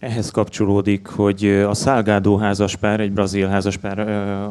Ehhez 0.00 0.30
kapcsolódik, 0.30 1.06
hogy 1.06 1.46
a 1.48 1.74
Szálgádó 1.74 2.36
házaspár, 2.36 3.00
egy 3.00 3.12
brazil 3.12 3.46
házaspár, 3.46 3.98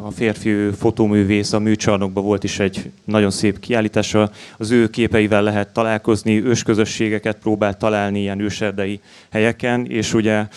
a 0.05 0.11
férfi 0.11 0.71
fotóművész 0.71 1.53
a 1.53 1.59
műcsarnokban 1.59 2.23
volt 2.23 2.43
is 2.43 2.59
egy 2.59 2.91
nagyon 3.03 3.31
szép 3.31 3.59
kiállítása. 3.59 4.31
Az 4.57 4.71
ő 4.71 4.89
képeivel 4.89 5.43
lehet 5.43 5.73
találkozni, 5.73 6.43
ősközösségeket 6.43 7.37
próbált 7.37 7.77
találni 7.77 8.19
ilyen 8.19 8.39
őserdei 8.39 8.99
helyeken, 9.29 9.85
és 9.85 10.13
ugye 10.13 10.47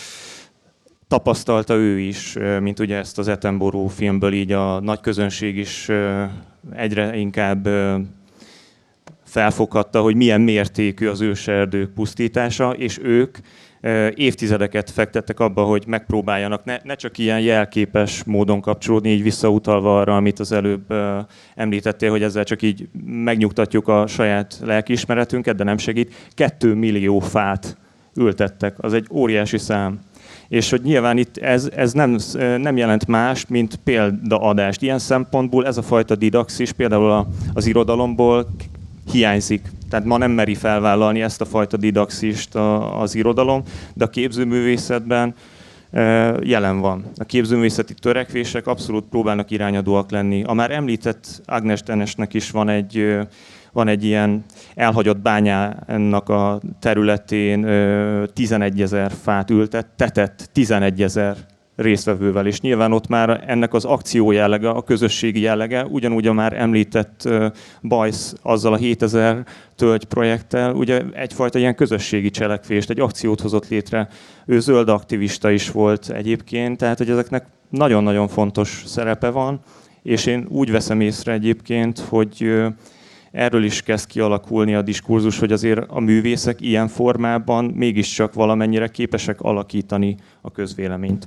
tapasztalta 1.09 1.75
ő 1.75 1.99
is, 1.99 2.37
mint 2.61 2.81
ugye 2.81 2.97
ezt 2.97 3.19
az 3.19 3.29
Etenború 3.29 3.87
filmből 3.87 4.33
így 4.33 4.53
a 4.53 4.81
nagy 4.81 5.01
közönség 5.01 5.57
is 5.57 5.89
egyre 6.75 7.17
inkább 7.17 7.69
felfoghatta, 9.25 10.01
hogy 10.01 10.15
milyen 10.15 10.41
mértékű 10.41 11.07
az 11.07 11.21
őserdők 11.21 11.91
pusztítása, 11.91 12.73
és 12.73 12.99
ők 13.03 13.39
évtizedeket 14.15 14.91
fektettek 14.91 15.41
abba, 15.41 15.63
hogy 15.63 15.85
megpróbáljanak 15.87 16.65
ne, 16.65 16.79
ne 16.83 16.95
csak 16.95 17.19
ilyen 17.19 17.41
jelképes 17.41 18.25
módon 18.25 18.61
kapcsolódni, 18.61 19.11
így 19.11 19.23
visszautalva 19.23 20.01
arra, 20.01 20.17
amit 20.17 20.39
az 20.39 20.53
előbb 20.53 20.95
említettél, 21.55 22.11
hogy 22.11 22.23
ezzel 22.23 22.45
csak 22.45 22.63
így 22.63 22.89
megnyugtatjuk 23.05 23.89
a 23.89 24.07
saját 24.07 24.61
lelkiismeretünket, 24.65 25.57
de 25.57 25.65
nem 25.65 25.79
segít. 25.79 26.15
Kettő 26.35 26.75
millió 26.75 27.19
fát 27.19 27.77
ültettek, 28.17 28.75
az 28.79 28.93
egy 28.93 29.07
óriási 29.11 29.59
szám. 29.59 29.99
És 30.49 30.71
hogy 30.71 30.83
nyilván 30.83 31.19
itt 31.19 31.37
ez, 31.37 31.71
ez 31.77 31.93
nem, 31.93 32.17
nem 32.59 32.77
jelent 32.77 33.07
más, 33.07 33.47
mint 33.47 33.77
példaadást. 33.85 34.83
Ilyen 34.83 34.99
szempontból 34.99 35.67
ez 35.67 35.77
a 35.77 35.83
fajta 35.83 36.17
didaxis 36.17 36.73
például 36.73 37.27
az 37.55 37.67
irodalomból 37.67 38.47
hiányzik. 39.11 39.71
Tehát 39.91 40.07
ma 40.07 40.17
nem 40.17 40.31
meri 40.31 40.55
felvállalni 40.55 41.23
ezt 41.23 41.41
a 41.41 41.45
fajta 41.45 41.77
didaxist 41.77 42.55
az 42.99 43.15
irodalom, 43.15 43.63
de 43.95 44.05
a 44.05 44.11
képzőművészetben 44.11 45.35
e, 45.91 46.03
jelen 46.43 46.81
van. 46.81 47.05
A 47.17 47.25
képzőművészeti 47.25 47.95
törekvések 47.95 48.67
abszolút 48.67 49.05
próbálnak 49.05 49.51
irányadóak 49.51 50.11
lenni. 50.11 50.43
A 50.43 50.53
már 50.53 50.71
említett 50.71 51.43
Agnes 51.45 51.83
Denesnek 51.83 52.35
is 52.35 52.51
van 52.51 52.69
egy, 52.69 53.19
van 53.73 53.89
egy 53.89 54.05
ilyen 54.05 54.45
elhagyott 54.75 55.19
bányának 55.19 56.29
a 56.29 56.61
területén 56.81 57.67
11 58.33 58.83
ezer 58.83 59.13
fát 59.23 59.51
ültett, 59.51 59.93
tetett 59.97 60.49
11 60.53 61.03
ezer 61.03 61.37
résztvevővel, 61.83 62.47
és 62.47 62.61
nyilván 62.61 62.93
ott 62.93 63.09
már 63.09 63.45
ennek 63.47 63.75
az 63.75 63.85
akció 63.85 64.31
jellege, 64.31 64.69
a 64.69 64.83
közösségi 64.83 65.41
jellege, 65.41 65.85
ugyanúgy 65.85 66.27
a 66.27 66.33
már 66.33 66.53
említett 66.53 67.29
Bajsz 67.83 68.35
azzal 68.43 68.73
a 68.73 68.77
7000 68.77 69.45
tölgy 69.77 70.05
projekttel, 70.05 70.75
ugye 70.75 71.03
egyfajta 71.13 71.59
ilyen 71.59 71.75
közösségi 71.75 72.31
cselekvést, 72.31 72.91
egy 72.91 73.01
akciót 73.01 73.41
hozott 73.41 73.69
létre. 73.69 74.09
Ő 74.47 74.61
zöld 74.61 74.89
aktivista 74.89 75.51
is 75.51 75.71
volt 75.71 76.11
egyébként, 76.11 76.79
tehát 76.79 76.99
hogy 76.99 77.11
ezeknek 77.11 77.47
nagyon-nagyon 77.69 78.29
fontos 78.29 78.83
szerepe 78.87 79.31
van, 79.31 79.61
és 80.03 80.27
én 80.27 80.47
úgy 80.49 80.71
veszem 80.71 81.01
észre 81.01 81.33
egyébként, 81.33 81.99
hogy 81.99 82.63
erről 83.33 83.65
is 83.65 83.83
kezd 83.83 84.07
kialakulni 84.07 84.75
a 84.75 84.83
diskurzus, 84.83 85.39
hogy 85.39 85.53
azért 85.53 85.85
a 85.89 86.01
művészek 86.01 86.61
ilyen 86.61 86.89
formában 86.89 87.65
mégiscsak 87.65 88.35
valamennyire 88.35 88.89
képesek 88.89 89.41
alakítani 89.41 90.17
a 90.41 90.51
közvéleményt. 90.51 91.27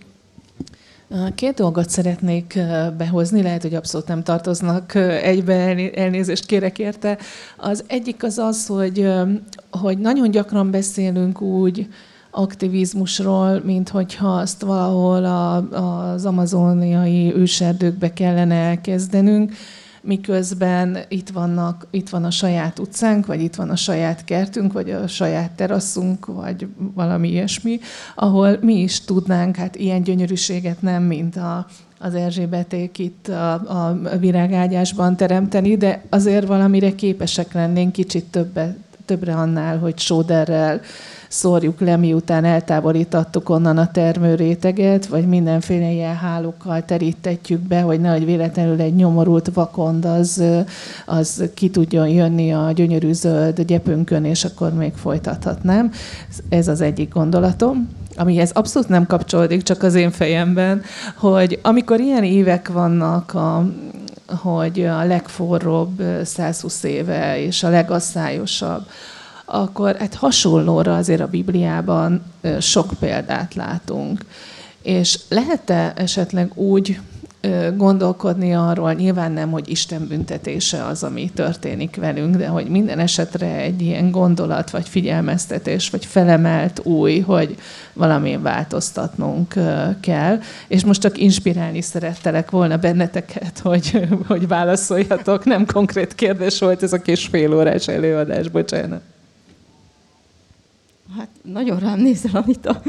Két 1.35 1.53
dolgot 1.53 1.89
szeretnék 1.89 2.59
behozni, 2.97 3.41
lehet, 3.41 3.61
hogy 3.61 3.73
abszolút 3.73 4.07
nem 4.07 4.23
tartoznak 4.23 4.95
egybe, 5.23 5.53
elnézést 5.93 6.45
kérek 6.45 6.79
érte. 6.79 7.17
Az 7.57 7.83
egyik 7.87 8.23
az 8.23 8.37
az, 8.37 8.67
hogy, 8.67 9.11
hogy 9.71 9.97
nagyon 9.97 10.31
gyakran 10.31 10.71
beszélünk 10.71 11.41
úgy 11.41 11.87
aktivizmusról, 12.31 13.61
mint 13.65 13.89
hogyha 13.89 14.27
azt 14.27 14.61
valahol 14.61 15.25
a, 15.25 15.55
az 16.13 16.25
amazoniai 16.25 17.33
őserdőkbe 17.35 18.13
kellene 18.13 18.55
elkezdenünk, 18.55 19.51
miközben 20.05 20.97
itt, 21.07 21.29
vannak, 21.29 21.87
itt 21.91 22.09
van 22.09 22.23
a 22.23 22.31
saját 22.31 22.79
utcánk, 22.79 23.25
vagy 23.25 23.41
itt 23.41 23.55
van 23.55 23.69
a 23.69 23.75
saját 23.75 24.23
kertünk, 24.23 24.73
vagy 24.73 24.91
a 24.91 25.07
saját 25.07 25.51
teraszunk, 25.51 26.25
vagy 26.25 26.67
valami 26.77 27.29
ilyesmi, 27.29 27.79
ahol 28.15 28.57
mi 28.61 28.81
is 28.81 29.01
tudnánk 29.01 29.55
hát 29.55 29.75
ilyen 29.75 30.03
gyönyörűséget 30.03 30.81
nem, 30.81 31.03
mint 31.03 31.35
a, 31.35 31.67
az 31.99 32.15
Erzsébeték 32.15 32.97
itt 32.97 33.27
a, 33.27 33.53
a 33.53 33.99
virágágyásban 34.19 35.15
teremteni, 35.15 35.77
de 35.77 36.03
azért 36.09 36.47
valamire 36.47 36.95
képesek 36.95 37.53
lennénk 37.53 37.91
kicsit 37.91 38.25
többe, 38.25 38.75
többre 39.05 39.35
annál, 39.35 39.77
hogy 39.77 39.99
sóderrel 39.99 40.81
szórjuk 41.27 41.79
le, 41.79 41.97
miután 41.97 42.45
eltávolítattuk 42.45 43.49
onnan 43.49 43.77
a 43.77 43.91
termőréteget, 43.91 45.05
vagy 45.05 45.27
mindenféle 45.27 45.91
ilyen 45.91 46.15
hálókkal 46.15 46.85
terítetjük 46.85 47.59
be, 47.59 47.81
hogy 47.81 47.99
nehogy 47.99 48.25
véletlenül 48.25 48.81
egy 48.81 48.95
nyomorult 48.95 49.49
vakond 49.53 50.05
az, 50.05 50.43
az 51.05 51.43
ki 51.53 51.69
tudjon 51.69 52.07
jönni 52.07 52.53
a 52.53 52.71
gyönyörű 52.71 53.13
zöld 53.13 53.61
gyepünkön, 53.61 54.25
és 54.25 54.43
akkor 54.43 54.73
még 54.73 54.93
folytathatnám. 54.93 55.91
Ez 56.49 56.67
az 56.67 56.81
egyik 56.81 57.13
gondolatom 57.13 57.89
amihez 58.17 58.51
abszolút 58.51 58.89
nem 58.89 59.05
kapcsolódik, 59.05 59.63
csak 59.63 59.83
az 59.83 59.95
én 59.95 60.11
fejemben, 60.11 60.81
hogy 61.15 61.59
amikor 61.61 61.99
ilyen 61.99 62.23
évek 62.23 62.67
vannak, 62.67 63.33
a, 63.33 63.65
hogy 64.27 64.81
a 64.81 65.03
legforróbb 65.03 66.03
120 66.23 66.83
éve 66.83 67.39
és 67.39 67.63
a 67.63 67.69
legasszályosabb, 67.69 68.85
akkor 69.45 69.95
hát 69.95 70.13
hasonlóra 70.13 70.95
azért 70.95 71.21
a 71.21 71.27
Bibliában 71.27 72.23
sok 72.59 72.89
példát 72.99 73.53
látunk. 73.53 74.25
És 74.81 75.19
lehet-e 75.29 75.93
esetleg 75.95 76.57
úgy 76.57 76.99
gondolkodni 77.75 78.53
arról, 78.53 78.93
nyilván 78.93 79.31
nem, 79.31 79.51
hogy 79.51 79.69
Isten 79.69 80.07
büntetése 80.07 80.85
az, 80.85 81.03
ami 81.03 81.31
történik 81.33 81.95
velünk, 81.95 82.35
de 82.35 82.47
hogy 82.47 82.67
minden 82.67 82.99
esetre 82.99 83.55
egy 83.55 83.81
ilyen 83.81 84.11
gondolat, 84.11 84.69
vagy 84.69 84.89
figyelmeztetés, 84.89 85.89
vagy 85.89 86.05
felemelt 86.05 86.81
új, 86.83 87.19
hogy 87.19 87.55
valamilyen 87.93 88.41
változtatnunk 88.41 89.53
kell. 89.99 90.39
És 90.67 90.85
most 90.85 91.01
csak 91.01 91.17
inspirálni 91.17 91.81
szerettelek 91.81 92.51
volna 92.51 92.77
benneteket, 92.77 93.59
hogy, 93.59 94.07
hogy 94.27 94.47
válaszoljatok. 94.47 95.43
Nem 95.43 95.65
konkrét 95.65 96.15
kérdés 96.15 96.59
volt 96.59 96.83
ez 96.83 96.93
a 96.93 97.01
kis 97.01 97.25
fél 97.25 97.53
órás 97.55 97.87
előadás, 97.87 98.47
bocsánat. 98.47 99.01
Hát 101.17 101.29
nagyon 101.43 101.79
rám 101.79 101.99
nézel, 101.99 102.43
amit 102.43 102.65
a, 102.65 102.81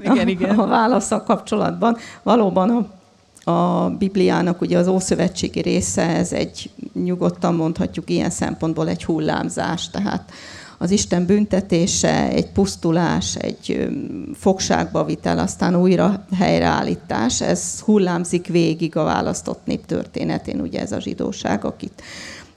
igen, 0.00 0.26
a, 0.26 0.30
igen. 0.30 0.58
a 0.58 0.66
válaszsal 0.66 1.22
kapcsolatban. 1.22 1.96
Valóban 2.22 2.70
a, 2.70 3.50
a 3.50 3.90
Bibliának 3.90 4.60
ugye 4.60 4.78
az 4.78 4.88
Ószövetségi 4.88 5.60
része, 5.60 6.02
ez 6.02 6.32
egy 6.32 6.70
nyugodtan 6.92 7.54
mondhatjuk 7.54 8.10
ilyen 8.10 8.30
szempontból 8.30 8.88
egy 8.88 9.04
hullámzás, 9.04 9.90
tehát 9.90 10.32
az 10.78 10.90
Isten 10.90 11.26
büntetése, 11.26 12.28
egy 12.28 12.50
pusztulás, 12.50 13.34
egy 13.34 13.88
fogságba 14.34 15.04
vitel, 15.04 15.38
aztán 15.38 15.76
újra 15.76 16.24
helyreállítás, 16.36 17.40
ez 17.40 17.80
hullámzik 17.80 18.46
végig 18.46 18.96
a 18.96 19.04
választott 19.04 19.60
nép 19.64 19.86
történetén, 19.86 20.60
ugye 20.60 20.80
ez 20.80 20.92
a 20.92 21.00
zsidóság, 21.00 21.64
akit 21.64 22.02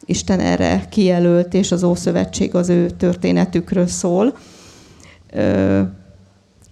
Isten 0.05 0.39
erre 0.39 0.85
kijelölt, 0.89 1.53
és 1.53 1.71
az 1.71 1.83
Ószövetség 1.83 2.55
az 2.55 2.69
ő 2.69 2.89
történetükről 2.89 3.87
szól. 3.87 4.33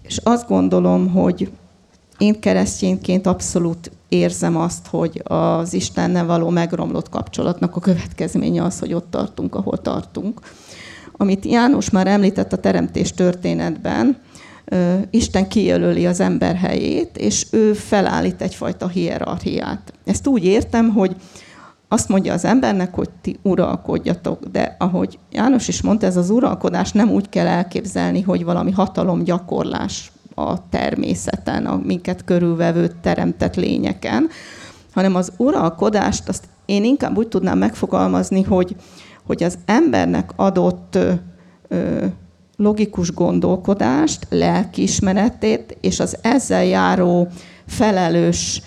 És 0.01 0.17
azt 0.23 0.47
gondolom, 0.47 1.09
hogy 1.09 1.51
én 2.17 2.39
keresztényként 2.39 3.27
abszolút 3.27 3.91
érzem 4.09 4.57
azt, 4.57 4.87
hogy 4.87 5.21
az 5.23 5.73
Istennel 5.73 6.25
való 6.25 6.49
megromlott 6.49 7.09
kapcsolatnak 7.09 7.75
a 7.75 7.79
következménye 7.79 8.63
az, 8.63 8.79
hogy 8.79 8.93
ott 8.93 9.11
tartunk, 9.11 9.55
ahol 9.55 9.77
tartunk. 9.77 10.39
Amit 11.17 11.45
János 11.45 11.89
már 11.89 12.07
említett 12.07 12.53
a 12.53 12.57
teremtés 12.57 13.11
történetben, 13.11 14.17
Isten 15.09 15.47
kijelöli 15.47 16.05
az 16.05 16.19
ember 16.19 16.55
helyét, 16.55 17.17
és 17.17 17.45
ő 17.51 17.73
felállít 17.73 18.41
egyfajta 18.41 18.87
hierarchiát. 18.87 19.93
Ezt 20.05 20.27
úgy 20.27 20.45
értem, 20.45 20.89
hogy 20.89 21.15
azt 21.91 22.09
mondja 22.09 22.33
az 22.33 22.45
embernek, 22.45 22.95
hogy 22.95 23.09
ti 23.21 23.39
uralkodjatok, 23.41 24.45
de 24.45 24.75
ahogy 24.79 25.19
János 25.31 25.67
is 25.67 25.81
mondta, 25.81 26.05
ez 26.05 26.17
az 26.17 26.29
uralkodás 26.29 26.91
nem 26.91 27.11
úgy 27.11 27.29
kell 27.29 27.47
elképzelni, 27.47 28.21
hogy 28.21 28.43
valami 28.43 28.71
hatalomgyakorlás 28.71 30.11
a 30.35 30.69
természeten, 30.69 31.65
a 31.65 31.79
minket 31.83 32.23
körülvevő 32.23 32.91
teremtett 33.01 33.55
lényeken, 33.55 34.27
hanem 34.93 35.15
az 35.15 35.31
uralkodást 35.37 36.29
azt 36.29 36.47
én 36.65 36.83
inkább 36.83 37.17
úgy 37.17 37.27
tudnám 37.27 37.57
megfogalmazni, 37.57 38.41
hogy, 38.41 38.75
hogy 39.25 39.43
az 39.43 39.57
embernek 39.65 40.31
adott 40.35 40.97
ö, 41.67 42.05
logikus 42.55 43.11
gondolkodást, 43.13 44.27
lelkiismeretét 44.29 45.77
és 45.81 45.99
az 45.99 46.17
ezzel 46.21 46.65
járó 46.65 47.27
felelős 47.67 48.61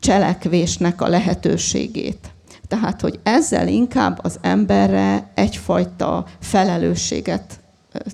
cselekvésnek 0.00 1.00
a 1.00 1.08
lehetőségét. 1.08 2.33
Tehát, 2.74 3.00
hogy 3.00 3.20
ezzel 3.22 3.68
inkább 3.68 4.18
az 4.22 4.38
emberre 4.40 5.30
egyfajta 5.34 6.24
felelősséget 6.40 7.60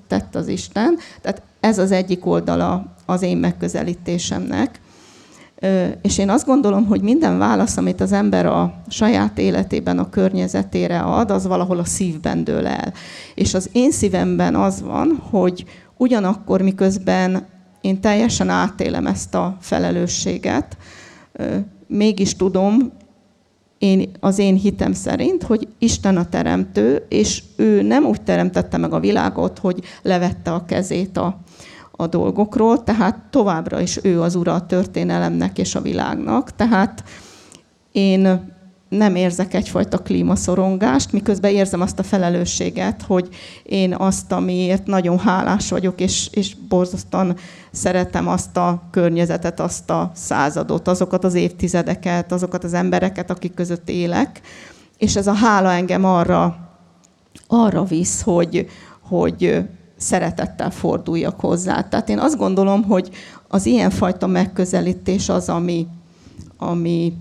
tett 0.07 0.35
az 0.35 0.47
Isten. 0.47 0.97
Tehát 1.21 1.41
ez 1.59 1.77
az 1.77 1.91
egyik 1.91 2.25
oldala 2.25 2.95
az 3.05 3.21
én 3.21 3.37
megközelítésemnek. 3.37 4.79
És 6.01 6.17
én 6.17 6.29
azt 6.29 6.45
gondolom, 6.45 6.85
hogy 6.85 7.01
minden 7.01 7.37
válasz, 7.37 7.77
amit 7.77 8.01
az 8.01 8.11
ember 8.11 8.45
a 8.45 8.73
saját 8.89 9.37
életében, 9.37 9.99
a 9.99 10.09
környezetére 10.09 10.99
ad, 10.99 11.31
az 11.31 11.47
valahol 11.47 11.79
a 11.79 11.85
szívben 11.85 12.43
dől 12.43 12.67
el. 12.67 12.93
És 13.35 13.53
az 13.53 13.69
én 13.71 13.91
szívemben 13.91 14.55
az 14.55 14.81
van, 14.81 15.21
hogy 15.29 15.65
ugyanakkor, 15.97 16.61
miközben 16.61 17.45
én 17.81 18.01
teljesen 18.01 18.49
átélem 18.49 19.07
ezt 19.07 19.35
a 19.35 19.57
felelősséget, 19.59 20.77
mégis 21.87 22.35
tudom, 22.35 22.99
én, 23.81 24.11
az 24.19 24.39
én 24.39 24.55
hitem 24.55 24.93
szerint, 24.93 25.43
hogy 25.43 25.67
Isten 25.77 26.17
a 26.17 26.29
teremtő, 26.29 27.05
és 27.09 27.43
ő 27.55 27.81
nem 27.81 28.05
úgy 28.05 28.21
teremtette 28.21 28.77
meg 28.77 28.93
a 28.93 28.99
világot, 28.99 29.59
hogy 29.59 29.83
levette 30.01 30.51
a 30.53 30.65
kezét 30.65 31.17
a, 31.17 31.37
a 31.91 32.07
dolgokról, 32.07 32.83
tehát 32.83 33.19
továbbra 33.29 33.79
is 33.79 33.99
ő 34.03 34.21
az 34.21 34.35
ura 34.35 34.53
a 34.53 34.65
történelemnek 34.65 35.57
és 35.57 35.75
a 35.75 35.81
világnak. 35.81 36.55
Tehát 36.55 37.03
én 37.91 38.53
nem 38.97 39.15
érzek 39.15 39.53
egyfajta 39.53 39.97
klímaszorongást, 39.97 41.11
miközben 41.11 41.51
érzem 41.51 41.81
azt 41.81 41.99
a 41.99 42.03
felelősséget, 42.03 43.01
hogy 43.01 43.29
én 43.63 43.93
azt, 43.93 44.31
amiért 44.31 44.85
nagyon 44.85 45.19
hálás 45.19 45.69
vagyok, 45.69 46.01
és, 46.01 46.27
és 46.31 46.55
borzasztóan 46.55 47.35
szeretem 47.71 48.27
azt 48.27 48.57
a 48.57 48.81
környezetet, 48.91 49.59
azt 49.59 49.89
a 49.89 50.11
századot, 50.15 50.87
azokat 50.87 51.23
az 51.23 51.33
évtizedeket, 51.33 52.31
azokat 52.31 52.63
az 52.63 52.73
embereket, 52.73 53.29
akik 53.29 53.53
között 53.53 53.89
élek, 53.89 54.41
és 54.97 55.15
ez 55.15 55.27
a 55.27 55.33
hála 55.33 55.71
engem 55.71 56.05
arra, 56.05 56.57
arra 57.47 57.83
visz, 57.83 58.21
hogy, 58.21 58.69
hogy 59.01 59.67
szeretettel 59.97 60.71
forduljak 60.71 61.39
hozzá. 61.39 61.83
Tehát 61.83 62.09
én 62.09 62.19
azt 62.19 62.37
gondolom, 62.37 62.83
hogy 62.83 63.09
az 63.47 63.65
ilyenfajta 63.65 64.27
megközelítés 64.27 65.29
az, 65.29 65.49
ami, 65.49 65.87
ami 66.57 67.13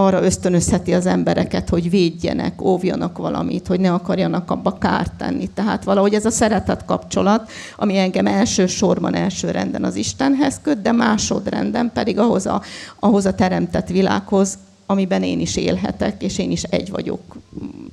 arra 0.00 0.22
ösztönözheti 0.22 0.94
az 0.94 1.06
embereket, 1.06 1.68
hogy 1.68 1.90
védjenek, 1.90 2.62
óvjanak 2.62 3.18
valamit, 3.18 3.66
hogy 3.66 3.80
ne 3.80 3.92
akarjanak 3.92 4.50
abba 4.50 4.78
kárt 4.78 5.12
tenni. 5.12 5.48
Tehát 5.54 5.84
valahogy 5.84 6.14
ez 6.14 6.24
a 6.24 6.30
szeretet 6.30 6.84
kapcsolat, 6.84 7.50
ami 7.76 7.98
engem 7.98 8.26
elsősorban 8.26 9.14
első 9.14 9.50
renden 9.50 9.84
az 9.84 9.94
Istenhez 9.94 10.60
köt, 10.62 10.82
de 10.82 10.92
másodrenden 10.92 11.90
pedig 11.94 12.18
ahhoz 12.18 12.46
a, 12.46 12.62
ahhoz 12.98 13.26
a 13.26 13.34
teremtett 13.34 13.88
világhoz, 13.88 14.58
amiben 14.86 15.22
én 15.22 15.40
is 15.40 15.56
élhetek, 15.56 16.22
és 16.22 16.38
én 16.38 16.50
is 16.50 16.62
egy 16.62 16.90
vagyok 16.90 17.36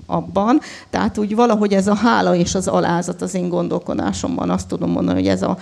abban. 0.06 0.60
Tehát 0.90 1.18
úgy 1.18 1.36
valahogy 1.36 1.74
ez 1.74 1.88
a 1.88 1.96
hála 1.96 2.36
és 2.36 2.56
az 2.56 2.68
alázat 2.68 3.22
az 3.22 3.34
én 3.34 3.50
gondolkodásomban, 3.50 4.50
azt 4.50 4.68
tudom 4.68 4.92
mondani, 4.92 5.20
hogy 5.20 5.30
ez, 5.30 5.42
a, 5.42 5.58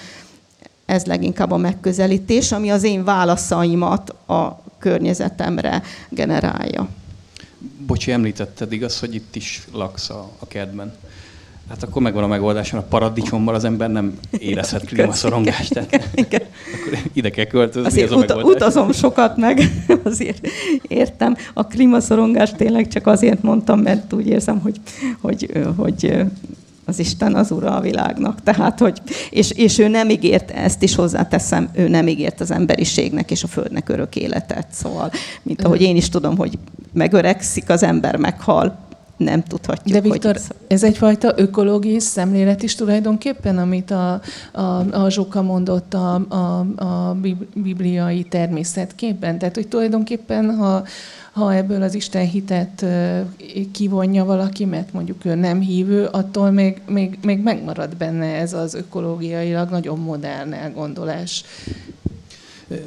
ez 0.85 1.05
leginkább 1.05 1.51
a 1.51 1.57
megközelítés, 1.57 2.51
ami 2.51 2.71
az 2.71 2.83
én 2.83 3.03
válaszaimat 3.03 4.09
a 4.09 4.61
környezetemre 4.79 5.83
generálja. 6.09 6.87
Bocsi, 7.85 8.11
említetted 8.11 8.71
igaz, 8.71 8.99
hogy 8.99 9.15
itt 9.15 9.35
is 9.35 9.67
laksz 9.71 10.09
a, 10.09 10.29
a 10.39 10.47
kertben. 10.47 10.93
Hát 11.69 11.83
akkor 11.83 12.01
megvan 12.01 12.23
a 12.23 12.27
megoldás, 12.27 12.73
a 12.73 12.81
paradicsommal 12.81 13.55
az 13.55 13.63
ember 13.63 13.91
nem 13.91 14.19
érezhet 14.37 14.85
klímaszorongást. 14.89 15.73
Tehát 15.73 15.93
akkor 15.93 16.47
ide 17.13 17.29
kell 17.29 17.45
költözni, 17.45 17.87
azért 17.87 18.05
ez 18.05 18.11
a 18.11 18.17
megoldás. 18.17 18.51
utazom 18.51 18.91
sokat 18.91 19.37
meg, 19.37 19.61
azért 20.03 20.47
értem. 20.87 21.35
A 21.53 21.67
klímaszorongást 21.67 22.55
tényleg 22.55 22.87
csak 22.87 23.07
azért 23.07 23.41
mondtam, 23.41 23.79
mert 23.79 24.13
úgy 24.13 24.27
érzem, 24.27 24.59
hogy, 24.59 24.79
hogy, 25.21 25.51
hogy 25.75 26.23
az 26.85 26.99
Isten 26.99 27.35
az 27.35 27.51
ura 27.51 27.75
a 27.75 27.81
világnak. 27.81 28.43
Tehát, 28.43 28.79
hogy, 28.79 29.01
és, 29.29 29.51
és 29.51 29.77
ő 29.77 29.87
nem 29.87 30.09
ígért, 30.09 30.51
ezt 30.51 30.83
is 30.83 30.95
hozzáteszem, 30.95 31.69
ő 31.73 31.87
nem 31.87 32.07
ígért 32.07 32.41
az 32.41 32.51
emberiségnek 32.51 33.31
és 33.31 33.43
a 33.43 33.47
Földnek 33.47 33.89
örök 33.89 34.15
életet. 34.15 34.67
Szóval, 34.71 35.11
mint 35.41 35.63
ahogy 35.63 35.81
én 35.81 35.95
is 35.95 36.09
tudom, 36.09 36.37
hogy 36.37 36.57
megöregszik 36.93 37.69
az 37.69 37.83
ember, 37.83 38.15
meghal, 38.15 38.81
nem 39.17 39.43
tudhatjuk. 39.43 40.01
De 40.01 40.09
Viktor, 40.09 40.31
hogy... 40.31 40.55
ez 40.67 40.83
egyfajta 40.83 41.33
ökológiai 41.35 41.99
szemlélet 41.99 42.63
is 42.63 42.75
tulajdonképpen, 42.75 43.57
amit 43.57 43.91
a, 43.91 44.21
a, 44.51 44.61
a 44.91 45.09
Zsuka 45.09 45.41
mondott 45.41 45.93
a, 45.93 46.21
a, 46.29 46.65
a 46.85 47.17
bibliai 47.53 48.23
természetképben. 48.23 49.37
Tehát, 49.37 49.55
hogy 49.55 49.67
tulajdonképpen, 49.67 50.55
ha, 50.55 50.83
ha 51.33 51.53
ebből 51.53 51.81
az 51.81 51.93
Isten 51.93 52.27
hitet 52.27 52.85
kivonja 53.71 54.25
valaki, 54.25 54.65
mert 54.65 54.93
mondjuk 54.93 55.25
ő 55.25 55.35
nem 55.35 55.59
hívő, 55.59 56.05
attól 56.05 56.51
még, 56.51 56.81
még, 56.87 57.17
még 57.23 57.39
megmarad 57.39 57.95
benne 57.95 58.25
ez 58.25 58.53
az 58.53 58.73
ökológiailag 58.73 59.69
nagyon 59.69 59.99
modern 59.99 60.53
elgondolás. 60.53 61.43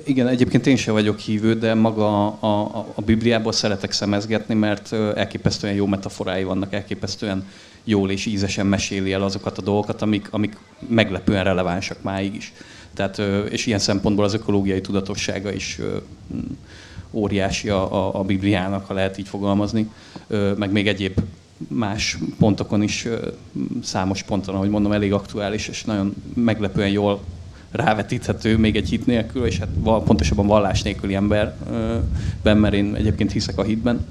Igen, 0.04 0.28
egyébként 0.28 0.66
én 0.66 0.76
sem 0.76 0.94
vagyok 0.94 1.18
hívő, 1.18 1.54
de 1.54 1.74
maga 1.74 2.26
a, 2.26 2.46
a, 2.46 2.86
a 2.94 3.02
Bibliából 3.02 3.52
szeretek 3.52 3.92
szemezgetni, 3.92 4.54
mert 4.54 4.92
elképesztően 4.92 5.74
jó 5.74 5.86
metaforái 5.86 6.44
vannak, 6.44 6.72
elképesztően 6.72 7.46
jól 7.84 8.10
és 8.10 8.26
ízesen 8.26 8.66
meséli 8.66 9.12
el 9.12 9.22
azokat 9.22 9.58
a 9.58 9.62
dolgokat, 9.62 10.02
amik, 10.02 10.28
amik 10.30 10.56
meglepően 10.88 11.44
relevánsak 11.44 12.02
máig 12.02 12.34
is. 12.34 12.52
Tehát, 12.94 13.22
és 13.50 13.66
ilyen 13.66 13.78
szempontból 13.78 14.24
az 14.24 14.34
ökológiai 14.34 14.80
tudatossága 14.80 15.52
is 15.52 15.78
óriási 17.10 17.68
a, 17.68 17.92
a, 17.92 18.18
a 18.18 18.22
Bibliának, 18.22 18.86
ha 18.86 18.94
lehet 18.94 19.18
így 19.18 19.28
fogalmazni, 19.28 19.90
meg 20.56 20.72
még 20.72 20.88
egyéb 20.88 21.20
más 21.68 22.18
pontokon 22.38 22.82
is, 22.82 23.08
számos 23.82 24.22
ponton, 24.22 24.54
ahogy 24.54 24.70
mondom, 24.70 24.92
elég 24.92 25.12
aktuális, 25.12 25.68
és 25.68 25.84
nagyon 25.84 26.14
meglepően 26.34 26.90
jól 26.90 27.20
rávetíthető 27.70 28.56
még 28.58 28.76
egy 28.76 28.88
hit 28.88 29.06
nélkül, 29.06 29.46
és 29.46 29.58
hát 29.58 29.68
pontosabban 29.82 30.46
vallás 30.46 30.82
nélküli 30.82 31.14
emberben, 31.14 32.56
mert 32.56 32.74
én 32.74 32.94
egyébként 32.94 33.32
hiszek 33.32 33.58
a 33.58 33.62
hitben, 33.62 34.06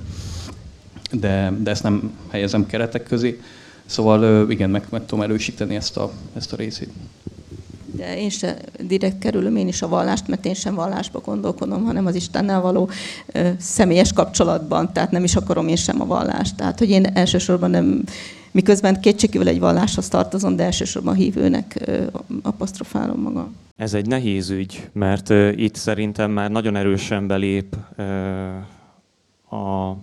de, 1.12 1.54
de 1.60 1.72
ezt 1.72 1.84
nem 1.84 2.12
helyezem 2.30 2.66
keretek 2.66 3.04
közé. 3.04 3.42
Szóval 3.86 4.52
igen, 4.52 4.70
meg, 4.70 4.86
meg 4.90 5.06
tudom 5.06 5.24
erősíteni 5.24 5.76
ezt 5.76 5.98
a, 5.98 6.12
ezt 6.34 6.54
a 6.54 6.56
részét. 6.56 6.90
De 7.98 8.20
én 8.20 8.30
se 8.30 8.58
direkt 8.82 9.20
kerülöm 9.20 9.56
én 9.56 9.68
is 9.68 9.82
a 9.82 9.88
vallást, 9.88 10.28
mert 10.28 10.46
én 10.46 10.54
sem 10.54 10.76
vallásba 10.76 11.20
gondolkodom, 11.20 11.84
hanem 11.84 12.06
az 12.06 12.16
Istennel 12.16 12.62
való 12.62 12.90
ö, 13.26 13.50
személyes 13.60 14.14
kapcsolatban, 14.14 14.94
tehát 14.94 15.12
nem 15.12 15.24
is 15.24 15.36
akarom 15.36 15.68
én 15.68 15.76
sem 15.76 16.02
a 16.02 16.06
vallást. 16.06 16.56
Tehát, 16.56 16.80
hogy 16.80 16.90
én 16.90 17.06
elsősorban 17.06 17.70
nem, 17.70 18.04
miközben 18.52 19.02
kétségkívül 19.02 19.48
egy 19.48 19.60
valláshoz 19.60 20.08
tartozom, 20.08 20.56
de 20.56 20.64
elsősorban 20.64 21.14
a 21.14 21.18
hívőnek 21.18 21.82
ö, 21.86 22.04
apostrofálom 22.42 23.22
magam. 23.22 23.56
Ez 23.78 23.94
egy 23.94 24.08
nehéz 24.08 24.50
ügy, 24.50 24.90
mert 24.94 25.30
uh, 25.30 25.52
itt 25.56 25.76
szerintem 25.76 26.32
már 26.32 26.52
nagyon 26.52 26.76
erősen 26.76 27.28
belép 27.28 27.76
uh, 27.98 29.60
a 29.60 29.98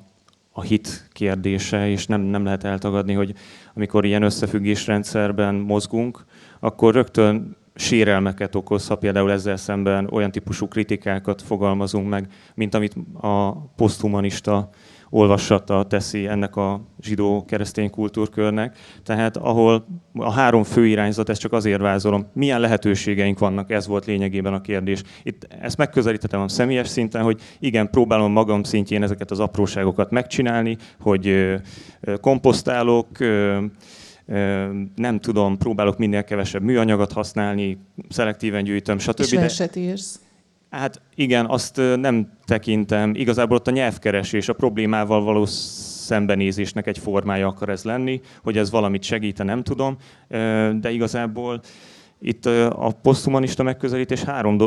a 0.53 0.63
hit 0.63 1.09
kérdése, 1.13 1.89
és 1.89 2.07
nem, 2.07 2.21
nem 2.21 2.45
lehet 2.45 2.65
eltagadni, 2.65 3.13
hogy 3.13 3.35
amikor 3.75 4.05
ilyen 4.05 4.23
összefüggésrendszerben 4.23 5.55
mozgunk, 5.55 6.25
akkor 6.61 6.95
rögtön 6.95 7.57
sérelmeket 7.75 8.55
okozhat, 8.55 8.99
például 8.99 9.33
ezzel 9.33 9.57
szemben 9.57 10.09
olyan 10.11 10.31
típusú 10.31 10.69
kritikákat 10.69 11.43
fogalmazunk 11.43 12.09
meg, 12.09 12.27
mint 12.55 12.75
amit 12.75 12.97
a 13.21 13.53
poszthumanista 13.53 14.69
olvasata 15.15 15.87
teszi 15.87 16.27
ennek 16.27 16.57
a 16.57 16.81
zsidó-keresztény 17.01 17.91
kultúrkörnek. 17.91 18.79
Tehát 19.03 19.37
ahol 19.37 19.87
a 20.15 20.31
három 20.31 20.63
fő 20.63 20.87
irányzat, 20.87 21.29
ezt 21.29 21.41
csak 21.41 21.53
azért 21.53 21.81
vázolom, 21.81 22.27
milyen 22.33 22.61
lehetőségeink 22.61 23.39
vannak, 23.39 23.71
ez 23.71 23.87
volt 23.87 24.05
lényegében 24.05 24.55
a 24.55 24.61
kérdés. 24.61 25.03
Itt 25.23 25.47
ezt 25.61 25.77
megközelítettem 25.77 26.41
a 26.41 26.49
személyes 26.49 26.89
szinten, 26.89 27.23
hogy 27.23 27.41
igen, 27.59 27.91
próbálom 27.91 28.33
magam 28.33 28.63
szintjén 28.63 29.03
ezeket 29.03 29.31
az 29.31 29.41
apróságokat 29.41 30.11
megcsinálni, 30.11 30.77
hogy 31.01 31.55
komposztálok, 32.21 33.09
nem 34.97 35.19
tudom, 35.21 35.57
próbálok 35.59 35.99
minél 35.99 36.25
kevesebb 36.25 36.63
műanyagot 36.63 37.13
használni, 37.13 37.79
szelektíven 38.09 38.65
gyűjtöm, 38.65 38.99
stb. 38.99 39.21
És 39.21 39.33
verset 39.33 39.77
írsz. 39.77 40.21
Hát 40.71 41.01
igen, 41.15 41.47
azt 41.47 41.81
nem 41.97 42.33
tekintem. 42.45 43.15
Igazából 43.15 43.57
ott 43.57 43.69
a 43.69 43.71
nyelvkeresés, 43.71 44.49
a 44.49 44.53
problémával 44.53 45.23
való 45.23 45.45
szembenézésnek 45.47 46.87
egy 46.87 46.99
formája 46.99 47.47
akar 47.47 47.69
ez 47.69 47.85
lenni, 47.85 48.21
hogy 48.43 48.59
ez 48.59 48.71
valamit 48.71 49.03
segíte, 49.03 49.45
nem 49.45 49.63
tudom, 49.63 49.97
de 50.81 50.91
igazából 50.91 51.61
itt 52.21 52.47
a 52.47 52.93
poszthumanista 53.03 53.63
megközelítés 53.63 54.23
három 54.23 54.59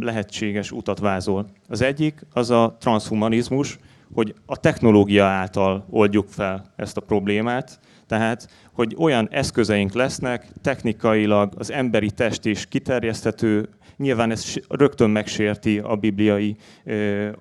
lehetséges 0.00 0.72
utat 0.72 0.98
vázol. 0.98 1.46
Az 1.68 1.80
egyik 1.80 2.26
az 2.32 2.50
a 2.50 2.76
transhumanizmus, 2.80 3.78
hogy 4.12 4.34
a 4.46 4.56
technológia 4.56 5.24
által 5.24 5.86
oldjuk 5.90 6.28
fel 6.28 6.72
ezt 6.76 6.96
a 6.96 7.00
problémát, 7.00 7.80
tehát, 8.08 8.48
hogy 8.72 8.94
olyan 8.98 9.28
eszközeink 9.30 9.92
lesznek, 9.92 10.46
technikailag 10.62 11.52
az 11.56 11.72
emberi 11.72 12.10
test 12.10 12.44
is 12.44 12.66
kiterjeszthető, 12.66 13.68
Nyilván 13.98 14.30
ez 14.30 14.54
rögtön 14.68 15.10
megsérti 15.10 15.78
a 15.78 15.96
bibliai 15.96 16.56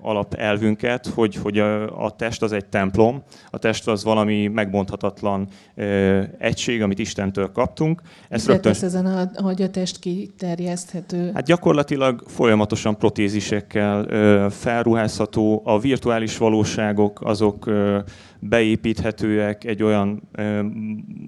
alapelvünket, 0.01 1.07
hogy, 1.07 1.36
hogy 1.36 1.59
a, 1.59 2.05
a 2.05 2.09
test 2.11 2.41
az 2.41 2.51
egy 2.51 2.65
templom, 2.65 3.24
a 3.49 3.57
test 3.57 3.88
az 3.88 4.03
valami 4.03 4.47
megbonthatatlan 4.47 5.47
egység, 6.38 6.82
amit 6.82 6.99
Istentől 6.99 7.51
kaptunk. 7.51 8.01
Ez 8.30 8.47
rögtön... 8.47 8.76
ezen, 8.82 9.05
a, 9.05 9.41
hogy 9.41 9.61
a 9.61 9.70
test 9.70 9.99
kiterjeszthető? 9.99 11.32
Hát 11.34 11.45
gyakorlatilag 11.45 12.24
folyamatosan 12.28 12.97
protézisekkel 12.97 14.49
felruházható, 14.49 15.61
a 15.65 15.80
virtuális 15.80 16.38
valóságok 16.38 17.22
azok 17.22 17.70
beépíthetőek 18.39 19.63
egy 19.63 19.83
olyan 19.83 20.21
ö, 20.31 20.65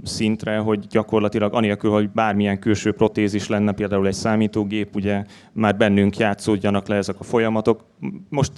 szintre, 0.03 0.57
hogy 0.57 0.88
gyakorlatilag 0.88 1.53
anélkül, 1.53 1.91
hogy 1.91 2.10
bármilyen 2.10 2.60
külső 2.60 2.91
protézis 2.91 3.47
lenne, 3.47 3.72
például 3.72 4.07
egy 4.07 4.14
számítógép, 4.14 4.95
ugye 4.95 5.24
már 5.53 5.78
bennünk 5.78 6.18
játszódjanak 6.18 6.88
le 6.88 6.95
ezek 6.95 7.20
a 7.20 7.24
folyamatok. 7.24 7.86
Most 8.30 8.51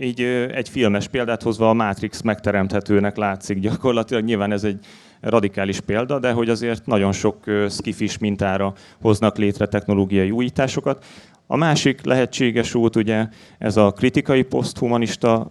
így 0.00 0.20
ö, 0.20 0.52
egy 0.52 0.68
filmes 0.68 1.08
példát 1.08 1.42
hozva 1.42 1.68
a 1.68 1.74
Matrix 1.74 2.20
megteremthetőnek 2.22 3.16
látszik 3.16 3.58
gyakorlatilag. 3.58 4.24
Nyilván 4.24 4.52
ez 4.52 4.64
egy 4.64 4.78
radikális 5.20 5.80
példa, 5.80 6.18
de 6.18 6.32
hogy 6.32 6.48
azért 6.48 6.86
nagyon 6.86 7.12
sok 7.12 7.44
skifis 7.68 8.18
mintára 8.18 8.74
hoznak 9.00 9.36
létre 9.38 9.66
technológiai 9.66 10.30
újításokat. 10.30 11.04
A 11.52 11.56
másik 11.56 12.04
lehetséges 12.04 12.74
út 12.74 12.96
ugye 12.96 13.28
ez 13.58 13.76
a 13.76 13.90
kritikai 13.90 14.42
poszthumanista 14.42 15.50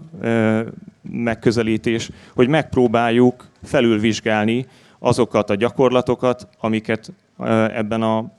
megközelítés, 1.01 2.09
hogy 2.35 2.47
megpróbáljuk 2.47 3.47
felülvizsgálni 3.63 4.65
azokat 4.99 5.49
a 5.49 5.55
gyakorlatokat, 5.55 6.47
amiket 6.59 7.11
ebben 7.73 8.01
a 8.01 8.37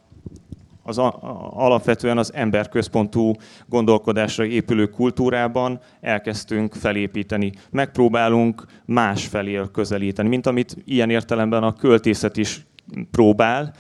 az 0.83 0.99
a, 0.99 1.19
alapvetően 1.51 2.19
az 2.19 2.35
emberközpontú 2.35 3.33
gondolkodásra 3.67 4.45
épülő 4.45 4.87
kultúrában 4.87 5.81
elkezdtünk 6.01 6.75
felépíteni. 6.75 7.53
Megpróbálunk 7.71 8.65
más 8.85 9.27
felé 9.27 9.61
közelíteni, 9.73 10.29
mint 10.29 10.47
amit 10.47 10.77
ilyen 10.85 11.11
értelemben 11.11 11.63
a 11.63 11.73
költészet 11.73 12.37
is 12.37 12.67
próbál, 13.11 13.75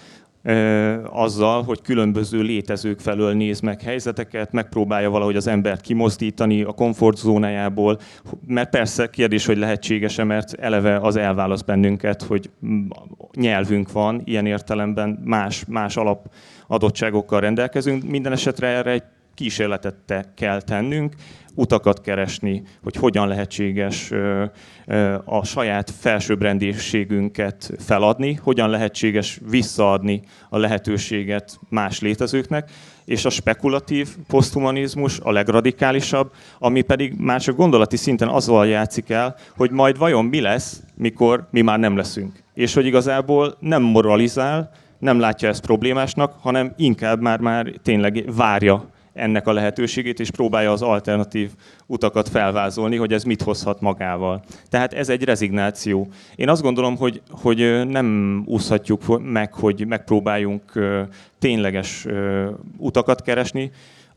azzal, 1.10 1.62
hogy 1.62 1.82
különböző 1.82 2.40
létezők 2.40 2.98
felől 3.00 3.32
néz 3.32 3.60
meg 3.60 3.80
helyzeteket, 3.80 4.52
megpróbálja 4.52 5.10
valahogy 5.10 5.36
az 5.36 5.46
embert 5.46 5.80
kimozdítani 5.80 6.62
a 6.62 6.72
komfortzónájából, 6.72 7.98
mert 8.46 8.70
persze 8.70 9.10
kérdés, 9.10 9.46
hogy 9.46 9.58
lehetséges-e, 9.58 10.24
mert 10.24 10.54
eleve 10.54 10.96
az 10.96 11.16
elválaszt 11.16 11.64
bennünket, 11.64 12.22
hogy 12.22 12.50
nyelvünk 13.36 13.92
van, 13.92 14.22
ilyen 14.24 14.46
értelemben 14.46 15.20
más, 15.24 15.64
más 15.68 15.96
alap 15.96 16.32
adottságokkal 16.66 17.40
rendelkezünk. 17.40 18.02
Minden 18.10 18.32
esetre 18.32 18.66
erre 18.66 18.90
egy 18.90 19.02
kísérletet 19.40 19.94
te 19.94 20.32
kell 20.36 20.62
tennünk, 20.62 21.14
utakat 21.54 22.00
keresni, 22.00 22.62
hogy 22.82 22.96
hogyan 22.96 23.28
lehetséges 23.28 24.10
a 25.24 25.44
saját 25.44 25.90
felsőbbrendűségünket 25.90 27.70
feladni, 27.78 28.34
hogyan 28.42 28.70
lehetséges 28.70 29.40
visszaadni 29.50 30.22
a 30.48 30.58
lehetőséget 30.58 31.58
más 31.68 32.00
létezőknek, 32.00 32.70
és 33.04 33.24
a 33.24 33.30
spekulatív 33.30 34.08
poszthumanizmus 34.28 35.20
a 35.22 35.30
legradikálisabb, 35.32 36.32
ami 36.58 36.82
pedig 36.82 37.14
már 37.18 37.40
csak 37.40 37.56
gondolati 37.56 37.96
szinten 37.96 38.28
azzal 38.28 38.66
játszik 38.66 39.10
el, 39.10 39.36
hogy 39.56 39.70
majd 39.70 39.98
vajon 39.98 40.24
mi 40.24 40.40
lesz, 40.40 40.82
mikor 40.94 41.48
mi 41.50 41.60
már 41.60 41.78
nem 41.78 41.96
leszünk. 41.96 42.42
És 42.54 42.74
hogy 42.74 42.86
igazából 42.86 43.56
nem 43.60 43.82
moralizál, 43.82 44.70
nem 44.98 45.20
látja 45.20 45.48
ezt 45.48 45.66
problémásnak, 45.66 46.34
hanem 46.40 46.72
inkább 46.76 47.20
már, 47.20 47.40
már 47.40 47.72
tényleg 47.82 48.24
várja 48.36 48.88
ennek 49.12 49.46
a 49.46 49.52
lehetőségét, 49.52 50.20
és 50.20 50.30
próbálja 50.30 50.72
az 50.72 50.82
alternatív 50.82 51.50
utakat 51.86 52.28
felvázolni, 52.28 52.96
hogy 52.96 53.12
ez 53.12 53.24
mit 53.24 53.42
hozhat 53.42 53.80
magával. 53.80 54.42
Tehát 54.68 54.92
ez 54.92 55.08
egy 55.08 55.24
rezignáció. 55.24 56.08
Én 56.34 56.48
azt 56.48 56.62
gondolom, 56.62 56.96
hogy, 56.96 57.22
hogy 57.30 57.86
nem 57.88 58.42
úszhatjuk 58.46 59.22
meg, 59.22 59.54
hogy 59.54 59.86
megpróbáljunk 59.86 60.72
tényleges 61.38 62.06
utakat 62.76 63.22
keresni, 63.22 63.70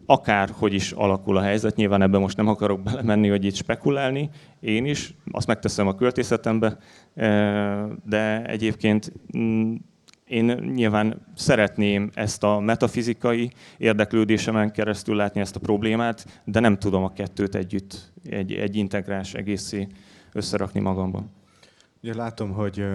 akár 0.06 0.50
hogy 0.58 0.74
is 0.74 0.92
alakul 0.92 1.38
a 1.38 1.42
helyzet, 1.42 1.76
nyilván 1.76 2.02
ebben 2.02 2.22
most 2.22 2.38
nem 2.38 2.48
akarok 2.48 2.82
belemenni, 2.82 3.28
hogy 3.28 3.46
itt 3.46 3.56
spekulálni, 3.56 4.30
én 4.60 4.86
is, 4.86 5.14
azt 5.32 5.48
megteszem 5.48 5.88
a 5.88 5.96
költészetembe, 5.96 6.78
de 8.06 8.46
egyébként 8.46 9.12
mm, 9.38 9.76
én 10.34 10.46
nyilván 10.74 11.22
szeretném 11.36 12.12
ezt 12.14 12.44
a 12.44 12.60
metafizikai 12.60 13.52
érdeklődésemen 13.78 14.72
keresztül 14.72 15.16
látni 15.16 15.42
ezt 15.42 15.56
a 15.56 15.60
problémát, 15.60 16.42
de 16.44 16.60
nem 16.60 16.78
tudom 16.78 17.04
a 17.04 17.14
kettőt 17.14 17.56
együtt, 17.56 18.12
egy, 18.24 18.54
egy 18.54 18.76
integrás 18.76 19.34
egészé 19.34 19.88
összerakni 20.32 20.80
magamban. 20.80 21.32
Ugye 22.04 22.16
látom, 22.16 22.52
hogy 22.52 22.86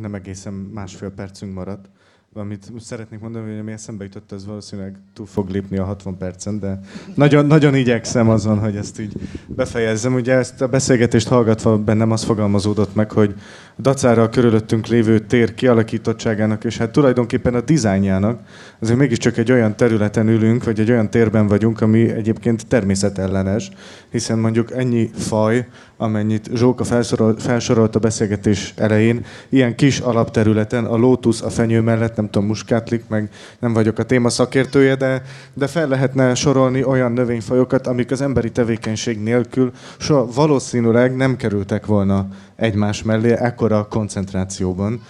nem 0.00 0.14
egészen 0.14 0.52
másfél 0.52 1.10
percünk 1.10 1.54
maradt 1.54 1.88
amit 2.36 2.72
szeretnék 2.78 3.20
mondani, 3.20 3.50
hogy 3.50 3.58
ami 3.58 3.72
eszembe 3.72 4.04
jutott, 4.04 4.32
az 4.32 4.46
valószínűleg 4.46 4.96
túl 5.12 5.26
fog 5.26 5.48
lépni 5.48 5.76
a 5.76 5.84
60 5.84 6.16
percen, 6.16 6.58
de 6.58 6.80
nagyon, 7.14 7.46
nagyon 7.46 7.74
igyekszem 7.74 8.28
azon, 8.28 8.58
hogy 8.58 8.76
ezt 8.76 9.00
így 9.00 9.12
befejezzem. 9.46 10.14
Ugye 10.14 10.34
ezt 10.34 10.60
a 10.60 10.68
beszélgetést 10.68 11.28
hallgatva 11.28 11.78
bennem 11.78 12.10
az 12.10 12.24
fogalmazódott 12.24 12.94
meg, 12.94 13.10
hogy 13.10 13.34
dacára 13.78 14.22
a 14.22 14.28
körülöttünk 14.28 14.86
lévő 14.86 15.18
tér 15.18 15.54
kialakítottságának, 15.54 16.64
és 16.64 16.78
hát 16.78 16.90
tulajdonképpen 16.90 17.54
a 17.54 17.60
dizájnjának, 17.60 18.40
azért 18.80 18.98
mégiscsak 18.98 19.36
egy 19.36 19.52
olyan 19.52 19.76
területen 19.76 20.28
ülünk, 20.28 20.64
vagy 20.64 20.80
egy 20.80 20.90
olyan 20.90 21.10
térben 21.10 21.46
vagyunk, 21.46 21.80
ami 21.80 22.10
egyébként 22.10 22.66
természetellenes, 22.66 23.70
hiszen 24.10 24.38
mondjuk 24.38 24.72
ennyi 24.72 25.10
faj, 25.14 25.66
amennyit 25.96 26.50
Zsóka 26.54 26.84
felsorolt, 26.84 27.42
felsorolt 27.42 27.96
a 27.96 27.98
beszélgetés 27.98 28.74
elején, 28.76 29.24
ilyen 29.48 29.74
kis 29.74 29.98
alapterületen, 29.98 30.84
a 30.84 30.96
lótusz 30.96 31.42
a 31.42 31.50
fenyő 31.50 31.80
mellett, 31.80 32.16
nem 32.16 32.30
tudom, 32.30 32.48
muskátlik, 32.48 33.04
meg 33.08 33.30
nem 33.58 33.72
vagyok 33.72 33.98
a 33.98 34.02
téma 34.02 34.28
szakértője, 34.28 34.94
de, 34.94 35.22
de 35.54 35.66
fel 35.66 35.88
lehetne 35.88 36.34
sorolni 36.34 36.84
olyan 36.84 37.12
növényfajokat, 37.12 37.86
amik 37.86 38.10
az 38.10 38.20
emberi 38.20 38.50
tevékenység 38.50 39.22
nélkül 39.22 39.72
soha 39.98 40.26
valószínűleg 40.32 41.16
nem 41.16 41.36
kerültek 41.36 41.86
volna 41.86 42.26
egymás 42.56 43.02
mellé 43.02 43.32
ekkora 43.64 43.88
koncentrációban. 43.88 45.00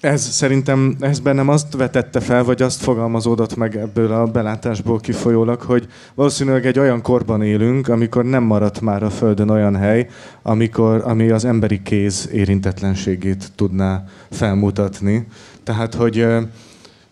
Ez 0.00 0.20
szerintem, 0.22 0.96
ez 1.00 1.20
bennem 1.20 1.48
azt 1.48 1.76
vetette 1.76 2.20
fel, 2.20 2.44
vagy 2.44 2.62
azt 2.62 2.82
fogalmazódott 2.82 3.56
meg 3.56 3.76
ebből 3.76 4.12
a 4.12 4.26
belátásból 4.26 5.00
kifolyólag, 5.00 5.60
hogy 5.60 5.88
valószínűleg 6.14 6.66
egy 6.66 6.78
olyan 6.78 7.02
korban 7.02 7.42
élünk, 7.42 7.88
amikor 7.88 8.24
nem 8.24 8.42
maradt 8.42 8.80
már 8.80 9.02
a 9.02 9.10
Földön 9.10 9.50
olyan 9.50 9.76
hely, 9.76 10.08
amikor, 10.42 11.02
ami 11.04 11.30
az 11.30 11.44
emberi 11.44 11.82
kéz 11.82 12.28
érintetlenségét 12.32 13.52
tudná 13.54 14.04
felmutatni. 14.30 15.26
Tehát, 15.62 15.94
hogy 15.94 16.26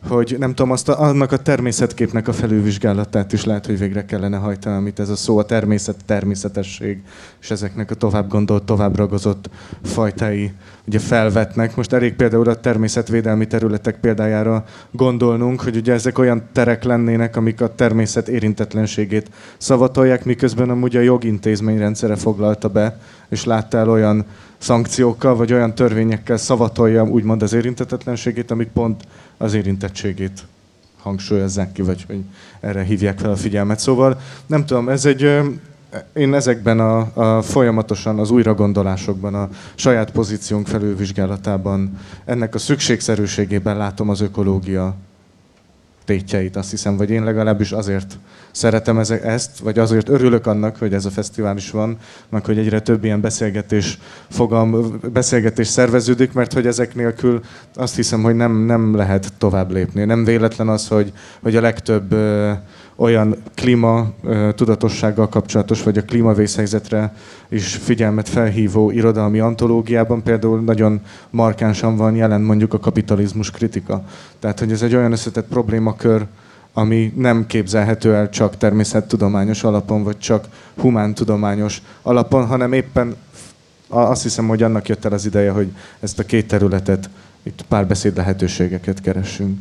hogy 0.09 0.37
nem 0.39 0.55
tudom, 0.55 0.71
azt 0.71 0.89
a, 0.89 1.01
annak 1.01 1.33
a 1.33 1.37
természetképnek 1.37 2.29
a 2.29 2.33
felülvizsgálatát 2.33 3.33
is 3.33 3.45
lehet, 3.45 3.67
hogy 3.67 3.79
végre 3.79 4.05
kellene 4.05 4.37
hajtani, 4.37 4.77
amit 4.77 4.99
ez 4.99 5.09
a 5.09 5.17
szó, 5.17 5.39
a 5.39 5.45
természet, 5.45 6.05
természetesség, 6.05 7.03
és 7.41 7.51
ezeknek 7.51 7.91
a 7.91 7.95
tovább 7.95 8.29
gondolt, 8.29 8.65
tovább 8.65 8.97
ragozott 8.97 9.51
fajtái 9.83 10.53
ugye 10.91 10.99
felvetnek. 10.99 11.77
Most 11.77 11.93
elég 11.93 12.15
például 12.15 12.49
a 12.49 12.61
természetvédelmi 12.61 13.47
területek 13.47 13.97
példájára 14.01 14.65
gondolnunk, 14.91 15.61
hogy 15.61 15.77
ugye 15.77 15.93
ezek 15.93 16.19
olyan 16.19 16.43
terek 16.53 16.85
lennének, 16.85 17.37
amik 17.37 17.61
a 17.61 17.75
természet 17.75 18.29
érintetlenségét 18.29 19.31
szavatolják, 19.59 20.25
miközben 20.25 20.71
amúgy 20.71 20.97
a 20.97 21.01
jogintézményrendszere 21.01 22.17
foglalta 22.17 22.69
be, 22.69 23.01
és 23.29 23.45
láttál 23.45 23.91
olyan 23.91 24.25
szankciókkal, 24.59 25.37
vagy 25.37 25.53
olyan 25.53 25.75
törvényekkel 25.75 26.37
szavatolja 26.37 27.05
úgymond 27.05 27.43
az 27.43 27.53
érintetetlenségét, 27.53 28.51
amik 28.51 28.69
pont 28.69 29.03
az 29.37 29.55
érintettségét 29.55 30.43
hangsúlyozzák 31.03 31.73
ki, 31.73 31.83
vagy 31.83 32.05
hogy 32.07 32.21
erre 32.61 32.83
hívják 32.83 33.19
fel 33.19 33.31
a 33.31 33.37
figyelmet. 33.37 33.79
Szóval 33.79 34.21
nem 34.47 34.67
tudom, 34.67 34.89
ez 34.89 35.05
egy, 35.05 35.41
én 36.13 36.35
ezekben 36.35 36.81
a, 36.81 37.11
a 37.15 37.43
folyamatosan 37.43 38.19
az 38.19 38.31
újragondolásokban, 38.31 39.35
a 39.35 39.49
saját 39.75 40.11
pozíciónk 40.11 40.67
felülvizsgálatában, 40.67 41.99
ennek 42.25 42.55
a 42.55 42.59
szükségszerűségében 42.59 43.77
látom 43.77 44.09
az 44.09 44.21
ökológia 44.21 44.97
tétjeit, 46.05 46.57
azt 46.57 46.71
hiszem, 46.71 46.97
vagy 46.97 47.11
én 47.11 47.25
legalábbis 47.25 47.73
azért 47.73 48.19
szeretem 48.51 48.99
ezt, 48.99 49.59
vagy 49.59 49.79
azért 49.79 50.09
örülök 50.09 50.47
annak, 50.47 50.77
hogy 50.77 50.95
ez 50.95 51.05
a 51.05 51.11
fesztivál 51.11 51.57
is 51.57 51.71
van, 51.71 51.97
meg 52.29 52.45
hogy 52.45 52.59
egyre 52.59 52.81
több 52.81 53.05
ilyen 53.05 53.21
beszélgetés 53.21 53.99
fogam, 54.29 55.01
beszélgetés 55.13 55.67
szerveződik, 55.67 56.33
mert 56.33 56.53
hogy 56.53 56.67
ezek 56.67 56.95
nélkül 56.95 57.41
azt 57.75 57.97
hiszem, 57.97 58.23
hogy 58.23 58.35
nem, 58.35 58.65
nem 58.65 58.97
lehet 58.97 59.33
tovább 59.39 59.71
lépni. 59.71 60.05
Nem 60.05 60.25
véletlen 60.25 60.69
az, 60.69 60.89
hogy, 60.89 61.13
hogy 61.43 61.57
a 61.57 61.61
legtöbb 61.61 62.13
ö, 62.13 62.53
olyan 63.01 63.37
klíma 63.55 64.11
tudatossággal 64.55 65.29
kapcsolatos, 65.29 65.83
vagy 65.83 65.99
a 65.99 66.03
klímavészhelyzetre 66.03 67.15
is 67.49 67.75
figyelmet 67.77 68.29
felhívó 68.29 68.91
irodalmi 68.91 69.39
antológiában 69.39 70.23
például 70.23 70.61
nagyon 70.61 71.01
markánsan 71.31 71.97
van 71.97 72.17
jelen 72.17 72.41
mondjuk 72.41 72.75
a 72.75 72.79
kapitalizmus 72.79 73.51
kritika. 73.51 74.05
Tehát, 74.39 74.59
hogy 74.59 74.73
ez 74.73 74.83
egy 74.83 74.95
olyan 74.95 75.13
összetett 75.13 75.47
problémakör, 75.49 76.27
ami 76.73 77.13
nem 77.17 77.47
képzelhető 77.47 78.15
el 78.15 78.29
csak 78.29 78.57
természettudományos 78.57 79.65
alapon, 79.65 80.03
vagy 80.03 80.19
csak 80.19 80.49
humántudományos 80.77 81.83
alapon, 82.03 82.47
hanem 82.47 82.73
éppen 82.73 83.17
azt 83.89 84.23
hiszem, 84.23 84.49
hogy 84.49 84.63
annak 84.63 84.89
jött 84.89 85.05
el 85.05 85.13
az 85.13 85.27
ideje, 85.27 85.51
hogy 85.51 85.73
ezt 86.01 86.19
a 86.19 86.25
két 86.25 86.47
területet, 86.47 87.11
itt 87.43 87.65
párbeszéd 87.69 88.17
lehetőségeket 88.17 89.01
keressünk. 89.01 89.59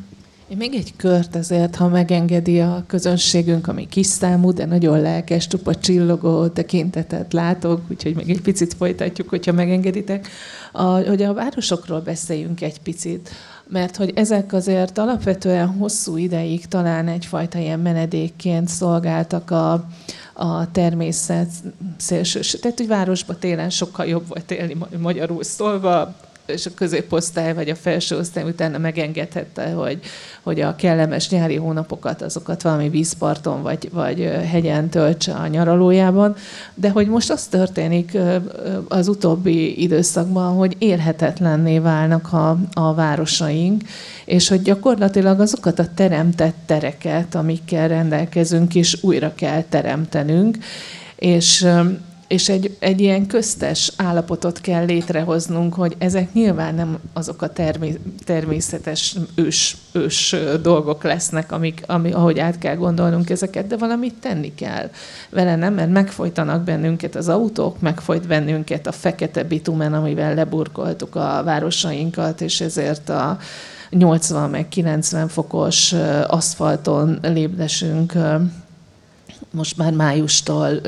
Én 0.50 0.58
még 0.58 0.74
egy 0.74 0.93
kört 0.95 1.36
azért, 1.36 1.76
ha 1.76 1.88
megengedi 1.88 2.60
a 2.60 2.84
közönségünk, 2.88 3.68
ami 3.68 3.88
kis 3.88 4.06
számú, 4.06 4.52
de 4.52 4.66
nagyon 4.66 5.02
lelkes, 5.02 5.47
csupa 5.47 5.76
csillogó 5.76 6.47
tekintetet 6.47 7.34
látok, 7.34 7.82
úgyhogy 7.89 8.16
még 8.16 8.30
egy 8.30 8.41
picit 8.41 8.74
folytatjuk, 8.74 9.30
hogyha 9.30 9.52
megengeditek, 9.52 10.28
a, 10.72 10.84
hogy 10.84 11.22
a 11.22 11.34
városokról 11.34 12.00
beszéljünk 12.02 12.62
egy 12.62 12.80
picit 12.82 13.30
mert 13.72 13.95
hogy 13.95 14.12
ezek 14.16 14.54
azért 14.54 14.97
alapvetően 14.97 15.68
hosszú 15.68 16.18
ideig 16.18 16.66
talán 16.66 17.08
egyfajta 17.08 17.58
ilyen 17.58 17.80
menedékként 17.80 18.68
szolgáltak 18.68 19.52
a, 19.52 19.86
a 20.34 20.72
természet 20.72 21.50
szélsős. 21.97 22.58
Tehát, 22.62 22.78
hogy 22.78 22.88
városban 22.88 23.36
télen 23.39 23.70
sokkal 23.70 24.06
jobb 24.06 24.28
volt 24.28 24.52
élni 24.52 24.78
magyarul 24.97 25.43
szólva, 25.43 26.16
és 26.50 26.66
a 26.66 26.74
középosztály 26.76 27.54
vagy 27.54 27.70
a 27.70 27.76
felső 27.76 28.18
osztály 28.18 28.43
utána 28.43 28.78
megengedhette, 28.78 29.72
hogy, 29.72 30.00
hogy 30.41 30.62
a 30.62 30.76
kellemes 30.76 31.30
nyári 31.30 31.56
hónapokat 31.56 32.22
azokat 32.22 32.62
valami 32.62 32.89
vízparton 32.89 33.62
vagy, 33.62 33.89
vagy 33.91 34.20
hegyen 34.50 34.89
töltse 34.89 35.34
a 35.34 35.47
nyaralójában, 35.47 36.36
de 36.74 36.89
hogy 36.89 37.08
most 37.08 37.32
az 37.32 37.45
történik 37.45 38.18
az 38.88 39.08
utóbbi 39.08 39.82
időszakban, 39.82 40.56
hogy 40.56 40.76
élhetetlenné 40.78 41.80
válnak 41.80 42.34
a, 42.34 42.58
a 42.74 42.93
városaink, 42.93 43.82
és 44.26 44.47
hogy 44.47 44.62
gyakorlatilag 44.62 45.39
azokat 45.39 45.80
a 45.80 45.93
teremtett 45.95 46.56
tereket, 46.66 47.36
amikkel 47.36 47.88
rendelkezünk, 47.88 48.76
is 48.76 49.04
újra 49.04 49.34
kell 49.36 49.62
teremtenünk, 49.70 50.58
és 51.16 51.68
és 52.30 52.50
egy, 52.50 52.76
egy 52.80 53.02
ilyen 53.02 53.28
köztes 53.28 53.92
állapotot 53.98 54.62
kell 54.62 54.86
létrehoznunk, 54.86 55.74
hogy 55.74 55.96
ezek 55.98 56.34
nyilván 56.34 56.76
nem 56.76 57.00
azok 57.14 57.42
a 57.42 57.48
termé, 57.48 58.00
természetes 58.24 59.16
ős, 59.36 59.78
ős 59.92 60.36
dolgok 60.62 61.04
lesznek, 61.04 61.52
amik, 61.52 61.84
ami, 61.86 62.12
ahogy 62.12 62.40
át 62.40 62.58
kell 62.58 62.76
gondolnunk 62.76 63.30
ezeket, 63.30 63.68
de 63.68 63.78
valamit 63.78 64.14
tenni 64.14 64.56
kell 64.56 64.90
vele, 65.30 65.56
nem? 65.56 65.74
Mert 65.74 65.92
megfojtanak 65.92 66.64
bennünket 66.64 67.16
az 67.16 67.30
autók, 67.30 67.80
megfojt 67.80 68.28
bennünket 68.28 68.88
a 68.88 68.92
fekete 68.92 69.44
bitumen, 69.44 69.94
amivel 69.94 70.34
leburkoltuk 70.34 71.16
a 71.16 71.42
városainkat, 71.46 72.42
és 72.42 72.62
ezért 72.62 73.10
a 73.10 73.38
80 73.90 74.50
meg 74.50 74.68
90 74.68 75.28
fokos 75.28 75.94
aszfalton 76.28 77.20
lépdesünk 77.22 78.14
most 79.52 79.78
már 79.78 79.93
májustól 79.93 80.82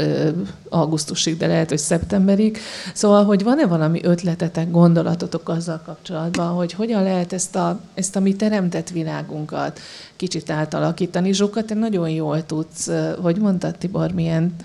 augusztusig, 0.70 1.38
de 1.38 1.48
lehet, 1.48 1.70
hogy 1.70 1.78
szeptemberig. 1.78 2.58
Szóval, 2.94 3.26
hogy 3.26 3.44
van-e 3.44 3.66
valami 3.66 4.00
ötletetek, 4.04 4.72
gondolatotok 4.72 5.50
azzal 5.50 5.82
kapcsolatban, 5.86 6.54
hogy 6.54 6.74
hogyan 6.74 7.04
lehet 7.04 7.34
ezt 7.34 7.56
a, 7.56 7.80
ezt 7.94 8.16
a 8.16 8.20
mi 8.20 8.36
teremtett 8.36 8.90
világunkat 8.90 9.80
kicsit 10.16 10.50
átalakítani. 10.50 11.34
Zsóka, 11.34 11.64
te 11.64 11.74
nagyon 11.74 12.10
jól 12.10 12.46
tudsz, 12.46 12.90
hogy 13.22 13.38
mondtad 13.38 13.76
Tibor, 13.78 14.12
milyen 14.12 14.56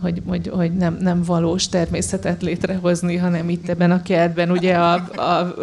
hogy, 0.00 0.22
hogy, 0.26 0.50
hogy 0.54 0.72
nem, 0.72 0.96
nem 1.00 1.22
valós 1.22 1.68
természetet 1.68 2.42
létrehozni, 2.42 3.16
hanem 3.16 3.48
itt 3.48 3.68
ebben 3.68 3.90
a 3.90 4.02
kertben 4.02 4.50
ugye 4.50 4.74
a, 4.74 4.92
a, 5.16 5.22
a 5.22 5.54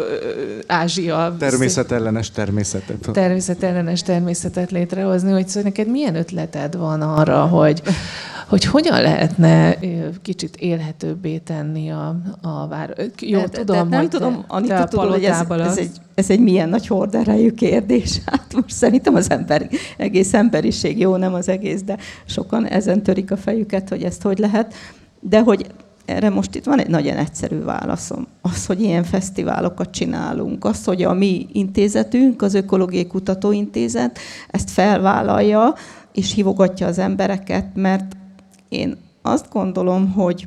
Ázsia... 0.66 1.36
Természetellenes 1.38 2.30
természetet. 2.30 3.08
Természetellenes 3.12 4.02
természetet 4.02 4.70
létrehozni, 4.70 5.32
hogy 5.32 5.48
szóval 5.48 5.62
neked 5.62 5.88
milyen 5.88 6.14
ötleted 6.14 6.76
van 6.76 7.02
arra, 7.02 7.40
hogy, 7.40 7.82
hogy 8.52 8.64
hogyan 8.64 9.02
lehetne 9.02 9.78
kicsit 10.22 10.56
élhetőbbé 10.56 11.38
tenni 11.38 11.90
a, 11.90 12.16
a 12.40 12.68
vár... 12.68 12.94
Jó, 13.20 13.40
de, 13.40 13.48
tudom, 13.48 13.76
de 13.76 13.96
nem 13.96 14.00
hogy 14.00 14.08
tudom, 14.08 14.44
Anita, 14.48 14.84
tudod, 14.84 15.10
hogy 15.10 15.24
ez, 15.24 15.44
ez, 15.48 15.78
egy, 15.78 15.90
ez 16.14 16.30
egy 16.30 16.40
milyen 16.40 16.68
nagy 16.68 16.86
horderejű 16.86 17.50
kérdés. 17.50 18.20
Hát 18.24 18.54
most 18.54 18.74
szerintem 18.74 19.14
az 19.14 19.30
ember, 19.30 19.68
egész 19.96 20.34
emberiség, 20.34 20.98
jó, 20.98 21.16
nem 21.16 21.34
az 21.34 21.48
egész, 21.48 21.82
de 21.82 21.96
sokan 22.24 22.66
ezen 22.66 23.02
törik 23.02 23.30
a 23.30 23.36
fejüket, 23.36 23.88
hogy 23.88 24.02
ezt 24.02 24.22
hogy 24.22 24.38
lehet. 24.38 24.74
De 25.20 25.40
hogy 25.40 25.66
erre 26.04 26.30
most 26.30 26.54
itt 26.54 26.64
van 26.64 26.78
egy 26.78 26.88
nagyon 26.88 27.16
egyszerű 27.16 27.62
válaszom. 27.62 28.26
Az, 28.40 28.66
hogy 28.66 28.80
ilyen 28.80 29.04
fesztiválokat 29.04 29.90
csinálunk, 29.90 30.64
az, 30.64 30.84
hogy 30.84 31.02
a 31.02 31.12
mi 31.12 31.46
intézetünk, 31.52 32.42
az 32.42 32.54
Ökológiai 32.54 33.06
Kutatóintézet 33.06 34.18
ezt 34.48 34.70
felvállalja, 34.70 35.74
és 36.12 36.34
hívogatja 36.34 36.86
az 36.86 36.98
embereket, 36.98 37.66
mert 37.74 38.16
én 38.72 38.96
azt 39.22 39.52
gondolom, 39.52 40.12
hogy, 40.12 40.46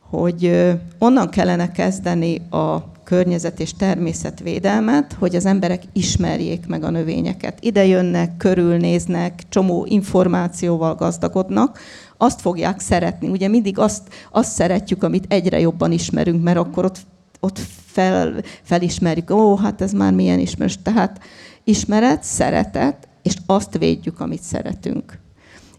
hogy 0.00 0.70
onnan 0.98 1.28
kellene 1.28 1.72
kezdeni 1.72 2.40
a 2.50 2.92
környezet 3.04 3.60
és 3.60 3.74
természetvédelmet, 3.74 5.12
hogy 5.12 5.36
az 5.36 5.46
emberek 5.46 5.82
ismerjék 5.92 6.66
meg 6.66 6.84
a 6.84 6.90
növényeket. 6.90 7.58
Ide 7.60 7.86
jönnek, 7.86 8.36
körülnéznek, 8.36 9.42
csomó 9.48 9.86
információval 9.88 10.94
gazdagodnak, 10.94 11.78
azt 12.16 12.40
fogják 12.40 12.80
szeretni. 12.80 13.28
Ugye 13.28 13.48
mindig 13.48 13.78
azt, 13.78 14.02
azt 14.30 14.52
szeretjük, 14.52 15.02
amit 15.02 15.24
egyre 15.28 15.60
jobban 15.60 15.92
ismerünk, 15.92 16.42
mert 16.42 16.58
akkor 16.58 16.84
ott, 16.84 16.98
ott 17.40 17.58
fel, 17.86 18.34
felismerjük, 18.62 19.30
ó, 19.30 19.56
hát 19.56 19.80
ez 19.80 19.92
már 19.92 20.12
milyen 20.12 20.38
ismerős. 20.38 20.78
Tehát 20.82 21.20
ismeret, 21.64 22.22
szeretet, 22.22 23.08
és 23.22 23.36
azt 23.46 23.78
védjük, 23.78 24.20
amit 24.20 24.42
szeretünk 24.42 25.24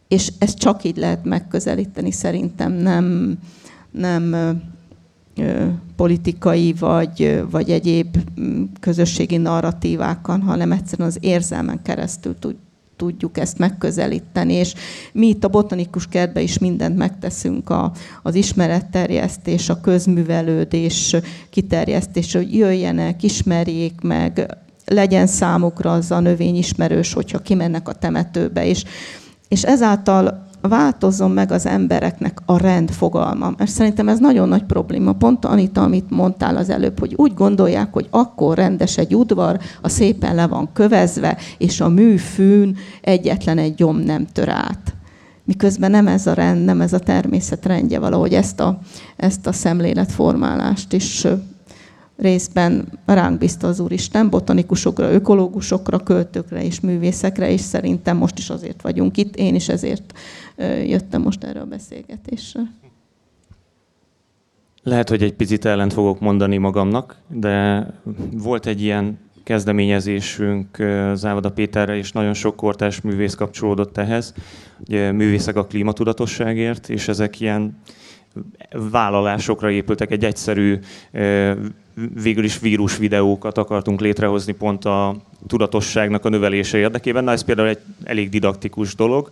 és 0.08 0.32
ezt 0.40 0.58
csak 0.58 0.84
így 0.84 0.98
lehet 0.98 1.24
megközelíteni 1.24 2.12
szerintem, 2.12 2.72
nem, 2.72 3.38
nem 3.92 4.34
ö, 5.36 5.66
politikai 5.96 6.74
vagy, 6.80 7.44
vagy 7.50 7.70
egyéb 7.70 8.18
közösségi 8.80 9.38
narratívákon, 9.38 10.42
hanem 10.42 10.72
egyszerűen 10.72 11.08
az 11.08 11.18
érzelmen 11.22 11.82
keresztül 11.82 12.36
tud, 12.40 12.56
tudjuk 12.96 13.38
ezt 13.38 13.58
megközelíteni, 13.58 14.54
és 14.54 14.74
mi 15.14 15.28
itt 15.28 15.44
a 15.44 15.48
botanikus 15.48 16.08
kertben 16.08 16.44
is 16.44 16.58
mindent 16.58 16.98
megteszünk 16.98 17.70
a, 17.70 17.92
az 18.24 18.36
ismeretterjesztés, 18.36 19.70
a 19.70 19.82
közművelődés 19.82 21.16
kiterjesztés, 21.50 22.34
hogy 22.34 22.56
jöjjenek, 22.56 23.24
ismerjék 23.24 24.02
meg, 24.02 24.58
legyen 24.86 25.28
számukra 25.28 25.92
az 25.92 26.12
a 26.12 26.20
növény 26.20 26.56
ismerős, 26.56 27.14
hogyha 27.14 27.40
kimennek 27.40 27.88
a 27.88 27.94
temetőbe, 27.94 28.66
és 28.66 28.84
és 29.48 29.64
ezáltal 29.64 30.46
változzon 30.62 31.32
meg 31.32 31.52
az 31.52 31.66
embereknek 31.66 32.42
a 32.46 32.58
rend 32.58 32.92
fogalma. 32.92 33.54
Mert 33.58 33.72
szerintem 33.72 34.08
ez 34.08 34.20
nagyon 34.20 34.48
nagy 34.48 34.64
probléma. 34.64 35.14
Pont 35.14 35.46
Anita, 35.46 35.84
amit 35.84 36.10
mondtál 36.10 36.58
az 36.58 36.70
előbb, 36.70 37.00
hogy 37.00 37.14
úgy 37.16 37.34
gondolják, 37.34 37.94
hogy 37.94 38.08
akkor 38.10 38.58
rendes 38.58 38.98
egy 38.98 39.16
udvar, 39.16 39.60
a 39.82 39.90
szépen 39.90 40.36
le 40.36 40.48
van 40.48 40.70
kövezve, 40.74 41.38
és 41.58 41.82
a 41.82 41.90
műfűn 41.90 42.78
egyetlen 43.02 43.58
egy 43.58 43.76
gyom 43.76 43.98
nem 43.98 44.26
tör 44.26 44.50
át 44.50 44.92
miközben 45.48 45.92
nem 45.92 46.08
ez 46.08 46.28
a 46.28 46.34
rend, 46.34 46.66
nem 46.66 46.82
ez 46.82 46.94
a 46.94 47.00
természet 47.00 47.66
rendje, 47.66 48.00
valahogy 48.00 48.34
ezt 48.34 48.60
a, 48.60 48.80
ezt 49.16 49.48
a 49.48 49.52
szemléletformálást 49.52 50.94
is 50.94 51.28
részben 52.18 53.00
ránk 53.06 53.38
bízta 53.38 53.68
az 53.68 53.80
Úristen, 53.80 54.30
botanikusokra, 54.30 55.12
ökológusokra, 55.12 56.00
költőkre 56.00 56.64
és 56.64 56.80
művészekre, 56.80 57.52
és 57.52 57.62
szerintem 57.62 58.18
most 58.18 58.38
is 58.38 58.50
azért 58.50 58.82
vagyunk 58.82 59.18
itt. 59.18 59.36
Én 59.36 59.56
is 59.56 59.70
ezért 59.70 60.14
jöttem 60.86 61.22
most 61.22 61.44
erre 61.44 61.60
a 61.60 61.66
beszélgetésre. 61.66 62.62
Lehet, 64.84 65.10
hogy 65.10 65.24
egy 65.24 65.34
picit 65.34 65.66
ellent 65.66 65.94
fogok 65.94 66.20
mondani 66.20 66.58
magamnak, 66.58 67.16
de 67.28 67.88
volt 68.32 68.66
egy 68.66 68.82
ilyen 68.82 69.20
kezdeményezésünk 69.44 70.84
Závada 71.14 71.52
Péterre, 71.52 71.96
és 71.96 72.12
nagyon 72.12 72.34
sok 72.34 72.56
kortás 72.56 73.02
művész 73.02 73.36
kapcsolódott 73.36 73.98
ehhez. 73.98 74.34
Művészek 74.90 75.56
a 75.56 75.66
klímatudatosságért, 75.66 76.90
és 76.90 77.08
ezek 77.08 77.40
ilyen 77.40 77.78
vállalásokra 78.72 79.72
épültek. 79.72 80.12
Egy 80.12 80.26
egyszerű, 80.26 80.80
végül 82.22 82.44
is 82.44 82.60
vírus 82.60 82.98
videókat 82.98 83.58
akartunk 83.58 84.02
létrehozni 84.02 84.54
pont 84.54 84.86
a 84.86 85.16
tudatosságnak 85.48 86.26
a 86.26 86.30
növelése 86.30 86.78
érdekében. 86.78 87.24
Na 87.24 87.32
ez 87.32 87.44
például 87.44 87.68
egy 87.68 87.80
elég 88.04 88.30
didaktikus 88.30 88.96
dolog. 88.96 89.32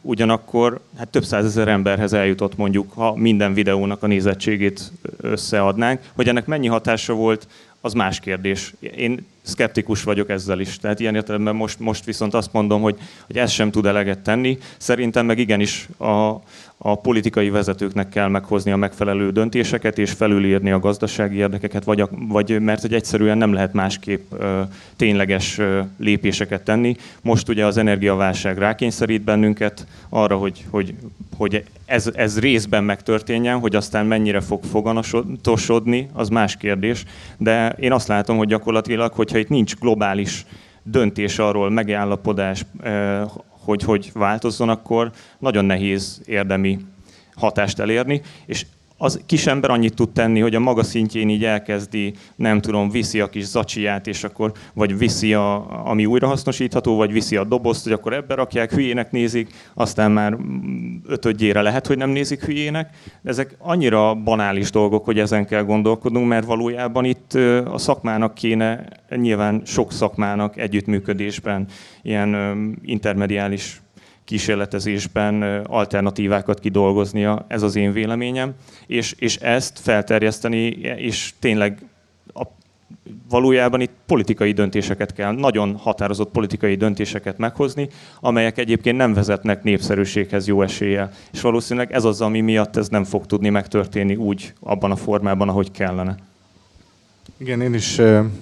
Ugyanakkor 0.00 0.80
hát 0.98 1.08
több 1.08 1.24
százezer 1.24 1.68
emberhez 1.68 2.12
eljutott 2.12 2.56
mondjuk, 2.56 2.92
ha 2.92 3.16
minden 3.16 3.54
videónak 3.54 4.02
a 4.02 4.06
nézettségét 4.06 4.92
összeadnánk. 5.20 6.00
Hogy 6.14 6.28
ennek 6.28 6.46
mennyi 6.46 6.66
hatása 6.66 7.14
volt, 7.14 7.46
az 7.86 7.92
más 7.92 8.20
kérdés. 8.20 8.74
Én 8.96 9.26
szkeptikus 9.42 10.02
vagyok 10.02 10.28
ezzel 10.28 10.60
is. 10.60 10.78
Tehát 10.78 11.00
ilyen 11.00 11.14
értelemben 11.14 11.56
most, 11.56 11.78
most 11.78 12.04
viszont 12.04 12.34
azt 12.34 12.52
mondom, 12.52 12.82
hogy, 12.82 12.98
hogy 13.26 13.38
ez 13.38 13.50
sem 13.50 13.70
tud 13.70 13.86
eleget 13.86 14.18
tenni. 14.18 14.58
Szerintem 14.76 15.26
meg 15.26 15.38
igenis 15.38 15.88
a, 15.98 16.34
a 16.78 16.94
politikai 16.94 17.50
vezetőknek 17.50 18.08
kell 18.08 18.28
meghozni 18.28 18.70
a 18.70 18.76
megfelelő 18.76 19.30
döntéseket, 19.30 19.98
és 19.98 20.10
felülírni 20.10 20.70
a 20.70 20.78
gazdasági 20.78 21.36
érdekeket, 21.36 21.84
vagy, 21.84 22.00
a, 22.00 22.08
vagy 22.28 22.60
mert 22.60 22.80
hogy 22.80 22.94
egyszerűen 22.94 23.38
nem 23.38 23.52
lehet 23.52 23.72
másképp 23.72 24.32
ö, 24.32 24.60
tényleges 24.96 25.58
ö, 25.58 25.80
lépéseket 25.98 26.62
tenni. 26.62 26.96
Most 27.22 27.48
ugye 27.48 27.66
az 27.66 27.76
energiaválság 27.76 28.58
rákényszerít 28.58 29.22
bennünket 29.22 29.86
arra, 30.08 30.36
hogy, 30.36 30.64
hogy, 30.70 30.94
hogy 31.36 31.64
ez, 31.86 32.10
ez 32.14 32.40
részben 32.40 32.84
megtörténjen, 32.84 33.58
hogy 33.58 33.76
aztán 33.76 34.06
mennyire 34.06 34.40
fog 34.40 34.64
foganatosodni, 34.64 36.08
az 36.12 36.28
más 36.28 36.56
kérdés. 36.56 37.04
De 37.38 37.68
én 37.68 37.92
azt 37.92 38.08
látom, 38.08 38.36
hogy 38.36 38.48
gyakorlatilag, 38.48 39.12
hogyha 39.12 39.38
itt 39.38 39.48
nincs 39.48 39.76
globális 39.76 40.46
döntés 40.82 41.38
arról, 41.38 41.70
megállapodás, 41.70 42.64
hogy 43.66 43.82
hogy 43.82 44.10
változzon, 44.14 44.68
akkor 44.68 45.12
nagyon 45.38 45.64
nehéz 45.64 46.20
érdemi 46.26 46.78
hatást 47.34 47.78
elérni, 47.78 48.22
és 48.46 48.66
az 48.98 49.20
kis 49.26 49.46
ember 49.46 49.70
annyit 49.70 49.94
tud 49.94 50.10
tenni, 50.10 50.40
hogy 50.40 50.54
a 50.54 50.60
maga 50.60 50.82
szintjén 50.82 51.28
így 51.28 51.44
elkezdi, 51.44 52.14
nem 52.36 52.60
tudom, 52.60 52.90
viszi 52.90 53.20
a 53.20 53.28
kis 53.28 53.44
zacsiját, 53.44 54.06
és 54.06 54.24
akkor 54.24 54.52
vagy 54.74 54.98
viszi, 54.98 55.34
a, 55.34 55.86
ami 55.88 56.06
újrahasznosítható, 56.06 56.96
vagy 56.96 57.12
viszi 57.12 57.36
a 57.36 57.44
dobozt, 57.44 57.82
hogy 57.84 57.92
akkor 57.92 58.12
ebbe 58.12 58.34
rakják, 58.34 58.72
hülyének 58.72 59.10
nézik, 59.10 59.52
aztán 59.74 60.10
már 60.10 60.36
ötödjére 61.06 61.62
lehet, 61.62 61.86
hogy 61.86 61.96
nem 61.96 62.10
nézik 62.10 62.44
hülyének. 62.44 62.90
Ezek 63.24 63.56
annyira 63.58 64.14
banális 64.14 64.70
dolgok, 64.70 65.04
hogy 65.04 65.18
ezen 65.18 65.46
kell 65.46 65.62
gondolkodnunk, 65.62 66.28
mert 66.28 66.46
valójában 66.46 67.04
itt 67.04 67.34
a 67.64 67.78
szakmának 67.78 68.34
kéne, 68.34 68.86
nyilván 69.16 69.62
sok 69.64 69.92
szakmának 69.92 70.56
együttműködésben 70.56 71.66
ilyen 72.02 72.34
intermediális 72.84 73.80
kísérletezésben 74.26 75.42
alternatívákat 75.64 76.60
kidolgoznia, 76.60 77.44
ez 77.48 77.62
az 77.62 77.76
én 77.76 77.92
véleményem, 77.92 78.54
és, 78.86 79.14
és 79.18 79.36
ezt 79.36 79.78
felterjeszteni, 79.78 80.66
és 80.96 81.32
tényleg 81.38 81.82
a, 82.34 82.42
valójában 83.28 83.80
itt 83.80 83.92
politikai 84.06 84.52
döntéseket 84.52 85.12
kell, 85.12 85.32
nagyon 85.32 85.76
határozott 85.76 86.30
politikai 86.30 86.74
döntéseket 86.74 87.38
meghozni, 87.38 87.88
amelyek 88.20 88.58
egyébként 88.58 88.96
nem 88.96 89.14
vezetnek 89.14 89.62
népszerűséghez 89.62 90.46
jó 90.46 90.62
eséllyel. 90.62 91.10
És 91.32 91.40
valószínűleg 91.40 91.92
ez 91.92 92.04
az, 92.04 92.20
ami 92.20 92.40
miatt 92.40 92.76
ez 92.76 92.88
nem 92.88 93.04
fog 93.04 93.26
tudni 93.26 93.48
megtörténni 93.48 94.16
úgy, 94.16 94.52
abban 94.60 94.90
a 94.90 94.96
formában, 94.96 95.48
ahogy 95.48 95.70
kellene. 95.70 96.16
Igen, 97.38 97.60
én 97.60 97.74
is, 97.74 97.98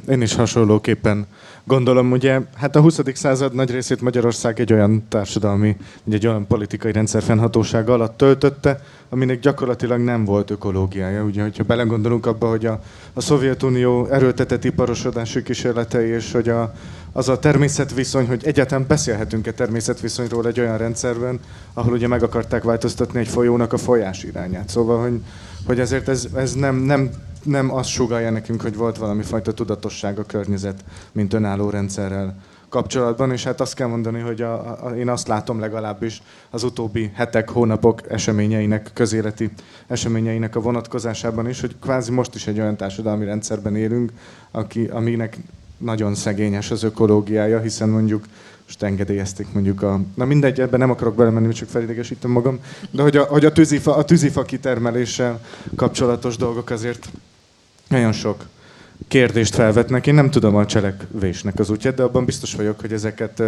én 0.09 0.23
is 0.23 0.35
hasonlóképpen 0.35 1.27
gondolom, 1.65 2.11
ugye, 2.11 2.41
hát 2.55 2.77
a 2.77 2.81
20. 2.81 3.01
század 3.15 3.55
nagy 3.55 3.71
részét 3.71 4.01
Magyarország 4.01 4.61
egy 4.61 4.73
olyan 4.73 5.05
társadalmi, 5.09 5.77
egy 6.11 6.27
olyan 6.27 6.47
politikai 6.47 6.93
rendszer 6.93 7.23
fennhatósága 7.23 7.93
alatt 7.93 8.17
töltötte, 8.17 8.81
aminek 9.09 9.39
gyakorlatilag 9.39 10.01
nem 10.01 10.25
volt 10.25 10.51
ökológiája. 10.51 11.23
Ugye, 11.23 11.43
hogyha 11.43 11.65
belegondolunk 11.65 12.27
abba, 12.27 12.49
hogy 12.49 12.67
a, 12.67 12.81
a 13.13 13.21
Szovjetunió 13.21 14.07
erőltetett 14.07 14.65
iparosodási 14.65 15.43
kísérletei, 15.43 16.09
és 16.09 16.33
hogy 16.33 16.49
a, 16.49 16.75
az 17.13 17.29
a 17.29 17.39
természetviszony, 17.39 18.27
hogy 18.27 18.47
egyáltalán 18.47 18.85
beszélhetünk-e 18.89 19.53
természetviszonyról 19.53 20.47
egy 20.47 20.61
olyan 20.61 20.79
rendszerben, 20.79 21.41
ahol 21.73 21.93
ugye 21.93 22.09
meg 22.09 22.23
akarták 22.23 22.63
változtatni 22.63 23.19
egy 23.21 23.29
folyónak 23.29 23.73
a 23.73 23.79
folyás 23.79 24.23
irányát. 24.23 24.69
Szóval, 24.69 25.03
hogy, 25.03 25.21
hogy 25.67 25.81
ezért 25.81 26.09
ez, 26.09 26.27
ez 26.35 26.53
nem, 26.53 26.77
nem 26.77 27.11
nem 27.45 27.75
azt 27.75 27.89
sugalja 27.89 28.31
nekünk, 28.31 28.63
hogy 28.63 28.77
volt 28.77 28.97
valami 28.97 29.23
fajta 29.23 29.53
tudatosság 29.53 30.19
a 30.19 30.25
környezet, 30.25 30.85
mint 31.13 31.33
önálló 31.33 31.71
rendszerrel 31.71 32.37
kapcsolatban, 32.69 33.33
és 33.33 33.45
hát 33.45 33.61
azt 33.61 33.75
kell 33.75 33.87
mondani, 33.87 34.21
hogy 34.21 34.43
a, 34.43 34.85
a, 34.87 34.97
én 34.97 35.09
azt 35.09 35.29
látom 35.29 35.61
legalábbis 35.61 36.23
az 36.51 36.63
utóbbi 36.63 37.11
hetek, 37.15 37.51
hónapok 37.51 38.11
eseményeinek, 38.11 38.91
közéleti 38.95 39.51
eseményeinek 39.87 40.57
a 40.57 40.61
vonatkozásában 40.61 41.49
is, 41.49 41.61
hogy 41.61 41.77
kvázi 41.81 42.11
most 42.11 42.35
is 42.35 42.47
egy 42.47 42.61
olyan 42.61 42.77
társadalmi 42.77 43.25
rendszerben 43.25 43.77
élünk, 43.77 44.13
aki, 44.51 44.85
aminek 44.87 45.39
nagyon 45.79 46.15
szegényes 46.15 46.71
az 46.71 46.83
ökológiája, 46.83 47.61
hiszen 47.61 47.89
mondjuk 47.89 48.25
most 48.65 48.83
engedélyezték 48.83 49.53
mondjuk 49.53 49.83
a... 49.83 50.01
Na 50.15 50.25
mindegy, 50.25 50.61
ebben 50.61 50.81
nem 50.81 50.91
akarok 50.91 51.15
belemenni, 51.15 51.53
csak 51.53 51.69
felidegesítem 51.69 52.31
magam, 52.31 52.59
de 52.91 53.03
hogy 53.03 53.17
a, 53.17 53.23
hogy 53.23 53.45
a, 53.45 53.53
tűzifa, 53.53 53.97
a 53.97 54.05
tűzifa 54.05 54.43
kitermeléssel 54.43 55.41
kapcsolatos 55.77 56.37
dolgok 56.37 56.71
azért 56.71 57.09
nagyon 57.89 58.13
sok 58.13 58.47
kérdést 59.09 59.55
felvetnek. 59.55 60.07
Én 60.07 60.15
nem 60.15 60.31
tudom 60.31 60.57
a 60.57 60.67
cselekvésnek 60.67 61.59
az 61.59 61.71
útját, 61.71 61.95
de 61.95 62.03
abban 62.03 62.25
biztos 62.25 62.55
vagyok, 62.55 62.81
hogy 62.81 62.93
ezeket 62.93 63.43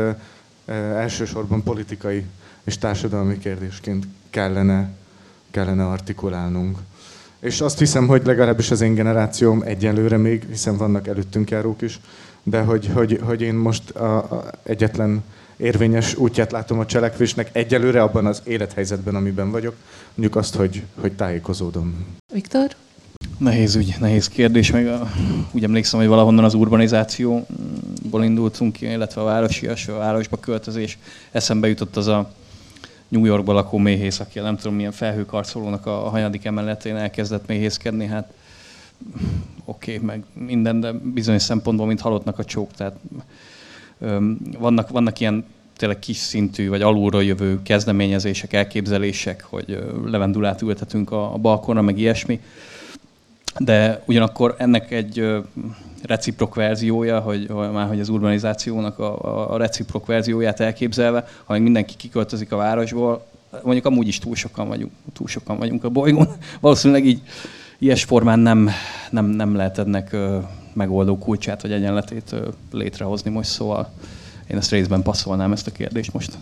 elsősorban 0.95 1.63
politikai 1.63 2.25
és 2.65 2.79
társadalmi 2.79 3.39
kérdésként 3.39 4.07
kellene, 4.31 4.91
kellene 5.51 5.87
artikulálnunk. 5.87 6.79
És 7.41 7.61
azt 7.61 7.79
hiszem, 7.79 8.07
hogy 8.07 8.23
legalábbis 8.25 8.71
az 8.71 8.81
én 8.81 8.95
generációm 8.95 9.63
egyelőre 9.63 10.17
még, 10.17 10.45
hiszen 10.49 10.77
vannak 10.77 11.07
előttünk 11.07 11.51
járók 11.51 11.83
is, 11.83 12.01
de 12.43 12.61
hogy, 12.61 12.91
hogy, 12.95 13.21
hogy 13.23 13.41
én 13.41 13.55
most 13.55 13.91
a, 13.91 14.17
a 14.17 14.51
egyetlen 14.63 15.25
érvényes 15.57 16.15
útját 16.15 16.53
látom 16.53 16.79
a 16.79 16.87
cselekvésnek 16.87 17.49
egyelőre 17.53 18.03
abban 18.03 18.27
az 18.27 18.43
élethelyzetben, 18.45 19.15
amiben 19.15 19.51
vagyok, 19.51 19.75
mondjuk 20.15 20.37
azt, 20.37 20.55
hogy, 20.55 20.83
hogy 21.01 21.13
tájékozódom. 21.13 22.07
Viktor? 22.33 22.75
Nehéz 23.39 23.75
ügy, 23.75 23.95
nehéz 24.01 24.29
kérdés, 24.29 24.71
meg 24.71 24.87
a, 24.87 25.11
úgy 25.53 25.65
emlékszem, 25.65 25.99
hogy 25.99 26.09
valahonnan 26.09 26.45
az 26.45 26.55
urbanizációból 26.55 28.25
indultunk 28.25 28.73
ki, 28.73 28.87
illetve 28.87 29.21
a 29.21 29.25
városias, 29.25 29.89
a 29.89 29.97
városba 29.97 30.37
költözés. 30.37 30.99
Eszembe 31.31 31.69
jutott 31.69 31.97
az 31.97 32.07
a 32.07 32.31
New 33.09 33.25
Yorkban 33.25 33.55
lakó 33.55 33.79
méhész, 33.79 34.21
aki 34.21 34.39
nem 34.39 34.57
tudom 34.57 34.77
milyen 34.77 34.93
felhőkarcolónak 34.93 35.87
a 35.87 35.91
hanyadik 35.91 36.45
emeletén 36.45 36.97
elkezdett 36.97 37.47
méhészkedni, 37.47 38.07
hát 38.07 38.33
oké, 39.65 39.95
okay, 39.95 40.07
meg 40.07 40.25
minden, 40.33 40.81
de 40.81 40.93
bizonyos 40.93 41.43
szempontból, 41.43 41.87
mint 41.87 42.01
halottnak 42.01 42.39
a 42.39 42.45
csók, 42.45 42.71
tehát 42.73 42.97
öm, 43.99 44.39
vannak, 44.59 44.89
vannak 44.89 45.21
ilyen 45.21 45.45
tényleg 45.77 45.99
kis 45.99 46.17
szintű, 46.17 46.69
vagy 46.69 46.83
alulról 46.83 47.25
jövő 47.25 47.63
kezdeményezések, 47.63 48.53
elképzelések, 48.53 49.43
hogy 49.43 49.79
levendulát 50.05 50.63
ültetünk 50.63 51.11
a, 51.11 51.35
a 51.35 51.37
balkonra, 51.37 51.83
meg 51.83 51.99
ilyesmi 51.99 52.41
de 53.59 54.03
ugyanakkor 54.05 54.55
ennek 54.59 54.91
egy 54.91 55.43
reciprok 56.03 56.55
verziója, 56.55 57.21
hogy, 57.21 57.49
már 57.49 57.89
hogy 57.89 58.01
az 58.01 58.09
urbanizációnak 58.09 58.99
a, 58.99 59.53
a 59.53 59.57
reciprok 59.57 60.07
verzióját 60.07 60.61
elképzelve, 60.61 61.27
ha 61.45 61.53
még 61.53 61.63
mindenki 61.63 61.95
kiköltözik 61.97 62.53
a 62.53 62.57
városból, 62.57 63.25
mondjuk 63.63 63.87
amúgy 63.87 64.09
is 64.09 64.19
túl 64.19 64.35
sokan 64.35 64.69
vagyunk, 64.69 64.93
túl 65.13 65.27
sokan 65.27 65.59
vagyunk 65.59 65.85
a 65.85 65.89
bolygón, 65.89 66.29
valószínűleg 66.61 67.07
így 67.07 67.21
ilyes 67.79 68.05
formán 68.05 68.39
nem, 68.39 68.71
nem, 69.11 69.27
nem 69.27 69.55
lehet 69.55 69.79
ennek 69.79 70.17
megoldó 70.73 71.19
kulcsát 71.19 71.63
vagy 71.63 71.73
egyenletét 71.73 72.35
létrehozni 72.73 73.31
most, 73.31 73.51
szóval 73.51 73.91
én 74.51 74.57
ezt 74.57 74.71
részben 74.71 75.03
passzolnám 75.03 75.53
ezt 75.53 75.67
a 75.67 75.73
kérdést 75.73 76.13
most. 76.13 76.39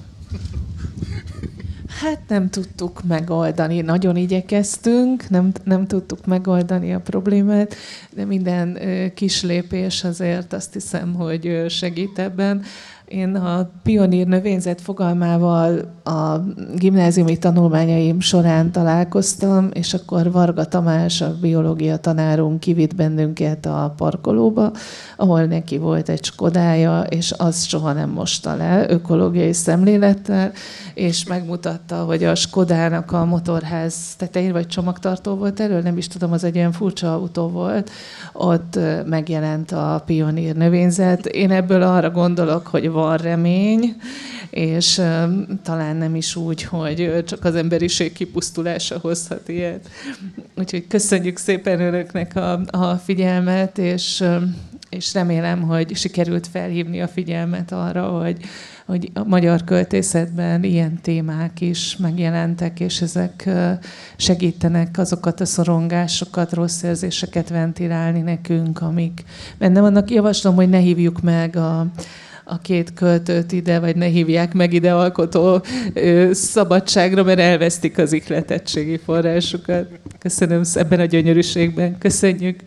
Hát 2.01 2.21
nem 2.29 2.51
tudtuk 2.51 3.03
megoldani, 3.03 3.81
nagyon 3.81 4.17
igyekeztünk, 4.17 5.29
nem, 5.29 5.53
nem 5.65 5.87
tudtuk 5.87 6.27
megoldani 6.27 6.95
a 6.95 7.01
problémát, 7.01 7.75
de 8.11 8.25
minden 8.25 8.79
kis 9.15 9.43
lépés 9.43 10.05
azért 10.05 10.53
azt 10.53 10.73
hiszem, 10.73 11.15
hogy 11.15 11.65
segít 11.69 12.19
ebben. 12.19 12.63
Én 13.09 13.35
a 13.35 13.71
pionír 13.83 14.27
növényzet 14.27 14.81
fogalmával 14.81 15.81
a 16.05 16.37
gimnáziumi 16.77 17.39
tanulmányaim 17.39 18.21
során 18.21 18.73
találkoztam, 18.73 19.69
és 19.73 19.95
akkor 19.95 20.33
Varga 20.33 20.65
Tamás, 20.65 21.21
a 21.21 21.35
biológia 21.41 21.97
tanárunk 21.97 22.61
kivitt 22.61 22.95
bennünket 22.95 23.67
a 23.67 23.95
parkolóba, 23.97 24.71
ahol 25.17 25.45
neki 25.45 25.79
volt 25.79 26.09
egy 26.09 26.25
Skodája, 26.25 27.01
és 27.01 27.33
az 27.37 27.65
soha 27.65 27.93
nem 27.93 28.11
mosta 28.11 28.57
le 28.57 28.91
ökológiai 28.91 29.53
szemlélettel, 29.53 30.53
és 30.95 31.27
megmutatta, 31.27 31.97
hogy 32.05 32.25
a 32.25 32.35
Skodának 32.35 33.13
a 33.13 33.25
motorház 33.25 33.95
tetején, 34.17 34.53
vagy 34.53 34.67
csomagtartó 34.67 35.35
volt 35.35 35.61
elő, 35.61 35.81
nem 35.81 35.97
is 35.97 36.09
tudom, 36.09 36.33
az 36.33 36.45
egy 36.45 36.55
ilyen 36.55 36.73
furcsa 36.73 37.15
autó 37.15 37.49
volt, 37.49 37.91
ott 38.33 38.79
megjelent 39.07 39.73
a 39.73 40.03
pionír 40.07 40.57
növényzet. 40.57 41.27
Én 41.27 41.51
ebből 41.51 41.83
arra 41.83 42.11
gondolok, 42.11 42.67
hogy 42.67 42.91
van 42.91 43.03
remény, 43.13 43.97
és 44.51 45.01
talán 45.63 45.97
nem 45.97 46.15
is 46.15 46.37
úgy, 46.37 46.63
hogy 46.63 47.25
csak 47.27 47.45
az 47.45 47.55
emberiség 47.55 48.13
kipusztulása 48.13 48.99
hozhat 48.99 49.49
ilyet. 49.49 49.89
Úgyhogy 50.57 50.87
köszönjük 50.87 51.39
szépen 51.39 51.81
önöknek 51.81 52.37
a, 52.37 52.61
a 52.71 52.95
figyelmet, 52.95 53.79
és, 53.79 54.25
és 54.91 55.15
remélem, 55.15 55.63
hogy 55.63 55.97
sikerült 55.97 56.47
felhívni 56.47 57.01
a 57.01 57.09
figyelmet 57.09 57.73
arra, 57.73 58.09
hogy, 58.09 58.37
hogy 58.87 59.11
a 59.15 59.25
magyar 59.25 59.65
költészetben 59.65 60.65
ilyen 60.65 61.01
témák 61.03 61.61
is 61.61 61.97
megjelentek, 61.97 62.81
és 62.81 63.01
ezek 63.01 63.49
segítenek 64.17 64.99
azokat 64.99 65.41
a 65.41 65.45
szorongásokat, 65.45 66.53
rossz 66.53 66.83
érzéseket 66.83 67.49
ventilálni 67.49 68.21
nekünk, 68.21 68.81
amik 68.81 69.25
benne 69.59 69.81
vannak. 69.81 70.11
Javaslom, 70.11 70.55
hogy 70.55 70.69
ne 70.69 70.79
hívjuk 70.79 71.21
meg 71.21 71.57
a, 71.57 71.87
a 72.45 72.59
két 72.59 72.93
költőt 72.93 73.53
ide, 73.53 73.79
vagy 73.79 73.97
ne 73.97 74.07
hívják 74.07 74.55
meg 74.55 74.73
ide 74.73 74.93
alkotó 74.95 75.63
szabadságra, 76.31 77.23
mert 77.23 77.39
elvesztik 77.39 77.99
az 77.99 78.13
ikletettségi 78.13 78.97
forrásukat. 78.97 79.87
Köszönöm 80.19 80.63
ebben 80.75 81.01
a 81.01 81.05
gyönyörűségben. 81.05 81.99
Köszönjük! 81.99 82.61